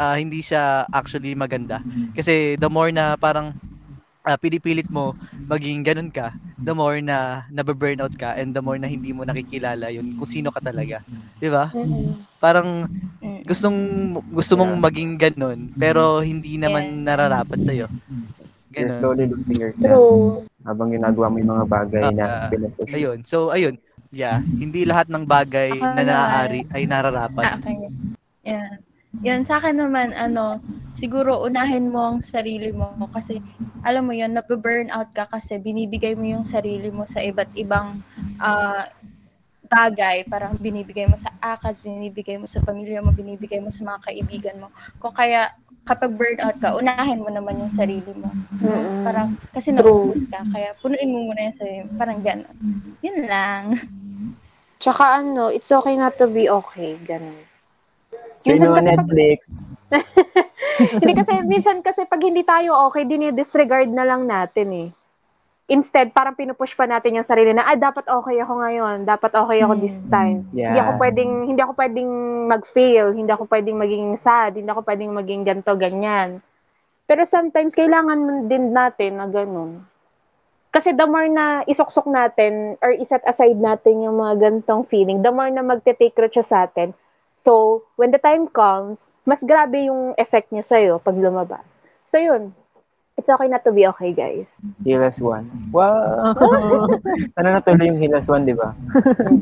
ah, 0.00 0.16
hindi 0.16 0.40
siya 0.40 0.88
actually 0.88 1.36
maganda. 1.36 1.84
Kasi 2.16 2.56
the 2.56 2.70
more 2.72 2.88
na 2.90 3.20
parang 3.20 3.52
ah, 4.24 4.38
pinipilit 4.40 4.88
mo 4.92 5.14
maging 5.48 5.84
ganun 5.84 6.10
ka, 6.12 6.32
the 6.64 6.72
more 6.74 6.98
na 7.04 7.44
nababurnout 7.52 8.14
ka 8.16 8.34
and 8.36 8.56
the 8.56 8.62
more 8.64 8.78
na 8.80 8.88
hindi 8.88 9.12
mo 9.12 9.24
nakikilala 9.28 9.92
yun 9.92 10.08
kung 10.16 10.28
sino 10.30 10.48
ka 10.52 10.60
talaga. 10.64 11.04
Di 11.40 11.48
ba? 11.52 11.72
Mm-mm. 11.76 12.26
Parang 12.40 12.88
Mm. 13.20 13.44
gustong 13.44 13.78
gusto 14.32 14.56
mong 14.56 14.80
Yeah. 14.80 14.84
maging 14.88 15.12
ganun 15.20 15.58
pero 15.76 16.24
hindi 16.24 16.56
naman 16.56 17.04
nararapat 17.04 17.60
sa 17.60 17.72
iyo. 17.76 17.88
You're 18.72 18.92
slowly 18.92 19.28
losing 19.28 19.60
yourself 19.60 20.00
True. 20.08 20.48
habang 20.64 20.88
ginagawa 20.94 21.28
mo 21.28 21.36
yung 21.42 21.52
mga 21.52 21.66
bagay 21.68 22.06
na 22.16 22.24
Ah, 22.26 22.48
pinupush. 22.48 22.94
Ayun. 22.96 23.18
So 23.28 23.52
ayun. 23.52 23.76
Yeah, 24.10 24.40
hindi 24.58 24.82
lahat 24.88 25.06
ng 25.12 25.28
bagay 25.28 25.70
Ako 25.78 25.84
na 25.94 26.02
naaari 26.02 26.60
ay 26.72 26.82
nararapat. 26.88 27.60
Okay. 27.60 27.76
Yeah. 28.42 28.80
Yun, 29.18 29.42
sa 29.42 29.58
akin 29.58 29.82
naman, 29.82 30.14
ano, 30.14 30.62
siguro 30.94 31.42
unahin 31.42 31.90
mo 31.90 32.14
ang 32.14 32.18
sarili 32.22 32.70
mo 32.70 32.94
kasi, 33.10 33.42
alam 33.82 34.06
mo 34.06 34.14
yun, 34.14 34.30
nababurn 34.38 34.86
out 34.94 35.10
ka 35.10 35.26
kasi 35.26 35.58
binibigay 35.58 36.14
mo 36.14 36.22
yung 36.22 36.46
sarili 36.46 36.94
mo 36.94 37.02
sa 37.10 37.18
iba't 37.18 37.50
ibang 37.58 38.06
ah, 38.38 38.86
bagay. 39.66 40.22
Parang 40.30 40.54
binibigay 40.54 41.10
mo 41.10 41.18
sa 41.18 41.34
ACADS, 41.42 41.82
binibigay 41.82 42.38
mo 42.38 42.46
sa 42.46 42.62
pamilya 42.62 43.02
mo, 43.02 43.10
binibigay 43.10 43.58
mo 43.58 43.68
sa 43.68 43.82
mga 43.82 43.98
kaibigan 44.06 44.56
mo. 44.62 44.68
Kung 45.02 45.14
kaya, 45.14 45.58
kapag 45.90 46.14
burnout 46.14 46.62
ka, 46.62 46.78
unahin 46.78 47.18
mo 47.18 47.34
naman 47.34 47.58
yung 47.58 47.74
sarili 47.74 48.14
mo. 48.14 48.30
Mm-mm. 48.62 49.02
Parang, 49.02 49.34
kasi 49.50 49.74
True. 49.74 49.82
naubos 50.14 50.22
ka. 50.30 50.46
Kaya, 50.54 50.70
punuin 50.78 51.10
mo 51.10 51.34
muna 51.34 51.50
yung 51.50 51.58
sarili 51.58 51.80
mo. 51.82 51.90
Parang 51.98 52.22
gano'n. 52.22 52.56
Yun 53.02 53.18
lang. 53.26 53.64
Tsaka 54.78 55.18
ano, 55.18 55.50
it's 55.50 55.68
okay 55.74 55.98
not 55.98 56.14
to 56.14 56.30
be 56.30 56.46
okay. 56.46 56.94
Ganun. 57.04 57.49
Sino 58.40 58.56
Minsan 58.56 58.72
kasi 58.72 58.80
pag- 58.80 58.88
Netflix? 58.88 59.40
hindi 61.04 61.12
kasi, 61.12 61.32
minsan 61.44 61.76
kasi 61.84 62.00
pag 62.08 62.22
hindi 62.24 62.40
tayo 62.40 62.72
okay, 62.88 63.04
dinidisregard 63.04 63.92
na 63.92 64.08
lang 64.08 64.24
natin 64.24 64.68
eh. 64.72 64.88
Instead, 65.70 66.10
parang 66.10 66.34
pinupush 66.34 66.74
pa 66.74 66.82
natin 66.82 67.14
yung 67.14 67.28
sarili 67.28 67.54
na, 67.54 67.62
ah, 67.62 67.78
dapat 67.78 68.02
okay 68.02 68.42
ako 68.42 68.58
ngayon. 68.58 69.06
Dapat 69.06 69.30
okay 69.38 69.62
ako 69.62 69.78
this 69.78 69.94
Mm. 69.94 70.10
time. 70.10 70.38
Yeah. 70.50 70.74
Hindi 70.74 70.80
ako 70.82 70.92
pwedeng, 70.98 71.32
hindi 71.46 71.60
ako 71.62 71.72
pwedeng 71.78 72.10
mag-fail. 72.50 73.06
Hindi 73.14 73.30
ako 73.30 73.44
pwedeng 73.46 73.76
maging 73.78 74.06
sad. 74.18 74.58
Hindi 74.58 74.66
ako 74.66 74.82
pwedeng 74.82 75.14
maging 75.14 75.42
ganto 75.46 75.72
ganyan. 75.78 76.42
Pero 77.06 77.22
sometimes, 77.22 77.78
kailangan 77.78 78.50
din 78.50 78.74
natin 78.74 79.22
na 79.22 79.30
ganun. 79.30 79.86
Kasi 80.70 80.90
the 80.90 81.06
more 81.06 81.26
na 81.26 81.62
isuksok 81.66 82.06
natin 82.06 82.78
or 82.78 82.90
iset 82.94 83.22
aside 83.22 83.58
natin 83.58 84.06
yung 84.06 84.18
mga 84.18 84.38
gantong 84.38 84.86
feeling, 84.86 85.18
the 85.18 85.30
more 85.30 85.50
na 85.50 85.62
magte-take 85.62 86.14
root 86.14 86.34
siya 86.34 86.46
sa 86.46 86.58
atin. 86.66 86.94
So, 87.40 87.84
when 87.96 88.12
the 88.12 88.20
time 88.20 88.48
comes, 88.52 89.08
mas 89.24 89.40
grabe 89.40 89.88
yung 89.88 90.12
effect 90.20 90.52
niya 90.52 90.64
sa'yo 90.64 90.92
pag 91.00 91.16
lumabas. 91.16 91.64
So, 92.12 92.20
yun. 92.20 92.52
It's 93.16 93.28
okay 93.28 93.48
not 93.48 93.64
to 93.68 93.72
be 93.72 93.84
okay, 93.84 94.12
guys. 94.16 94.48
Hilas 94.80 95.20
1. 95.20 95.72
Wow! 95.72 96.88
ano 97.36 97.46
na 97.52 97.60
tuloy 97.60 97.92
yung 97.92 98.00
Hilas 98.00 98.28
1, 98.28 98.48
di 98.48 98.56
ba? 98.56 98.72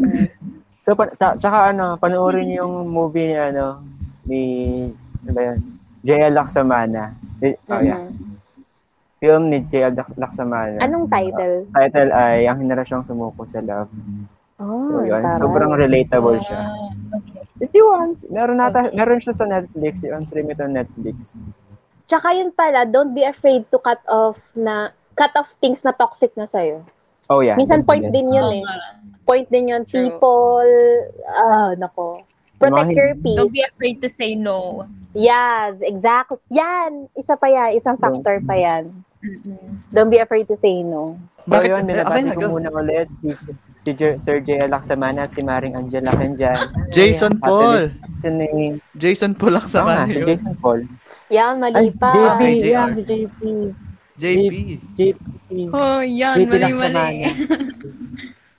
so, 0.87 0.95
pa, 0.95 1.11
tsa- 1.15 1.39
tsaka 1.39 1.75
ano, 1.75 1.99
panoorin 1.99 2.47
niyo 2.51 2.67
yung 2.67 2.91
movie 2.91 3.35
ni 3.35 3.39
ano, 3.39 3.83
ni, 4.27 4.41
ano 5.23 5.31
ba 5.31 5.43
yan? 5.55 5.59
J.L. 6.03 6.35
Laksamana. 6.35 7.15
Oh, 7.71 7.83
yeah. 7.83 8.03
Mhm. 8.03 8.29
Film 9.19 9.51
ni. 9.51 9.59
Lak- 9.67 10.15
Laksamana. 10.15 10.79
Anong 10.79 11.11
title? 11.11 11.67
Title 11.75 12.11
ay 12.15 12.47
Ang 12.47 12.63
Henerasyong 12.63 13.03
Sumuko 13.03 13.43
sa 13.51 13.59
Love. 13.59 13.91
Oh, 14.59 14.83
So, 14.83 15.07
yun. 15.07 15.23
taray. 15.23 15.39
Sobrang 15.39 15.71
relatable 15.71 16.43
siya. 16.43 16.67
Ah, 16.67 16.91
okay. 17.15 17.43
If 17.63 17.71
you 17.75 17.87
want, 17.87 18.19
meron, 18.27 18.59
nata, 18.59 18.91
meron 18.91 19.23
siya 19.23 19.35
sa 19.35 19.47
Netflix. 19.47 20.03
Yung 20.03 20.27
stream 20.27 20.51
ito 20.51 20.67
Netflix. 20.67 21.39
Tsaka 22.11 22.35
yun 22.35 22.51
pala, 22.51 22.83
don't 22.83 23.15
be 23.15 23.23
afraid 23.23 23.67
to 23.71 23.79
cut 23.79 24.03
off 24.11 24.39
na 24.59 24.91
cut 25.15 25.31
off 25.39 25.47
things 25.63 25.83
na 25.87 25.95
toxic 25.95 26.35
na 26.35 26.51
sa'yo. 26.51 26.83
Oh, 27.31 27.39
yeah. 27.39 27.55
Minsan 27.55 27.87
point 27.87 28.03
din 28.11 28.35
yun 28.35 28.51
eh. 28.51 28.63
nga. 28.67 28.77
Point 29.29 29.47
din 29.53 29.71
yun. 29.71 29.83
True. 29.87 30.17
People, 30.17 30.67
ah, 31.29 31.77
nako. 31.79 32.19
Protect 32.59 32.91
your 32.91 33.15
peace. 33.15 33.39
Don't 33.39 33.55
be 33.55 33.63
afraid 33.63 34.03
to 34.03 34.11
say 34.11 34.35
no. 34.35 34.89
Yes, 35.15 35.79
exactly. 35.79 36.43
Yan, 36.51 37.07
isa 37.15 37.39
pa 37.39 37.47
yan. 37.47 37.79
Isang 37.79 37.95
factor 38.03 38.43
pa 38.43 38.59
yan. 38.59 38.91
Don't 39.95 40.11
be 40.11 40.19
afraid 40.19 40.51
to 40.51 40.57
say 40.59 40.83
no. 40.83 41.15
So, 41.47 41.55
Bakit- 41.55 41.71
yun, 41.71 41.83
binabati 41.87 42.19
okay 42.19 42.23
na, 42.27 42.35
ko 42.35 42.47
muna 42.51 42.71
ulit 42.75 43.07
si, 43.89 43.97
si 43.97 43.97
Jer- 43.97 44.19
Sir 44.21 44.45
J. 44.45 44.69
Laksamana 44.69 45.25
at 45.25 45.33
si 45.33 45.41
Maring 45.41 45.73
Angela 45.73 46.13
Kenjan. 46.13 46.69
Jason 46.93 47.41
Paul. 47.41 47.89
Listening. 48.21 48.85
Jason 49.01 49.33
Paul 49.33 49.57
Laksamana 49.57 50.05
si 50.13 50.21
yun. 50.21 50.29
Jason 50.29 50.55
Paul. 50.61 50.85
Yan, 51.33 51.61
mali 51.61 51.77
Ay, 51.77 51.89
pa. 51.97 52.13
JP. 52.13 52.29
Okay, 52.37 52.53
JR. 52.61 52.69
Yeah, 52.69 52.87
si 52.93 53.03
JP. 53.05 53.41
JP. 54.19 54.53
JP. 54.93 55.19
Oh, 55.73 56.01
yan. 56.05 56.37
JP 56.37 56.49
Mali-mali. 56.53 57.25
Laksamana. 57.25 57.29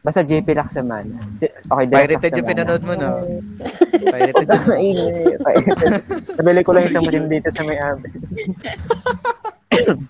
Basta 0.01 0.21
JP 0.25 0.47
Laksamana. 0.57 1.17
Si, 1.29 1.45
okay, 1.45 1.85
Derek 1.85 2.17
Pirated 2.17 2.33
yung 2.33 2.47
Laksamana. 2.49 2.49
pinanood 2.49 2.81
mo, 2.81 2.93
no? 2.97 3.11
Pirated 4.13 4.47
yun. 4.49 4.63
Maingay. 4.65 5.37
Pirated. 5.37 5.93
Nabili 6.39 6.61
ko 6.65 6.71
lang 6.73 6.89
isang 6.89 7.05
mutim 7.05 7.29
dito 7.29 7.49
sa 7.53 7.61
may 7.61 7.77
amin. 7.77 8.17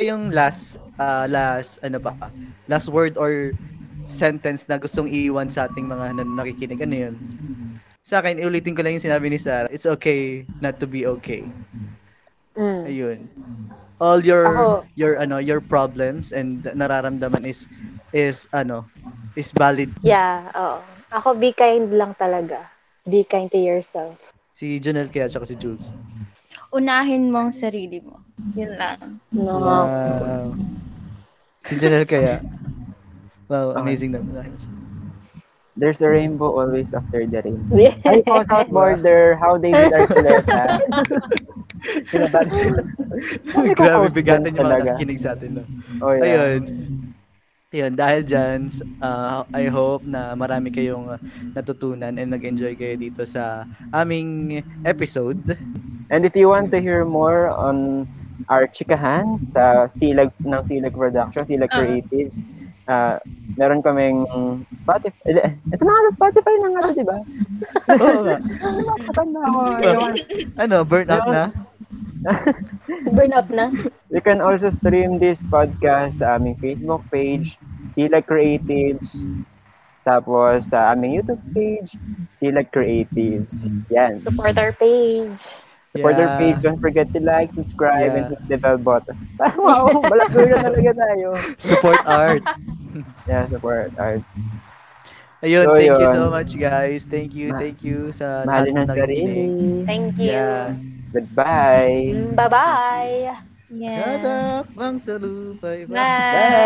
yung 0.00 0.32
last 0.32 0.80
ah, 0.96 1.28
last 1.28 1.78
ano 1.84 2.00
ba 2.00 2.16
last 2.66 2.88
word 2.88 3.14
or 3.20 3.52
sentence 4.04 4.66
na 4.66 4.76
gustong 4.76 5.06
iiwan 5.06 5.48
sa 5.48 5.66
ating 5.66 5.84
mga 5.84 6.16
nan- 6.16 6.34
nakikinig 6.34 6.80
ano 6.80 6.96
yun 7.08 7.14
sa 8.00 8.18
akin 8.18 8.40
iulitin 8.40 8.72
ko 8.72 8.80
lang 8.80 8.96
yung 8.96 9.04
sinabi 9.04 9.28
ni 9.28 9.36
Sarah 9.36 9.68
it's 9.68 9.84
okay 9.84 10.42
not 10.60 10.78
to 10.78 10.86
be 10.86 11.04
okay 11.04 11.44
Mm. 12.50 12.82
ayun 12.82 13.18
all 14.02 14.18
your 14.18 14.50
Ako- 14.50 14.82
your 14.98 15.14
ano 15.16 15.38
your 15.38 15.62
problems 15.62 16.34
and 16.34 16.66
nararamdaman 16.66 17.46
is 17.46 17.70
is 18.10 18.50
ano 18.50 18.82
is 19.38 19.54
valid 19.54 19.86
Yeah, 20.02 20.50
oo. 20.52 20.82
Ako, 21.10 21.34
be 21.34 21.50
kind 21.50 21.90
lang 21.90 22.14
talaga. 22.14 22.66
Be 23.02 23.22
kind 23.22 23.50
to 23.50 23.58
yourself. 23.58 24.18
si 24.50 24.78
Janelle 24.78 25.08
kaya 25.08 25.26
tsaka 25.26 25.46
si 25.46 25.54
Jules 25.54 25.94
Unahin 26.70 27.30
mo 27.30 27.42
ang 27.42 27.54
sarili 27.54 27.98
mo. 27.98 28.18
Yun 28.54 28.72
lang. 28.74 28.98
No. 29.30 29.58
wow 29.58 29.86
si 31.56 31.78
Janelle 31.78 32.04
kaya 32.04 32.42
wow 33.50 33.74
amazing 33.76 34.14
naman 34.14 34.46
There's 35.80 36.02
a 36.02 36.10
rainbow 36.12 36.52
always 36.60 36.92
after 36.92 37.24
the 37.24 37.40
rain. 37.40 37.64
Yeah. 37.72 37.96
Ay 38.04 38.20
po, 38.20 38.42
South 38.44 38.68
Border, 38.74 39.38
how 39.40 39.56
David 39.56 39.94
Archuleta. 39.96 40.76
Grabe, 43.78 44.12
bigatan 44.12 44.52
yung 44.52 44.60
mga 44.60 44.76
nakikinig 44.84 45.24
sa 45.24 45.32
atin. 45.32 45.56
No? 45.56 45.64
Oh, 46.04 46.12
yeah. 46.12 46.52
Ayun. 46.52 46.62
Ayun, 47.70 47.92
dahil 47.94 48.26
dyan, 48.26 48.66
uh, 48.98 49.46
I 49.54 49.70
hope 49.70 50.02
na 50.02 50.34
marami 50.34 50.74
kayong 50.74 51.06
uh, 51.06 51.22
natutunan 51.54 52.18
and 52.18 52.34
nag-enjoy 52.34 52.74
kayo 52.74 52.98
dito 52.98 53.22
sa 53.22 53.62
aming 53.94 54.60
episode. 54.82 55.38
And 56.10 56.26
if 56.26 56.34
you 56.34 56.50
want 56.50 56.74
to 56.74 56.82
hear 56.82 57.06
more 57.06 57.46
on 57.46 58.10
our 58.50 58.66
chikahan 58.66 59.38
sa 59.46 59.86
Silag 59.86 60.34
ng 60.42 60.60
Silag 60.66 60.98
Production, 60.98 61.46
Silag 61.46 61.70
Ah. 61.70 61.78
Creatives, 61.78 62.42
uh, 62.86 63.16
meron 63.56 63.82
kaming 63.82 64.24
Spotify. 64.70 65.18
eh, 65.26 65.52
Ito 65.68 65.82
na 65.82 65.92
nga 65.92 66.06
sa 66.08 66.16
Spotify 66.16 66.54
na 66.56 66.68
nga 66.70 66.80
to, 66.86 66.92
di 66.94 67.04
ba? 67.04 67.18
Oo 68.02 68.20
nga. 68.24 68.36
Kasanda 69.10 69.40
ako. 69.44 69.58
Ayun. 69.76 70.12
Ano, 70.56 70.76
burnout 70.84 71.26
na? 71.26 71.44
Burn 73.16 73.32
up 73.32 73.48
na. 73.48 73.72
You 74.12 74.20
can 74.20 74.44
also 74.44 74.68
stream 74.68 75.16
this 75.16 75.40
podcast 75.40 76.20
sa 76.20 76.36
aming 76.36 76.60
Facebook 76.60 77.00
page, 77.08 77.56
Silag 77.88 78.28
Creatives. 78.28 79.24
Tapos 80.04 80.68
sa 80.68 80.92
aming 80.92 81.16
YouTube 81.16 81.40
page, 81.56 81.96
Silag 82.36 82.68
Creatives. 82.68 83.72
Yan. 83.88 84.20
Support 84.20 84.56
our 84.60 84.76
page. 84.76 85.32
Support 85.92 86.18
our 86.18 86.28
Yeah. 86.28 86.38
page. 86.38 86.62
Don't 86.62 86.80
forget 86.80 87.12
to 87.12 87.20
like, 87.20 87.52
subscribe, 87.52 88.14
and 88.14 88.26
Yeah. 88.26 88.30
hit 88.30 88.40
the 88.48 88.58
bell 88.58 88.78
button. 88.78 89.16
wow, 89.58 90.06
balakdo 90.06 90.40
na 90.48 90.58
talaga 90.62 90.90
tayo. 90.94 91.30
Support 91.58 92.00
art. 92.06 92.42
Yeah, 93.26 93.46
support 93.46 93.92
art. 93.98 94.22
Ayun, 95.42 95.68
So, 95.68 95.74
thank 95.74 95.98
you 95.98 96.06
yun. 96.06 96.08
so 96.08 96.30
much 96.30 96.56
guys. 96.58 97.04
Thank 97.08 97.34
you, 97.34 97.52
Ma- 97.52 97.56
thank 97.56 97.82
you 97.84 98.12
sa 98.12 98.44
Mahalin 98.44 98.74
lahat 98.74 98.76
ng 98.76 98.88
na 98.88 98.96
sarili. 98.96 99.40
Thank 99.86 100.18
you. 100.18 100.32
Yeah. 100.32 100.76
Goodbye. 101.12 102.12
Mm, 102.12 102.36
Bye-bye. 102.36 103.42
Yeah. 103.70 104.18
Dadakbang 104.18 104.98
sa 104.98 105.14
lupa'y 105.14 105.86
Bye. 105.86 105.94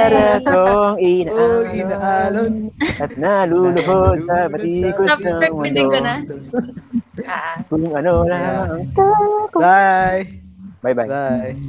Daratong 0.09 0.97
inaalon 0.97 1.69
inaalon. 1.77 2.55
at 2.97 3.13
nalulubog 3.21 4.25
sa 4.25 4.49
batikot 4.49 5.13
ng 5.21 5.41
repeating 5.45 5.93
ko 5.93 5.99
na. 6.01 6.25
mundo. 6.25 6.37
Kung 7.69 7.93
ano 7.93 8.25
lang. 8.25 8.89
Bye. 9.53 10.41
Bye-bye. 10.81 11.09
Bye. 11.09 11.53